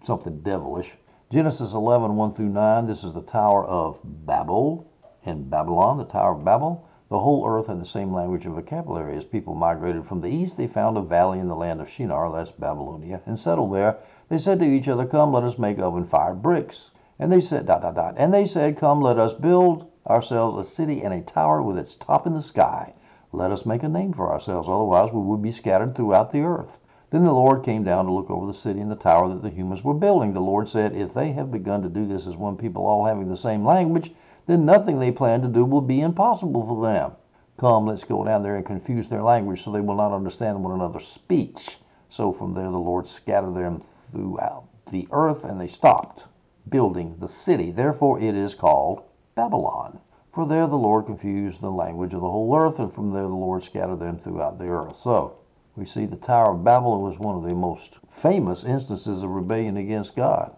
something 0.05 0.41
devilish. 0.41 0.89
Genesis 1.31 1.73
11, 1.73 2.15
1 2.15 2.33
through 2.33 2.49
9, 2.49 2.87
this 2.87 3.03
is 3.03 3.13
the 3.13 3.21
Tower 3.21 3.65
of 3.65 3.99
Babel 4.03 4.91
in 5.23 5.49
Babylon, 5.49 5.97
the 5.97 6.05
Tower 6.05 6.33
of 6.33 6.43
Babel. 6.43 6.89
The 7.11 7.19
whole 7.19 7.45
earth 7.45 7.67
had 7.67 7.81
the 7.81 7.85
same 7.85 8.13
language 8.13 8.45
and 8.45 8.55
vocabulary. 8.55 9.17
As 9.17 9.25
people 9.25 9.53
migrated 9.53 10.05
from 10.05 10.21
the 10.21 10.29
east, 10.29 10.55
they 10.55 10.67
found 10.67 10.95
a 10.95 11.01
valley 11.01 11.39
in 11.39 11.49
the 11.49 11.57
land 11.57 11.81
of 11.81 11.89
Shinar, 11.89 12.31
that's 12.31 12.51
Babylonia, 12.51 13.19
and 13.25 13.37
settled 13.37 13.73
there. 13.73 13.97
They 14.29 14.37
said 14.37 14.59
to 14.59 14.65
each 14.65 14.87
other, 14.87 15.05
Come, 15.05 15.33
let 15.33 15.43
us 15.43 15.59
make 15.59 15.77
oven 15.77 16.07
fired 16.07 16.41
bricks. 16.41 16.91
And 17.19 17.29
they 17.29 17.41
said, 17.41 17.65
dot, 17.65 17.81
dot, 17.81 17.95
dot. 17.95 18.13
And 18.15 18.33
they 18.33 18.45
said, 18.45 18.77
Come, 18.77 19.01
let 19.01 19.19
us 19.19 19.33
build 19.33 19.91
ourselves 20.07 20.65
a 20.65 20.71
city 20.73 21.03
and 21.03 21.13
a 21.13 21.19
tower 21.19 21.61
with 21.61 21.77
its 21.77 21.95
top 21.95 22.25
in 22.25 22.33
the 22.33 22.41
sky. 22.41 22.93
Let 23.33 23.51
us 23.51 23.65
make 23.65 23.83
a 23.83 23.89
name 23.89 24.13
for 24.13 24.31
ourselves, 24.31 24.69
otherwise 24.69 25.11
we 25.11 25.19
would 25.19 25.41
be 25.41 25.51
scattered 25.51 25.95
throughout 25.95 26.31
the 26.31 26.43
earth. 26.43 26.79
Then 27.09 27.25
the 27.25 27.33
Lord 27.33 27.65
came 27.65 27.83
down 27.83 28.05
to 28.05 28.13
look 28.13 28.29
over 28.29 28.47
the 28.47 28.57
city 28.57 28.79
and 28.79 28.89
the 28.89 28.95
tower 28.95 29.27
that 29.27 29.41
the 29.41 29.49
humans 29.49 29.83
were 29.83 29.93
building. 29.93 30.31
The 30.31 30.39
Lord 30.39 30.69
said, 30.69 30.95
If 30.95 31.13
they 31.13 31.33
have 31.33 31.51
begun 31.51 31.81
to 31.81 31.89
do 31.89 32.07
this 32.07 32.25
as 32.25 32.37
one 32.37 32.55
people, 32.55 32.87
all 32.87 33.03
having 33.03 33.27
the 33.27 33.35
same 33.35 33.65
language, 33.65 34.13
then 34.47 34.65
nothing 34.65 34.99
they 34.99 35.11
plan 35.11 35.41
to 35.41 35.47
do 35.47 35.65
will 35.65 35.81
be 35.81 36.01
impossible 36.01 36.65
for 36.65 36.85
them. 36.87 37.11
Come, 37.59 37.85
let's 37.85 38.03
go 38.03 38.23
down 38.23 38.43
there 38.43 38.55
and 38.55 38.65
confuse 38.65 39.07
their 39.07 39.21
language 39.21 39.63
so 39.63 39.71
they 39.71 39.81
will 39.81 39.95
not 39.95 40.15
understand 40.15 40.63
one 40.63 40.73
another's 40.73 41.07
speech. 41.07 41.77
So 42.09 42.33
from 42.33 42.53
there 42.53 42.71
the 42.71 42.77
Lord 42.77 43.07
scattered 43.07 43.55
them 43.55 43.83
throughout 44.11 44.65
the 44.91 45.07
earth, 45.11 45.43
and 45.43 45.61
they 45.61 45.67
stopped 45.67 46.23
building 46.67 47.17
the 47.19 47.27
city. 47.27 47.71
Therefore 47.71 48.19
it 48.19 48.35
is 48.35 48.55
called 48.55 49.03
Babylon. 49.35 49.99
For 50.33 50.47
there 50.47 50.67
the 50.67 50.77
Lord 50.77 51.05
confused 51.05 51.61
the 51.61 51.69
language 51.69 52.13
of 52.13 52.21
the 52.21 52.29
whole 52.29 52.55
earth, 52.55 52.79
and 52.79 52.93
from 52.93 53.11
there 53.11 53.23
the 53.23 53.27
Lord 53.27 53.63
scattered 53.63 53.99
them 53.99 54.19
throughout 54.19 54.57
the 54.57 54.67
earth. 54.67 54.97
So 55.03 55.37
we 55.75 55.85
see 55.85 56.05
the 56.05 56.15
Tower 56.15 56.53
of 56.53 56.63
Babel 56.63 57.01
was 57.01 57.19
one 57.19 57.35
of 57.35 57.43
the 57.43 57.53
most 57.53 57.97
famous 58.21 58.63
instances 58.63 59.23
of 59.23 59.29
rebellion 59.29 59.77
against 59.77 60.15
God. 60.15 60.55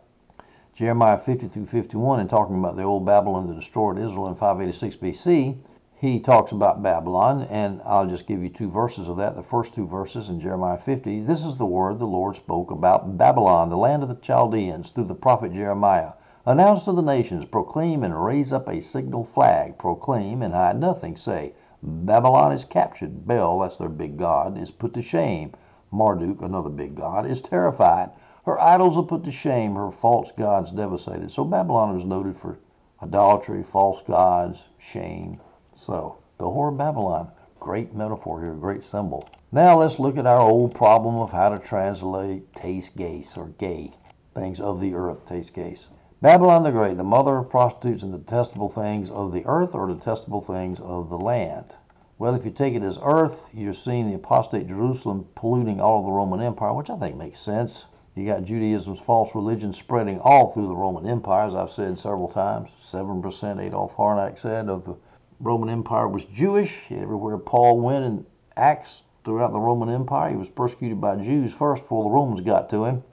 Jeremiah 0.76 1.20
50 1.20 1.50
through 1.50 1.68
51, 1.68 2.20
and 2.20 2.28
talking 2.28 2.58
about 2.58 2.76
the 2.76 2.82
old 2.82 3.06
Babylon 3.06 3.46
that 3.48 3.60
destroyed 3.60 4.00
Israel 4.00 4.28
in 4.28 4.36
586 4.36 4.96
BC, 4.96 5.58
he 5.96 6.20
talks 6.20 6.52
about 6.52 6.82
Babylon, 6.82 7.44
and 7.44 7.80
I'll 7.86 8.08
just 8.08 8.26
give 8.26 8.42
you 8.42 8.50
two 8.50 8.72
verses 8.72 9.08
of 9.08 9.18
that. 9.18 9.36
The 9.36 9.44
first 9.44 9.76
two 9.76 9.86
verses 9.86 10.30
in 10.30 10.42
Jeremiah 10.42 10.80
50. 10.80 11.22
This 11.22 11.42
is 11.42 11.58
the 11.58 11.66
word 11.66 12.00
the 12.00 12.06
Lord 12.06 12.38
spoke 12.38 12.72
about 12.72 13.20
Babylon, 13.20 13.70
the 13.70 13.78
land 13.78 14.02
of 14.02 14.10
the 14.10 14.16
Chaldeans, 14.16 14.90
through 14.90 15.06
the 15.06 15.14
prophet 15.14 15.54
Jeremiah. 15.54 16.14
Announce 16.44 16.86
to 16.86 16.92
the 16.92 17.04
nations, 17.04 17.46
proclaim 17.46 18.04
and 18.04 18.26
raise 18.26 18.52
up 18.52 18.68
a 18.68 18.82
signal 18.82 19.30
flag, 19.36 19.78
proclaim 19.78 20.42
and 20.42 20.56
hide 20.56 20.80
nothing. 20.80 21.16
Say, 21.16 21.54
Babylon 21.84 22.52
is 22.52 22.66
captured. 22.66 23.28
Bel, 23.28 23.60
that's 23.60 23.78
their 23.78 23.90
big 23.90 24.18
god, 24.18 24.58
is 24.58 24.72
put 24.72 24.96
to 24.96 25.04
shame. 25.04 25.54
Marduk, 25.92 26.42
another 26.42 26.70
big 26.70 26.96
god, 26.96 27.30
is 27.30 27.44
terrified. 27.44 28.10
Her 28.46 28.60
idols 28.60 28.98
are 28.98 29.04
put 29.04 29.24
to 29.24 29.32
shame, 29.32 29.76
her 29.76 29.92
false 29.92 30.30
gods 30.38 30.72
devastated. 30.72 31.32
So 31.32 31.46
Babylon 31.46 31.98
is 31.98 32.06
noted 32.06 32.38
for 32.42 32.60
idolatry, 33.02 33.64
false 33.64 34.02
gods, 34.06 34.60
shame. 34.80 35.40
So, 35.74 36.18
the 36.38 36.46
whore 36.46 36.70
of 36.72 36.78
Babylon, 36.78 37.32
great 37.60 37.96
metaphor 37.96 38.42
here, 38.42 38.54
great 38.54 38.84
symbol. 38.84 39.30
Now 39.52 39.80
let's 39.80 40.00
look 40.00 40.18
at 40.18 40.26
our 40.26 40.42
old 40.42 40.76
problem 40.76 41.16
of 41.16 41.32
how 41.32 41.50
to 41.50 41.60
translate 41.60 42.54
taste 42.54 42.98
gase 42.98 43.38
or 43.38 43.48
gay, 43.60 43.94
things 44.34 44.60
of 44.60 44.82
the 44.82 44.94
earth, 44.94 45.26
taste 45.26 45.54
gase. 45.54 45.88
Babylon 46.22 46.64
the 46.64 46.72
Great, 46.72 46.98
the 46.98 47.04
mother 47.04 47.38
of 47.38 47.50
prostitutes 47.50 48.04
and 48.04 48.12
detestable 48.12 48.70
things 48.70 49.10
of 49.10 49.32
the 49.32 49.46
earth 49.46 49.74
or 49.74 49.88
detestable 49.88 50.42
things 50.42 50.80
of 50.80 51.10
the 51.10 51.18
land. 51.18 51.76
Well, 52.18 52.36
if 52.36 52.46
you 52.46 52.52
take 52.52 52.76
it 52.76 52.84
as 52.84 52.98
earth, 53.04 53.38
you're 53.54 53.74
seeing 53.74 54.08
the 54.08 54.16
apostate 54.16 54.68
Jerusalem 54.68 55.28
polluting 55.36 55.80
all 55.80 56.00
of 56.00 56.06
the 56.06 56.12
Roman 56.12 56.42
Empire, 56.42 56.74
which 56.74 56.90
I 56.90 56.98
think 56.98 57.18
makes 57.18 57.42
sense. 57.42 57.86
You 58.16 58.28
got 58.28 58.46
Judaism's 58.46 59.00
false 59.00 59.34
religion 59.34 59.74
spreading 59.74 60.20
all 60.20 60.54
through 60.54 60.68
the 60.68 60.76
Roman 60.76 61.08
Empire, 61.08 61.48
as 61.48 61.56
I've 61.56 61.72
said 61.72 61.98
several 61.98 62.28
times. 62.28 62.70
7%, 62.92 63.60
Adolf 63.60 63.94
Harnack 63.96 64.38
said, 64.38 64.70
of 64.70 64.86
the 64.86 64.96
Roman 65.40 65.70
Empire 65.70 66.08
was 66.08 66.24
Jewish. 66.26 66.74
Everywhere 66.92 67.40
Paul 67.40 67.80
went 67.80 68.06
in 68.06 68.26
Acts 68.56 69.02
throughout 69.26 69.52
the 69.52 69.60
Roman 69.60 69.90
Empire, 69.90 70.30
he 70.30 70.36
was 70.36 70.50
persecuted 70.50 71.02
by 71.02 71.16
Jews 71.16 71.54
first 71.54 71.82
before 71.82 72.04
the 72.04 72.10
Romans 72.12 72.42
got 72.42 72.70
to 72.70 72.86
him. 72.86 73.04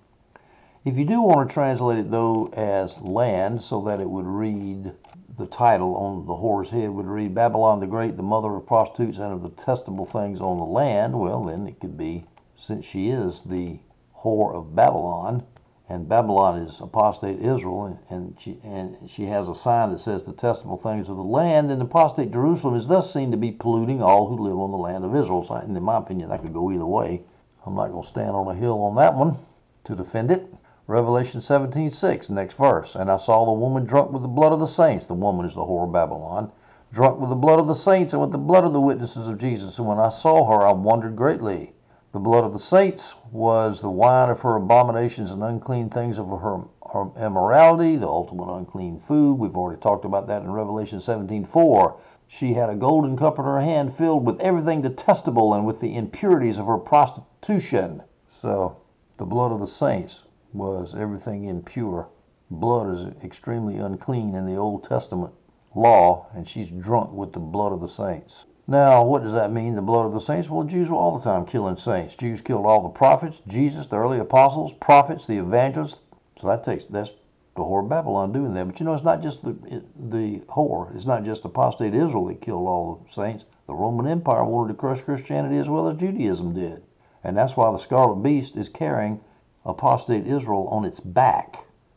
If 0.84 0.96
you 0.96 1.06
do 1.06 1.22
want 1.22 1.48
to 1.48 1.54
translate 1.54 1.98
it 1.98 2.10
though 2.10 2.48
as 2.48 2.98
land, 3.00 3.62
so 3.62 3.80
that 3.82 4.00
it 4.00 4.10
would 4.10 4.26
read 4.26 4.92
the 5.38 5.46
title 5.46 5.96
on 5.96 6.26
the 6.26 6.34
whore's 6.34 6.68
head 6.68 6.90
would 6.90 7.06
read 7.06 7.34
Babylon 7.34 7.80
the 7.80 7.86
Great, 7.86 8.16
the 8.18 8.22
mother 8.22 8.54
of 8.54 8.66
prostitutes 8.66 9.18
and 9.18 9.32
of 9.32 9.56
detestable 9.56 10.06
things 10.06 10.40
on 10.40 10.58
the 10.58 10.64
land, 10.64 11.18
well 11.18 11.44
then 11.44 11.66
it 11.66 11.80
could 11.80 11.96
be 11.96 12.26
since 12.58 12.84
she 12.84 13.08
is 13.08 13.40
the 13.46 13.78
whore 14.22 14.54
of 14.54 14.74
Babylon, 14.74 15.42
and 15.88 16.08
Babylon 16.08 16.58
is 16.58 16.80
apostate 16.80 17.40
Israel, 17.40 17.86
and, 17.86 17.98
and 18.10 18.36
she 18.40 18.58
and 18.62 19.10
she 19.10 19.24
has 19.24 19.48
a 19.48 19.54
sign 19.56 19.92
that 19.92 20.00
says 20.00 20.22
detestable 20.22 20.76
things 20.76 21.08
of 21.08 21.16
the 21.16 21.22
land, 21.22 21.70
and 21.70 21.82
apostate 21.82 22.30
Jerusalem 22.30 22.76
is 22.76 22.86
thus 22.86 23.12
seen 23.12 23.30
to 23.30 23.36
be 23.36 23.50
polluting 23.50 24.02
all 24.02 24.28
who 24.28 24.36
live 24.36 24.58
on 24.58 24.70
the 24.70 24.76
land 24.76 25.04
of 25.04 25.16
Israel. 25.16 25.44
So, 25.46 25.56
in 25.56 25.82
my 25.82 25.96
opinion, 25.98 26.28
that 26.28 26.42
could 26.42 26.52
go 26.52 26.70
either 26.70 26.86
way. 26.86 27.22
I'm 27.66 27.74
not 27.74 27.90
going 27.90 28.04
to 28.04 28.08
stand 28.08 28.30
on 28.30 28.48
a 28.48 28.54
hill 28.54 28.80
on 28.82 28.94
that 28.96 29.14
one 29.14 29.36
to 29.84 29.94
defend 29.96 30.30
it. 30.30 30.46
Revelation 30.86 31.40
17:6, 31.40 32.30
next 32.30 32.54
verse. 32.54 32.94
And 32.94 33.10
I 33.10 33.18
saw 33.18 33.44
the 33.44 33.52
woman 33.52 33.84
drunk 33.84 34.12
with 34.12 34.22
the 34.22 34.28
blood 34.28 34.52
of 34.52 34.60
the 34.60 34.66
saints. 34.66 35.06
The 35.06 35.14
woman 35.14 35.46
is 35.46 35.54
the 35.54 35.60
whore 35.60 35.84
of 35.84 35.92
Babylon. 35.92 36.50
Drunk 36.92 37.20
with 37.20 37.30
the 37.30 37.36
blood 37.36 37.60
of 37.60 37.68
the 37.68 37.74
saints 37.74 38.12
and 38.12 38.20
with 38.20 38.32
the 38.32 38.38
blood 38.38 38.64
of 38.64 38.72
the 38.72 38.80
witnesses 38.80 39.28
of 39.28 39.38
Jesus. 39.38 39.78
And 39.78 39.86
when 39.86 39.98
I 39.98 40.08
saw 40.08 40.46
her, 40.46 40.66
I 40.66 40.72
wondered 40.72 41.16
greatly. 41.16 41.72
The 42.12 42.18
blood 42.18 42.42
of 42.42 42.52
the 42.52 42.58
saints 42.58 43.14
was 43.30 43.80
the 43.80 43.88
wine 43.88 44.30
of 44.30 44.40
her 44.40 44.56
abominations 44.56 45.30
and 45.30 45.44
unclean 45.44 45.90
things 45.90 46.18
of 46.18 46.28
her, 46.28 46.64
her 46.92 47.08
immorality, 47.16 47.94
the 47.94 48.08
ultimate 48.08 48.52
unclean 48.52 49.00
food. 49.06 49.38
We've 49.38 49.56
already 49.56 49.80
talked 49.80 50.04
about 50.04 50.26
that 50.26 50.42
in 50.42 50.50
Revelation 50.50 50.98
17:4. 50.98 51.94
She 52.26 52.54
had 52.54 52.68
a 52.68 52.74
golden 52.74 53.16
cup 53.16 53.38
in 53.38 53.44
her 53.44 53.60
hand 53.60 53.94
filled 53.94 54.26
with 54.26 54.40
everything 54.40 54.82
detestable 54.82 55.54
and 55.54 55.64
with 55.64 55.78
the 55.78 55.94
impurities 55.94 56.58
of 56.58 56.66
her 56.66 56.78
prostitution. 56.78 58.02
So, 58.28 58.78
the 59.16 59.24
blood 59.24 59.52
of 59.52 59.60
the 59.60 59.68
saints 59.68 60.24
was 60.52 60.96
everything 60.96 61.44
impure. 61.44 62.08
Blood 62.50 62.92
is 62.92 63.06
extremely 63.22 63.76
unclean 63.76 64.34
in 64.34 64.46
the 64.46 64.56
Old 64.56 64.82
Testament 64.82 65.32
law, 65.76 66.26
and 66.34 66.48
she's 66.48 66.70
drunk 66.70 67.12
with 67.12 67.32
the 67.32 67.38
blood 67.38 67.70
of 67.70 67.80
the 67.80 67.88
saints. 67.88 68.46
Now, 68.70 69.02
what 69.02 69.24
does 69.24 69.32
that 69.32 69.52
mean, 69.52 69.74
the 69.74 69.82
blood 69.82 70.06
of 70.06 70.12
the 70.12 70.20
saints? 70.20 70.48
Well, 70.48 70.62
Jews 70.62 70.88
were 70.88 70.94
all 70.94 71.18
the 71.18 71.24
time 71.24 71.44
killing 71.44 71.76
saints. 71.76 72.14
Jews 72.20 72.40
killed 72.40 72.66
all 72.66 72.84
the 72.84 72.88
prophets, 72.96 73.36
Jesus, 73.48 73.88
the 73.88 73.96
early 73.96 74.20
apostles, 74.20 74.72
prophets, 74.80 75.26
the 75.26 75.38
evangelists. 75.38 75.96
So 76.40 76.46
that 76.46 76.62
takes 76.62 76.84
that's 76.88 77.10
the 77.56 77.62
whore 77.62 77.82
of 77.82 77.88
Babylon 77.88 78.32
doing 78.32 78.54
that. 78.54 78.68
But 78.68 78.78
you 78.78 78.86
know, 78.86 78.94
it's 78.94 79.02
not 79.04 79.22
just 79.22 79.42
the 79.42 79.82
the 79.98 80.42
whore. 80.48 80.94
It's 80.94 81.04
not 81.04 81.24
just 81.24 81.44
apostate 81.44 81.94
Israel 81.94 82.26
that 82.28 82.42
killed 82.42 82.68
all 82.68 83.04
the 83.04 83.20
saints. 83.20 83.44
The 83.66 83.74
Roman 83.74 84.06
Empire 84.06 84.44
wanted 84.44 84.74
to 84.74 84.78
crush 84.78 85.02
Christianity 85.02 85.58
as 85.58 85.68
well 85.68 85.88
as 85.88 85.98
Judaism 85.98 86.54
did, 86.54 86.80
and 87.24 87.36
that's 87.36 87.56
why 87.56 87.72
the 87.72 87.82
scarlet 87.82 88.22
beast 88.22 88.54
is 88.54 88.68
carrying 88.68 89.20
apostate 89.64 90.28
Israel 90.28 90.68
on 90.70 90.84
its 90.84 91.00
back. 91.00 91.56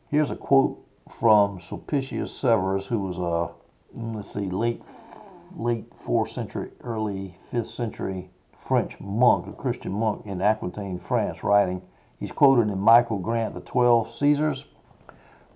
Here's 0.09 0.31
a 0.31 0.35
quote 0.35 0.79
from 1.19 1.61
Sulpicius 1.69 2.41
Severus, 2.41 2.87
who 2.87 2.97
was 2.97 3.17
a 3.17 3.95
mm, 3.95 4.15
let's 4.15 4.33
see, 4.33 4.49
late 4.49 4.81
late 5.55 5.85
fourth 6.05 6.31
century, 6.31 6.69
early 6.81 7.37
fifth 7.51 7.69
century 7.71 8.29
French 8.67 8.95
monk, 8.99 9.47
a 9.47 9.53
Christian 9.53 9.91
monk 9.91 10.25
in 10.25 10.41
Aquitaine, 10.41 10.99
France, 11.07 11.43
writing. 11.43 11.81
He's 12.19 12.31
quoted 12.31 12.71
in 12.71 12.79
Michael 12.79 13.19
Grant, 13.19 13.53
The 13.53 13.61
Twelve 13.61 14.15
Caesars, 14.15 14.65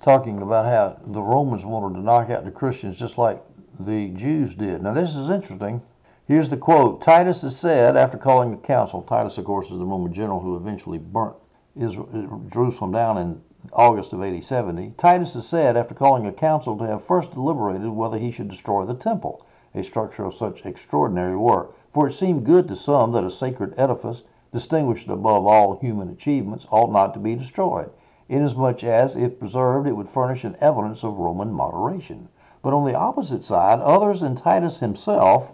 talking 0.03 0.41
about 0.41 0.65
how 0.65 0.99
the 1.13 1.21
Romans 1.21 1.63
wanted 1.63 1.95
to 1.95 2.03
knock 2.03 2.29
out 2.29 2.45
the 2.45 2.51
Christians 2.51 2.97
just 2.97 3.17
like 3.17 3.41
the 3.79 4.09
Jews 4.09 4.53
did. 4.55 4.81
Now, 4.81 4.93
this 4.93 5.15
is 5.15 5.29
interesting. 5.29 5.81
Here's 6.27 6.49
the 6.49 6.57
quote 6.57 7.01
Titus 7.01 7.41
has 7.41 7.57
said, 7.57 7.95
after 7.95 8.17
calling 8.17 8.51
the 8.51 8.57
council, 8.57 9.01
Titus, 9.01 9.37
of 9.37 9.45
course, 9.45 9.67
is 9.67 9.77
the 9.77 9.85
Roman 9.85 10.13
general 10.13 10.41
who 10.41 10.57
eventually 10.57 10.97
burnt 10.97 11.35
Israel, 11.75 12.41
Jerusalem 12.51 12.91
down 12.91 13.17
in 13.17 13.41
August 13.71 14.11
of 14.11 14.21
AD 14.21 14.43
70. 14.43 14.95
Titus 14.97 15.33
has 15.33 15.47
said, 15.47 15.77
after 15.77 15.95
calling 15.95 16.25
a 16.25 16.33
council, 16.33 16.77
to 16.77 16.85
have 16.85 17.05
first 17.05 17.31
deliberated 17.31 17.87
whether 17.87 18.17
he 18.17 18.31
should 18.31 18.49
destroy 18.49 18.85
the 18.85 18.93
temple, 18.93 19.45
a 19.77 19.83
structure 19.83 20.25
of 20.25 20.33
such 20.33 20.65
extraordinary 20.65 21.37
work. 21.37 21.75
For 21.93 22.07
it 22.07 22.13
seemed 22.13 22.45
good 22.45 22.67
to 22.67 22.75
some 22.75 23.11
that 23.11 23.23
a 23.23 23.29
sacred 23.29 23.73
edifice, 23.77 24.23
distinguished 24.51 25.07
above 25.07 25.45
all 25.45 25.77
human 25.77 26.09
achievements, 26.09 26.65
ought 26.71 26.91
not 26.91 27.13
to 27.13 27.19
be 27.19 27.35
destroyed, 27.35 27.89
inasmuch 28.27 28.83
as, 28.83 29.15
if 29.15 29.39
preserved, 29.39 29.87
it 29.87 29.95
would 29.95 30.09
furnish 30.09 30.43
an 30.43 30.57
evidence 30.59 31.03
of 31.03 31.17
Roman 31.17 31.51
moderation. 31.51 32.27
But 32.61 32.73
on 32.73 32.85
the 32.85 32.95
opposite 32.95 33.45
side, 33.45 33.79
others 33.79 34.21
and 34.21 34.37
Titus 34.37 34.79
himself 34.79 35.51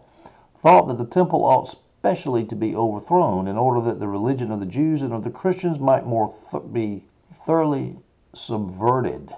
thought 0.62 0.88
that 0.88 0.98
the 0.98 1.06
temple 1.06 1.44
ought 1.44 1.76
specially 2.00 2.46
to 2.46 2.56
be 2.56 2.76
overthrown 2.76 3.48
in 3.48 3.58
order 3.58 3.82
that 3.82 4.00
the 4.00 4.08
religion 4.08 4.52
of 4.52 4.60
the 4.60 4.66
Jews 4.66 5.02
and 5.02 5.14
of 5.14 5.24
the 5.24 5.30
Christians 5.30 5.80
might 5.80 6.06
more 6.06 6.34
th- 6.52 6.64
be 6.72 7.04
thoroughly 7.46 7.98
subverted. 8.34 9.34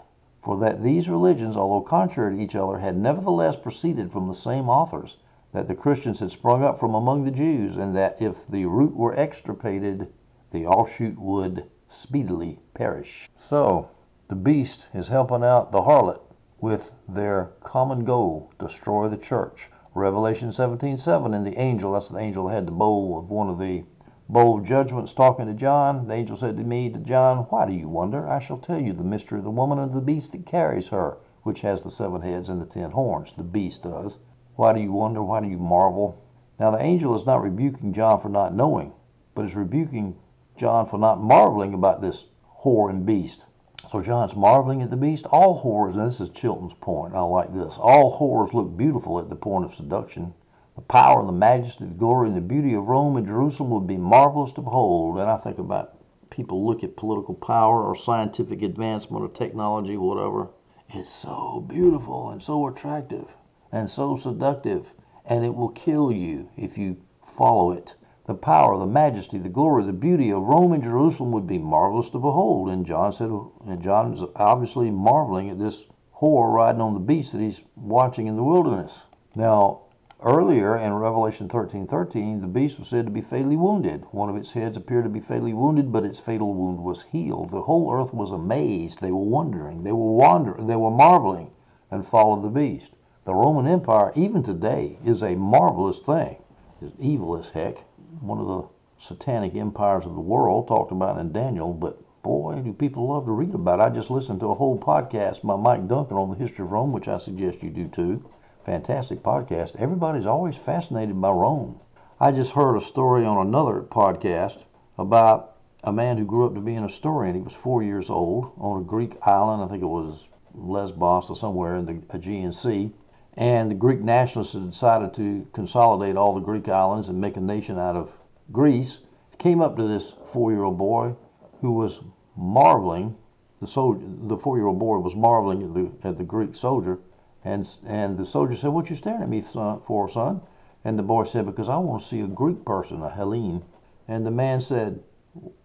For 0.45 0.57
that 0.57 0.83
these 0.83 1.09
religions, 1.09 1.57
although 1.57 1.81
contrary 1.81 2.35
to 2.35 2.41
each 2.43 2.53
other, 2.53 2.77
had 2.77 2.95
nevertheless 2.95 3.55
proceeded 3.55 4.11
from 4.11 4.27
the 4.27 4.35
same 4.35 4.69
authors, 4.69 5.17
that 5.53 5.67
the 5.67 5.73
Christians 5.73 6.19
had 6.19 6.29
sprung 6.29 6.63
up 6.63 6.79
from 6.79 6.93
among 6.93 7.25
the 7.25 7.31
Jews, 7.31 7.77
and 7.77 7.95
that 7.95 8.21
if 8.21 8.35
the 8.47 8.65
root 8.65 8.95
were 8.95 9.15
extirpated, 9.15 10.13
the 10.51 10.67
offshoot 10.67 11.17
would 11.17 11.65
speedily 11.87 12.59
perish. 12.75 13.27
So, 13.49 13.87
the 14.27 14.35
beast 14.35 14.85
is 14.93 15.07
helping 15.07 15.43
out 15.43 15.71
the 15.71 15.81
harlot 15.81 16.21
with 16.61 16.91
their 17.09 17.53
common 17.63 18.05
goal 18.05 18.51
destroy 18.59 19.09
the 19.09 19.17
church. 19.17 19.71
Revelation 19.95 20.51
17:7, 20.51 21.33
and 21.35 21.43
the 21.43 21.57
angel, 21.57 21.93
that's 21.93 22.09
the 22.09 22.19
angel 22.19 22.45
that 22.45 22.53
had 22.53 22.67
the 22.67 22.71
bowl 22.71 23.17
of 23.17 23.31
one 23.31 23.49
of 23.49 23.57
the 23.57 23.83
bowl 24.27 24.59
of 24.59 24.65
judgments, 24.65 25.13
talking 25.13 25.45
to 25.45 25.53
John. 25.53 26.07
The 26.07 26.13
angel 26.13 26.37
said 26.37 26.57
to 26.57 26.63
me, 26.63 26.89
to 26.89 26.99
John, 26.99 27.45
Why 27.49 27.65
do 27.65 27.73
you 27.73 27.87
wonder? 27.87 28.27
I 28.27 28.43
shall 28.43 28.57
tell 28.57 28.81
you 28.81 28.93
the 28.93 29.03
mystery 29.03 29.37
of 29.37 29.43
the 29.43 29.51
woman 29.51 29.79
and 29.79 29.93
the 29.93 30.01
beast 30.01 30.31
that 30.31 30.45
carries 30.45 30.87
her, 30.87 31.17
which 31.43 31.61
has 31.61 31.81
the 31.81 31.91
seven 31.91 32.21
heads 32.21 32.49
and 32.49 32.61
the 32.61 32.65
ten 32.65 32.91
horns. 32.91 33.31
The 33.37 33.43
beast 33.43 33.83
does. 33.83 34.13
Why 34.55 34.73
do 34.73 34.81
you 34.81 34.91
wonder? 34.91 35.21
Why 35.21 35.41
do 35.41 35.47
you 35.47 35.57
marvel? 35.57 36.21
Now, 36.59 36.71
the 36.71 36.81
angel 36.81 37.19
is 37.19 37.25
not 37.25 37.43
rebuking 37.43 37.93
John 37.93 38.21
for 38.21 38.29
not 38.29 38.55
knowing, 38.55 38.93
but 39.35 39.45
is 39.45 39.55
rebuking 39.55 40.15
John 40.57 40.89
for 40.89 40.97
not 40.97 41.21
marveling 41.21 41.73
about 41.73 42.01
this 42.01 42.23
whore 42.63 42.89
and 42.89 43.05
beast. 43.05 43.45
So 43.91 44.01
John's 44.01 44.35
marveling 44.35 44.81
at 44.81 44.89
the 44.89 44.97
beast. 44.97 45.25
All 45.27 45.61
whores, 45.61 45.95
and 45.95 46.09
this 46.09 46.19
is 46.19 46.29
Chilton's 46.29 46.73
point, 46.81 47.13
I 47.13 47.21
like 47.21 47.53
this. 47.53 47.73
All 47.77 48.17
whores 48.17 48.53
look 48.53 48.75
beautiful 48.75 49.19
at 49.19 49.29
the 49.29 49.35
point 49.35 49.65
of 49.65 49.75
seduction. 49.75 50.33
The 50.75 50.81
power 50.81 51.19
and 51.21 51.29
the 51.29 51.33
majesty, 51.33 51.85
the 51.85 51.93
glory 51.93 52.27
and 52.27 52.37
the 52.37 52.41
beauty 52.41 52.73
of 52.73 52.85
Rome 52.85 53.15
and 53.17 53.25
Jerusalem 53.25 53.69
would 53.71 53.87
be 53.87 53.97
marvelous 53.97 54.51
to 54.53 54.61
behold. 54.61 55.17
And 55.17 55.29
I 55.29 55.37
think 55.37 55.57
about 55.57 55.97
people 56.29 56.65
look 56.65 56.83
at 56.83 56.97
political 56.97 57.33
power 57.33 57.83
or 57.83 57.95
scientific 57.95 58.61
advancement 58.61 59.23
or 59.23 59.29
technology, 59.29 59.95
whatever. 59.95 60.49
It's 60.89 61.13
so 61.21 61.65
beautiful 61.67 62.29
and 62.29 62.43
so 62.43 62.67
attractive 62.67 63.25
and 63.71 63.89
so 63.89 64.17
seductive, 64.21 64.85
and 65.25 65.45
it 65.45 65.55
will 65.55 65.69
kill 65.69 66.11
you 66.11 66.49
if 66.57 66.77
you 66.77 66.97
follow 67.37 67.71
it. 67.71 67.93
the 68.27 68.33
power, 68.33 68.77
the 68.79 68.85
majesty, 68.87 69.37
the 69.37 69.49
glory, 69.49 69.83
the 69.83 69.93
beauty 69.93 70.31
of 70.31 70.41
Rome 70.41 70.73
and 70.73 70.83
Jerusalem 70.83 71.31
would 71.31 71.47
be 71.47 71.59
marvelous 71.59 72.09
to 72.11 72.19
behold. 72.19 72.69
And 72.69 72.85
John 72.85 73.13
said, 73.13 73.29
and 73.69 73.83
John 73.83 74.13
is 74.13 74.23
obviously 74.35 74.89
marveling 74.89 75.49
at 75.51 75.59
this 75.59 75.75
whore 76.19 76.51
riding 76.51 76.81
on 76.81 76.93
the 76.93 76.99
beast 76.99 77.33
that 77.33 77.41
he's 77.41 77.59
watching 77.75 78.27
in 78.27 78.35
the 78.35 78.43
wilderness. 78.43 78.91
Now, 79.35 79.81
earlier 80.23 80.77
in 80.77 80.93
Revelation 80.93 81.49
13:13, 81.49 82.41
the 82.41 82.47
beast 82.47 82.79
was 82.79 82.87
said 82.87 83.05
to 83.05 83.11
be 83.11 83.21
fatally 83.21 83.57
wounded. 83.57 84.05
One 84.11 84.29
of 84.29 84.35
its 84.35 84.51
heads 84.51 84.77
appeared 84.77 85.03
to 85.03 85.09
be 85.09 85.19
fatally 85.19 85.53
wounded, 85.53 85.91
but 85.91 86.05
its 86.05 86.19
fatal 86.19 86.53
wound 86.53 86.83
was 86.83 87.03
healed. 87.11 87.51
The 87.51 87.61
whole 87.61 87.91
earth 87.91 88.13
was 88.13 88.31
amazed. 88.31 89.01
They 89.01 89.11
were 89.11 89.17
wondering. 89.17 89.83
They 89.83 89.91
were 89.91 90.13
wondering. 90.13 90.67
They 90.67 90.75
were 90.75 90.91
marveling 90.91 91.51
and 91.91 92.07
followed 92.07 92.43
the 92.43 92.49
beast. 92.49 92.91
The 93.25 93.33
Roman 93.33 93.67
Empire, 93.67 94.13
even 94.15 94.43
today, 94.43 94.99
is 95.03 95.21
a 95.21 95.35
marvelous 95.35 95.99
thing. 95.99 96.37
It's 96.81 96.95
evil 96.99 97.37
as 97.37 97.47
heck. 97.49 97.83
One 98.21 98.39
of 98.39 98.47
the 98.47 98.63
satanic 99.07 99.55
empires 99.55 100.05
of 100.05 100.15
the 100.15 100.21
world, 100.21 100.67
talked 100.67 100.91
about 100.91 101.19
in 101.19 101.31
Daniel, 101.31 101.73
but 101.73 101.99
boy, 102.23 102.61
do 102.63 102.73
people 102.73 103.07
love 103.07 103.25
to 103.25 103.31
read 103.31 103.53
about 103.53 103.79
it. 103.79 103.83
I 103.83 103.89
just 103.89 104.09
listened 104.09 104.39
to 104.39 104.47
a 104.47 104.55
whole 104.55 104.77
podcast 104.77 105.41
by 105.43 105.55
Mike 105.55 105.87
Duncan 105.87 106.17
on 106.17 106.29
the 106.29 106.35
history 106.35 106.65
of 106.65 106.71
Rome, 106.71 106.91
which 106.91 107.07
I 107.07 107.19
suggest 107.19 107.61
you 107.61 107.69
do 107.69 107.87
too. 107.87 108.23
Fantastic 108.65 109.21
podcast. 109.21 109.75
Everybody's 109.75 110.25
always 110.25 110.55
fascinated 110.65 111.21
by 111.21 111.29
Rome. 111.29 111.79
I 112.19 112.31
just 112.31 112.49
heard 112.49 112.77
a 112.77 112.87
story 112.87 113.23
on 113.23 113.45
another 113.45 113.81
podcast 113.81 114.63
about 114.97 115.57
a 115.83 115.93
man 115.93 116.17
who 116.17 116.25
grew 116.25 116.47
up 116.47 116.55
to 116.55 116.61
be 116.61 116.73
an 116.73 116.87
historian. 116.89 117.35
He 117.35 117.41
was 117.41 117.53
four 117.61 117.83
years 117.83 118.09
old 118.09 118.53
on 118.57 118.81
a 118.81 118.83
Greek 118.83 119.11
island. 119.21 119.61
I 119.61 119.67
think 119.67 119.83
it 119.83 119.87
was 119.87 120.19
Lesbos 120.55 121.29
or 121.29 121.37
somewhere 121.37 121.75
in 121.75 121.85
the 121.85 122.01
Aegean 122.17 122.51
Sea. 122.53 122.91
And 123.37 123.69
the 123.69 123.75
Greek 123.75 124.01
nationalists 124.01 124.53
had 124.53 124.71
decided 124.71 125.13
to 125.15 125.45
consolidate 125.53 126.15
all 126.15 126.33
the 126.33 126.41
Greek 126.41 126.67
islands 126.67 127.07
and 127.07 127.21
make 127.21 127.37
a 127.37 127.41
nation 127.41 127.77
out 127.77 127.95
of 127.95 128.09
Greece. 128.51 128.97
Came 129.37 129.61
up 129.61 129.77
to 129.77 129.87
this 129.87 130.13
four-year-old 130.33 130.79
boy 130.79 131.13
who 131.61 131.71
was 131.73 131.99
marveling. 132.35 133.15
The 133.61 133.67
soldier, 133.67 134.01
the 134.23 134.37
four-year-old 134.37 134.79
boy 134.79 134.97
was 134.97 135.13
marveling 135.15 135.61
at 135.61 135.73
the, 135.75 136.07
at 136.07 136.17
the 136.17 136.23
Greek 136.23 136.55
soldier, 136.55 136.97
and 137.45 137.69
and 137.85 138.17
the 138.17 138.25
soldier 138.25 138.55
said, 138.55 138.73
"What 138.73 138.89
you 138.89 138.95
staring 138.95 139.21
at 139.21 139.29
me 139.29 139.41
for, 139.41 140.09
son?" 140.09 140.41
And 140.83 140.97
the 140.97 141.03
boy 141.03 141.25
said, 141.25 141.45
"Because 141.45 141.69
I 141.69 141.77
want 141.77 142.01
to 142.01 142.09
see 142.09 142.21
a 142.21 142.27
Greek 142.27 142.65
person, 142.65 143.03
a 143.03 143.09
Hellene." 143.09 143.61
And 144.07 144.25
the 144.25 144.31
man 144.31 144.61
said, 144.61 145.03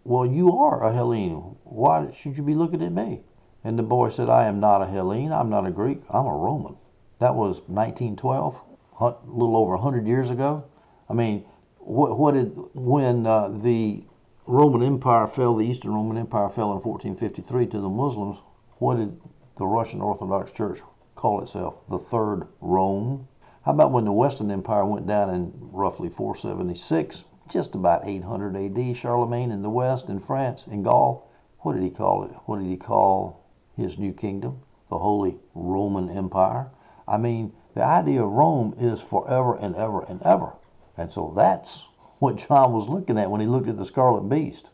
"Well, 0.04 0.26
you 0.26 0.58
are 0.58 0.84
a 0.84 0.92
Hellene. 0.92 1.56
Why 1.64 2.12
should 2.12 2.36
you 2.36 2.42
be 2.42 2.54
looking 2.54 2.82
at 2.82 2.92
me?" 2.92 3.22
And 3.64 3.78
the 3.78 3.82
boy 3.82 4.10
said, 4.10 4.28
"I 4.28 4.44
am 4.44 4.60
not 4.60 4.82
a 4.82 4.86
Hellene. 4.86 5.32
I'm 5.32 5.48
not 5.48 5.66
a 5.66 5.70
Greek. 5.70 6.02
I'm 6.10 6.26
a 6.26 6.36
Roman." 6.36 6.76
That 7.18 7.34
was 7.34 7.62
1912, 7.66 8.60
a 9.00 9.14
little 9.26 9.56
over 9.56 9.72
100 9.72 10.06
years 10.06 10.28
ago. 10.28 10.64
I 11.08 11.14
mean, 11.14 11.46
what, 11.78 12.18
what 12.18 12.34
did 12.34 12.52
when 12.74 13.26
uh, 13.26 13.48
the 13.48 14.04
Roman 14.46 14.82
Empire 14.82 15.28
fell, 15.28 15.56
the 15.56 15.64
Eastern 15.64 15.94
Roman 15.94 16.18
Empire 16.18 16.50
fell 16.50 16.72
in 16.72 16.80
1453 16.80 17.66
to 17.68 17.80
the 17.80 17.88
Muslims? 17.88 18.36
What 18.78 18.96
did 18.96 19.18
the 19.56 19.66
Russian 19.66 20.02
Orthodox 20.02 20.52
Church 20.52 20.80
call 21.20 21.42
itself? 21.42 21.74
The 21.90 21.98
Third 21.98 22.48
Rome. 22.62 23.28
How 23.62 23.72
about 23.72 23.92
when 23.92 24.06
the 24.06 24.12
Western 24.12 24.50
Empire 24.50 24.86
went 24.86 25.06
down 25.06 25.28
in 25.34 25.52
roughly 25.70 26.08
476, 26.08 27.24
just 27.52 27.74
about 27.74 28.08
800 28.08 28.56
AD? 28.56 28.96
Charlemagne 28.96 29.50
in 29.50 29.60
the 29.60 29.68
West, 29.68 30.08
in 30.08 30.20
France, 30.20 30.62
in 30.70 30.82
Gaul. 30.82 31.30
What 31.58 31.74
did 31.74 31.82
he 31.82 31.90
call 31.90 32.24
it? 32.24 32.30
What 32.46 32.60
did 32.60 32.68
he 32.68 32.78
call 32.78 33.44
his 33.76 33.98
new 33.98 34.14
kingdom? 34.14 34.60
The 34.88 34.98
Holy 34.98 35.36
Roman 35.54 36.08
Empire. 36.08 36.70
I 37.06 37.18
mean, 37.18 37.52
the 37.74 37.84
idea 37.84 38.24
of 38.24 38.30
Rome 38.30 38.74
is 38.80 39.00
forever 39.10 39.56
and 39.56 39.76
ever 39.76 40.02
and 40.04 40.22
ever. 40.22 40.54
And 40.96 41.12
so 41.12 41.34
that's 41.36 41.82
what 42.18 42.36
John 42.48 42.72
was 42.72 42.88
looking 42.88 43.18
at 43.18 43.30
when 43.30 43.42
he 43.42 43.46
looked 43.46 43.68
at 43.68 43.76
the 43.76 43.84
scarlet 43.84 44.22
beast. 44.22 44.70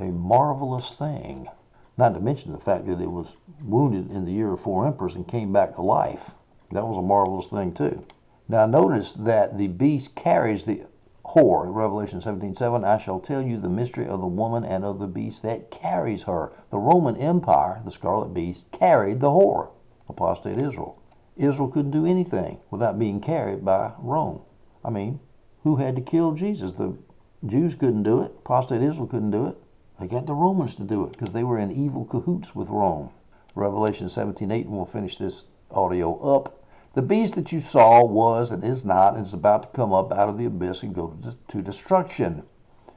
A 0.00 0.04
marvelous 0.06 0.92
thing. 0.98 1.48
Not 1.98 2.14
to 2.14 2.20
mention 2.20 2.52
the 2.52 2.58
fact 2.58 2.86
that 2.86 3.00
it 3.00 3.10
was 3.10 3.26
wounded 3.60 4.12
in 4.12 4.24
the 4.24 4.30
year 4.30 4.52
of 4.52 4.60
four 4.60 4.86
emperors 4.86 5.16
and 5.16 5.26
came 5.26 5.52
back 5.52 5.74
to 5.74 5.82
life. 5.82 6.30
That 6.70 6.86
was 6.86 6.96
a 6.96 7.02
marvelous 7.02 7.48
thing 7.48 7.74
too. 7.74 8.04
Now 8.48 8.66
notice 8.66 9.12
that 9.18 9.58
the 9.58 9.66
beast 9.66 10.14
carries 10.14 10.64
the 10.64 10.82
whore. 11.26 11.74
Revelation 11.74 12.20
17:7, 12.20 12.84
I 12.84 12.98
shall 12.98 13.18
tell 13.18 13.42
you 13.42 13.58
the 13.58 13.68
mystery 13.68 14.06
of 14.06 14.20
the 14.20 14.28
woman 14.28 14.64
and 14.64 14.84
of 14.84 15.00
the 15.00 15.08
beast 15.08 15.42
that 15.42 15.72
carries 15.72 16.22
her. 16.22 16.52
The 16.70 16.78
Roman 16.78 17.16
Empire, 17.16 17.82
the 17.84 17.90
scarlet 17.90 18.32
beast, 18.32 18.70
carried 18.70 19.18
the 19.18 19.30
whore, 19.30 19.70
apostate 20.08 20.56
Israel. 20.56 20.98
Israel 21.36 21.66
couldn't 21.66 21.90
do 21.90 22.06
anything 22.06 22.58
without 22.70 23.00
being 23.00 23.20
carried 23.20 23.64
by 23.64 23.90
Rome. 23.98 24.42
I 24.84 24.90
mean, 24.90 25.18
who 25.64 25.74
had 25.74 25.96
to 25.96 26.02
kill 26.02 26.30
Jesus? 26.32 26.74
The 26.74 26.96
Jews 27.44 27.74
couldn't 27.74 28.04
do 28.04 28.22
it. 28.22 28.30
Apostate 28.44 28.82
Israel 28.82 29.08
couldn't 29.08 29.32
do 29.32 29.46
it. 29.48 29.58
They 30.00 30.06
got 30.06 30.26
the 30.26 30.34
Romans 30.34 30.76
to 30.76 30.84
do 30.84 31.02
it 31.04 31.10
because 31.10 31.32
they 31.32 31.42
were 31.42 31.58
in 31.58 31.72
evil 31.72 32.04
cahoots 32.04 32.54
with 32.54 32.68
Rome. 32.68 33.10
Revelation 33.56 34.08
17:8, 34.08 34.66
and 34.66 34.76
we'll 34.76 34.84
finish 34.84 35.18
this 35.18 35.42
audio 35.72 36.14
up. 36.20 36.54
The 36.94 37.02
beast 37.02 37.34
that 37.34 37.50
you 37.50 37.60
saw 37.60 38.04
was 38.04 38.52
and 38.52 38.62
is 38.62 38.84
not 38.84 39.16
and 39.16 39.26
is 39.26 39.34
about 39.34 39.62
to 39.62 39.68
come 39.76 39.92
up 39.92 40.12
out 40.12 40.28
of 40.28 40.38
the 40.38 40.44
abyss 40.44 40.84
and 40.84 40.94
go 40.94 41.14
to 41.48 41.62
destruction. 41.62 42.44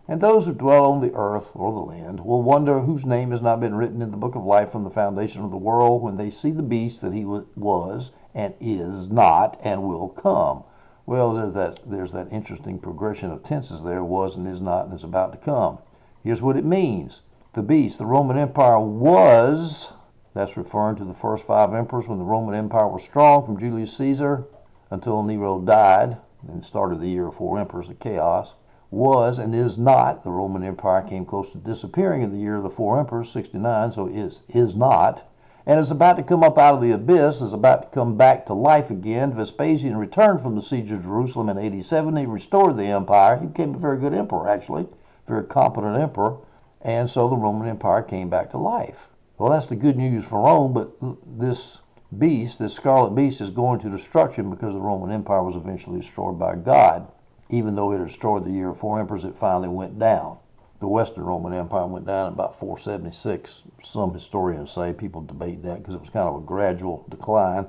And 0.07 0.21
those 0.21 0.45
who 0.45 0.53
dwell 0.53 0.91
on 0.91 1.01
the 1.01 1.11
earth 1.15 1.49
or 1.55 1.71
the 1.71 1.79
land 1.79 2.19
will 2.19 2.43
wonder 2.43 2.81
whose 2.81 3.03
name 3.03 3.31
has 3.31 3.41
not 3.41 3.59
been 3.59 3.73
written 3.73 4.03
in 4.03 4.11
the 4.11 4.17
book 4.17 4.35
of 4.35 4.45
life 4.45 4.71
from 4.71 4.83
the 4.83 4.91
foundation 4.91 5.43
of 5.43 5.49
the 5.49 5.57
world 5.57 6.03
when 6.03 6.17
they 6.17 6.29
see 6.29 6.51
the 6.51 6.61
beast 6.61 7.01
that 7.01 7.13
he 7.13 7.25
was 7.25 8.11
and 8.35 8.53
is 8.59 9.09
not 9.09 9.59
and 9.63 9.81
will 9.81 10.09
come. 10.09 10.65
Well, 11.07 11.33
there's 11.33 11.55
that, 11.55 11.79
there's 11.89 12.11
that 12.11 12.31
interesting 12.31 12.77
progression 12.77 13.31
of 13.31 13.41
tenses 13.41 13.81
there 13.81 14.03
was 14.03 14.35
and 14.35 14.47
is 14.47 14.61
not 14.61 14.85
and 14.85 14.93
is 14.93 15.03
about 15.03 15.31
to 15.31 15.39
come. 15.39 15.79
Here's 16.23 16.41
what 16.41 16.57
it 16.57 16.65
means 16.65 17.21
the 17.53 17.63
beast, 17.63 17.97
the 17.97 18.05
Roman 18.05 18.37
Empire 18.37 18.79
was, 18.79 19.91
that's 20.33 20.55
referring 20.55 20.97
to 20.97 21.05
the 21.05 21.15
first 21.15 21.43
five 21.45 21.73
emperors 21.73 22.07
when 22.07 22.19
the 22.19 22.23
Roman 22.23 22.55
Empire 22.55 22.87
was 22.87 23.03
strong 23.03 23.45
from 23.45 23.59
Julius 23.59 23.97
Caesar 23.97 24.45
until 24.91 25.23
Nero 25.23 25.59
died 25.59 26.17
and 26.47 26.63
started 26.63 26.99
the 26.99 27.09
year 27.09 27.27
of 27.27 27.35
four 27.35 27.57
emperors 27.59 27.89
of 27.89 27.99
chaos 27.99 28.55
was 28.91 29.39
and 29.39 29.55
is 29.55 29.77
not. 29.77 30.23
The 30.23 30.29
Roman 30.29 30.63
Empire 30.63 31.01
came 31.01 31.25
close 31.25 31.49
to 31.53 31.57
disappearing 31.57 32.21
in 32.21 32.31
the 32.31 32.39
year 32.39 32.57
of 32.57 32.63
the 32.63 32.69
four 32.69 32.99
emperors, 32.99 33.31
69, 33.31 33.93
so 33.93 34.07
is 34.07 34.43
is 34.49 34.75
not. 34.75 35.23
And 35.65 35.79
is 35.79 35.91
about 35.91 36.17
to 36.17 36.23
come 36.23 36.43
up 36.43 36.57
out 36.57 36.75
of 36.75 36.81
the 36.81 36.91
abyss, 36.91 37.41
is 37.41 37.53
about 37.53 37.83
to 37.83 37.89
come 37.89 38.17
back 38.17 38.45
to 38.47 38.53
life 38.53 38.89
again. 38.89 39.33
Vespasian 39.33 39.95
returned 39.95 40.41
from 40.41 40.55
the 40.55 40.61
siege 40.61 40.91
of 40.91 41.03
Jerusalem 41.03 41.49
in 41.49 41.57
87. 41.57 42.15
He 42.15 42.25
restored 42.25 42.77
the 42.77 42.85
empire. 42.85 43.37
He 43.37 43.45
became 43.47 43.75
a 43.75 43.79
very 43.79 43.99
good 43.99 44.13
emperor, 44.13 44.49
actually, 44.49 44.87
very 45.27 45.45
competent 45.45 46.01
emperor. 46.01 46.37
And 46.81 47.09
so 47.09 47.29
the 47.29 47.37
Roman 47.37 47.67
Empire 47.67 48.01
came 48.01 48.29
back 48.29 48.51
to 48.51 48.57
life. 48.57 48.97
Well, 49.37 49.51
that's 49.51 49.69
the 49.69 49.75
good 49.75 49.97
news 49.97 50.25
for 50.29 50.41
Rome, 50.41 50.73
but 50.73 50.91
this 51.39 51.77
beast, 52.17 52.59
this 52.59 52.75
scarlet 52.75 53.15
beast, 53.15 53.41
is 53.41 53.49
going 53.49 53.79
to 53.81 53.97
destruction 53.97 54.49
because 54.49 54.73
the 54.73 54.79
Roman 54.79 55.11
Empire 55.11 55.43
was 55.43 55.55
eventually 55.55 56.01
destroyed 56.01 56.37
by 56.37 56.55
God 56.55 57.07
even 57.51 57.75
though 57.75 57.91
it 57.91 57.99
had 57.99 58.07
destroyed 58.07 58.45
the 58.45 58.51
year 58.51 58.69
of 58.69 58.79
four 58.79 58.99
emperors, 58.99 59.25
it 59.25 59.35
finally 59.39 59.67
went 59.67 59.99
down. 59.99 60.37
The 60.79 60.87
Western 60.87 61.25
Roman 61.25 61.53
Empire 61.53 61.85
went 61.85 62.07
down 62.07 62.27
in 62.27 62.33
about 62.33 62.57
476. 62.59 63.61
Some 63.91 64.13
historians 64.13 64.71
say, 64.71 64.93
people 64.93 65.21
debate 65.21 65.61
that 65.63 65.79
because 65.79 65.93
it 65.93 66.01
was 66.01 66.09
kind 66.09 66.29
of 66.29 66.37
a 66.37 66.45
gradual 66.45 67.05
decline. 67.09 67.67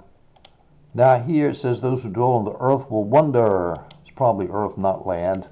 Now 0.95 1.19
here 1.21 1.51
it 1.51 1.57
says, 1.57 1.81
those 1.81 2.03
who 2.03 2.11
dwell 2.11 2.35
on 2.35 2.45
the 2.45 2.57
earth 2.61 2.89
will 2.91 3.05
wonder. 3.05 3.77
It's 4.03 4.15
probably 4.15 4.47
earth, 4.47 4.79
not 4.79 5.07
land, 5.07 5.49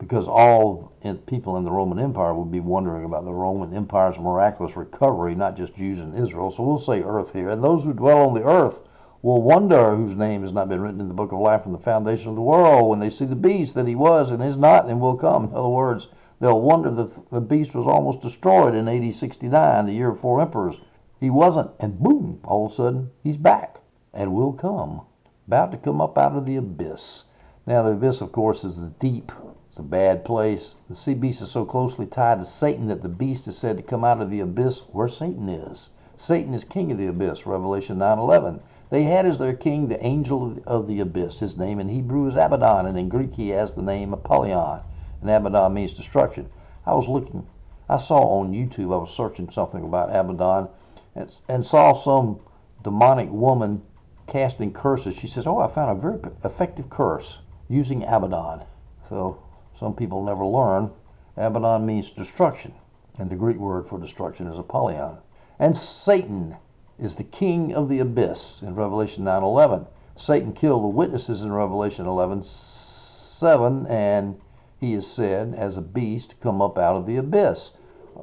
because 0.00 0.26
all 0.26 0.92
people 1.26 1.58
in 1.58 1.64
the 1.64 1.70
Roman 1.70 1.98
Empire 1.98 2.34
would 2.34 2.50
be 2.50 2.58
wondering 2.58 3.04
about 3.04 3.26
the 3.26 3.32
Roman 3.32 3.76
Empire's 3.76 4.18
miraculous 4.18 4.74
recovery, 4.74 5.34
not 5.34 5.58
just 5.58 5.76
Jews 5.76 5.98
and 5.98 6.18
Israel. 6.18 6.52
So 6.56 6.62
we'll 6.62 6.80
say 6.80 7.02
earth 7.02 7.32
here. 7.34 7.50
And 7.50 7.62
those 7.62 7.84
who 7.84 7.92
dwell 7.92 8.22
on 8.22 8.34
the 8.34 8.42
earth 8.42 8.78
will 9.20 9.42
wonder 9.42 9.94
whose 9.94 10.16
name 10.16 10.42
has 10.42 10.54
not 10.54 10.70
been 10.70 10.80
written 10.80 11.02
in 11.02 11.08
the 11.08 11.14
book 11.14 11.32
of 11.32 11.38
life 11.38 11.62
from 11.62 11.72
the 11.72 11.78
foundation 11.78 12.28
of 12.28 12.34
the 12.34 12.40
world 12.40 12.88
when 12.88 12.98
they 12.98 13.10
see 13.10 13.26
the 13.26 13.36
beast 13.36 13.74
that 13.74 13.86
he 13.86 13.94
was 13.94 14.30
and 14.30 14.42
is 14.42 14.56
not 14.56 14.86
and 14.86 14.98
will 15.00 15.18
come. 15.18 15.44
In 15.44 15.54
other 15.54 15.68
words, 15.68 16.08
they'll 16.40 16.62
wonder 16.62 16.90
that 16.90 17.30
the 17.30 17.40
beast 17.40 17.74
was 17.74 17.86
almost 17.86 18.22
destroyed 18.22 18.74
in 18.74 18.88
AD 18.88 19.14
69, 19.14 19.86
the 19.86 19.92
year 19.92 20.12
of 20.12 20.20
four 20.20 20.40
emperors. 20.40 20.76
He 21.20 21.28
wasn't, 21.28 21.70
and 21.78 21.98
boom, 21.98 22.40
all 22.44 22.66
of 22.66 22.72
a 22.72 22.74
sudden 22.74 23.10
he's 23.22 23.36
back 23.36 23.76
and 24.14 24.32
will 24.32 24.54
come, 24.54 25.02
about 25.46 25.72
to 25.72 25.76
come 25.76 26.00
up 26.00 26.16
out 26.16 26.32
of 26.32 26.46
the 26.46 26.56
abyss. 26.56 27.24
Now, 27.66 27.82
the 27.82 27.90
abyss, 27.90 28.22
of 28.22 28.32
course, 28.32 28.64
is 28.64 28.76
the 28.76 28.92
deep. 28.98 29.30
It's 29.70 29.78
a 29.78 29.82
bad 29.84 30.24
place. 30.24 30.74
The 30.88 30.96
sea 30.96 31.14
beast 31.14 31.40
is 31.42 31.52
so 31.52 31.64
closely 31.64 32.04
tied 32.04 32.40
to 32.40 32.44
Satan 32.44 32.88
that 32.88 33.04
the 33.04 33.08
beast 33.08 33.46
is 33.46 33.56
said 33.56 33.76
to 33.76 33.84
come 33.84 34.02
out 34.02 34.20
of 34.20 34.28
the 34.28 34.40
abyss 34.40 34.80
where 34.90 35.06
Satan 35.06 35.48
is. 35.48 35.90
Satan 36.16 36.54
is 36.54 36.64
king 36.64 36.90
of 36.90 36.98
the 36.98 37.06
abyss, 37.06 37.46
Revelation 37.46 37.96
9:11. 37.96 38.58
They 38.90 39.04
had 39.04 39.26
as 39.26 39.38
their 39.38 39.54
king 39.54 39.86
the 39.86 40.04
angel 40.04 40.56
of 40.66 40.88
the 40.88 40.98
abyss. 40.98 41.38
His 41.38 41.56
name 41.56 41.78
in 41.78 41.88
Hebrew 41.88 42.26
is 42.26 42.34
Abaddon, 42.34 42.86
and 42.86 42.98
in 42.98 43.08
Greek 43.08 43.32
he 43.34 43.50
has 43.50 43.72
the 43.72 43.80
name 43.80 44.12
Apollyon. 44.12 44.80
And 45.20 45.30
Abaddon 45.30 45.72
means 45.72 45.94
destruction. 45.94 46.48
I 46.84 46.94
was 46.94 47.06
looking, 47.06 47.46
I 47.88 48.00
saw 48.00 48.40
on 48.40 48.50
YouTube, 48.50 48.92
I 48.92 48.96
was 48.96 49.14
searching 49.16 49.52
something 49.52 49.84
about 49.84 50.08
Abaddon, 50.10 50.68
and, 51.14 51.32
and 51.48 51.64
saw 51.64 52.02
some 52.02 52.40
demonic 52.82 53.30
woman 53.30 53.82
casting 54.26 54.72
curses. 54.72 55.14
She 55.14 55.28
says, 55.28 55.46
"Oh, 55.46 55.60
I 55.60 55.72
found 55.72 55.96
a 55.96 56.00
very 56.00 56.18
effective 56.42 56.90
curse 56.90 57.38
using 57.68 58.02
Abaddon." 58.02 58.64
So 59.08 59.38
some 59.80 59.94
people 59.94 60.22
never 60.22 60.44
learn. 60.44 60.90
Abaddon 61.38 61.86
means 61.86 62.10
destruction, 62.10 62.74
and 63.18 63.30
the 63.30 63.34
Greek 63.34 63.56
word 63.56 63.88
for 63.88 63.98
destruction 63.98 64.46
is 64.46 64.58
apollyon. 64.58 65.16
And 65.58 65.74
Satan 65.74 66.56
is 66.98 67.14
the 67.14 67.24
king 67.24 67.74
of 67.74 67.88
the 67.88 67.98
abyss 67.98 68.60
in 68.60 68.74
Revelation 68.74 69.24
9:11. 69.24 69.86
Satan 70.16 70.52
killed 70.52 70.84
the 70.84 70.88
witnesses 70.88 71.40
in 71.40 71.50
Revelation 71.50 72.04
11:7, 72.04 73.86
and 73.86 74.38
he 74.78 74.92
is 74.92 75.06
said 75.06 75.54
as 75.54 75.78
a 75.78 75.82
beast 75.82 76.34
come 76.42 76.60
up 76.60 76.76
out 76.76 76.96
of 76.96 77.06
the 77.06 77.16
abyss. 77.16 77.72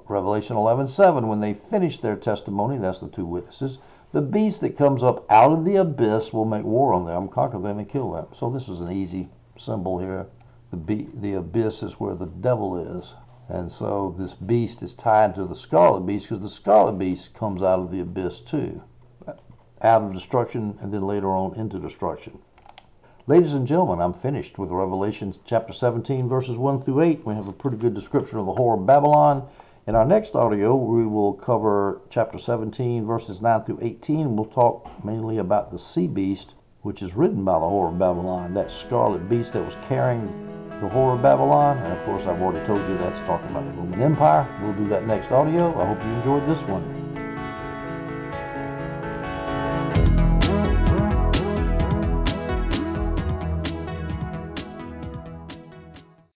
Revelation 0.07 0.55
11:7, 0.55 1.27
when 1.27 1.39
they 1.39 1.55
finish 1.55 1.99
their 1.99 2.15
testimony, 2.15 2.77
that's 2.77 2.99
the 2.99 3.07
two 3.07 3.25
witnesses, 3.25 3.79
the 4.11 4.21
beast 4.21 4.61
that 4.61 4.77
comes 4.77 5.01
up 5.01 5.25
out 5.31 5.51
of 5.51 5.65
the 5.65 5.77
abyss 5.77 6.31
will 6.31 6.45
make 6.45 6.63
war 6.63 6.93
on 6.93 7.05
them, 7.05 7.27
conquer 7.27 7.57
them, 7.57 7.79
and 7.79 7.89
kill 7.89 8.11
them. 8.11 8.27
So 8.33 8.51
this 8.51 8.69
is 8.69 8.79
an 8.79 8.91
easy 8.91 9.29
symbol 9.57 9.97
here. 9.97 10.27
The, 10.71 10.77
be- 10.77 11.09
the 11.13 11.33
abyss 11.33 11.81
is 11.81 11.93
where 11.93 12.15
the 12.15 12.25
devil 12.25 12.77
is. 12.77 13.13
And 13.49 13.71
so 13.71 14.15
this 14.19 14.33
beast 14.33 14.83
is 14.83 14.93
tied 14.93 15.35
to 15.35 15.45
the 15.45 15.55
scarlet 15.55 16.01
beast 16.01 16.25
because 16.25 16.41
the 16.41 16.49
scarlet 16.49 16.99
beast 16.99 17.33
comes 17.33 17.61
out 17.61 17.79
of 17.79 17.91
the 17.91 18.01
abyss 18.01 18.41
too. 18.41 18.81
Out 19.81 20.01
of 20.01 20.13
destruction 20.13 20.77
and 20.81 20.93
then 20.93 21.03
later 21.03 21.29
on 21.29 21.55
into 21.55 21.79
destruction. 21.79 22.39
Ladies 23.25 23.53
and 23.53 23.67
gentlemen, 23.67 24.01
I'm 24.01 24.13
finished 24.13 24.57
with 24.57 24.69
Revelation 24.69 25.33
chapter 25.45 25.73
17, 25.73 26.29
verses 26.29 26.55
1 26.55 26.83
through 26.83 27.01
8. 27.01 27.25
We 27.25 27.35
have 27.35 27.47
a 27.47 27.53
pretty 27.53 27.77
good 27.77 27.93
description 27.93 28.37
of 28.37 28.45
the 28.45 28.53
whore 28.53 28.79
of 28.79 28.85
Babylon. 28.85 29.47
In 29.85 29.95
our 29.95 30.05
next 30.05 30.35
audio, 30.35 30.75
we 30.75 31.05
will 31.05 31.33
cover 31.33 32.01
chapter 32.09 32.39
17, 32.39 33.05
verses 33.05 33.41
9 33.41 33.63
through 33.63 33.79
18. 33.81 34.35
We'll 34.35 34.45
talk 34.45 35.03
mainly 35.03 35.37
about 35.37 35.71
the 35.71 35.79
sea 35.79 36.07
beast, 36.07 36.53
which 36.87 37.01
is 37.01 37.13
written 37.17 37.43
by 37.43 37.59
the 37.59 37.65
whore 37.65 37.91
of 37.91 37.99
Babylon, 37.99 38.53
that 38.53 38.71
scarlet 38.71 39.27
beast 39.27 39.51
that 39.51 39.59
was 39.61 39.75
carrying 39.89 40.23
the 40.79 40.87
whore 40.87 41.17
of 41.17 41.21
Babylon. 41.21 41.77
And 41.79 41.91
of 41.91 41.99
course, 42.05 42.23
I've 42.23 42.41
already 42.41 42.65
told 42.65 42.79
you 42.87 42.97
that's 42.97 43.19
talking 43.27 43.51
about 43.51 43.65
the 43.65 43.71
Roman 43.75 44.01
Empire. 44.01 44.47
We'll 44.63 44.71
do 44.71 44.87
that 44.87 45.05
next 45.05 45.29
audio. 45.29 45.77
I 45.77 45.85
hope 45.85 45.99
you 45.99 46.09
enjoyed 46.15 46.47
this 46.47 46.63
one. 46.69 47.06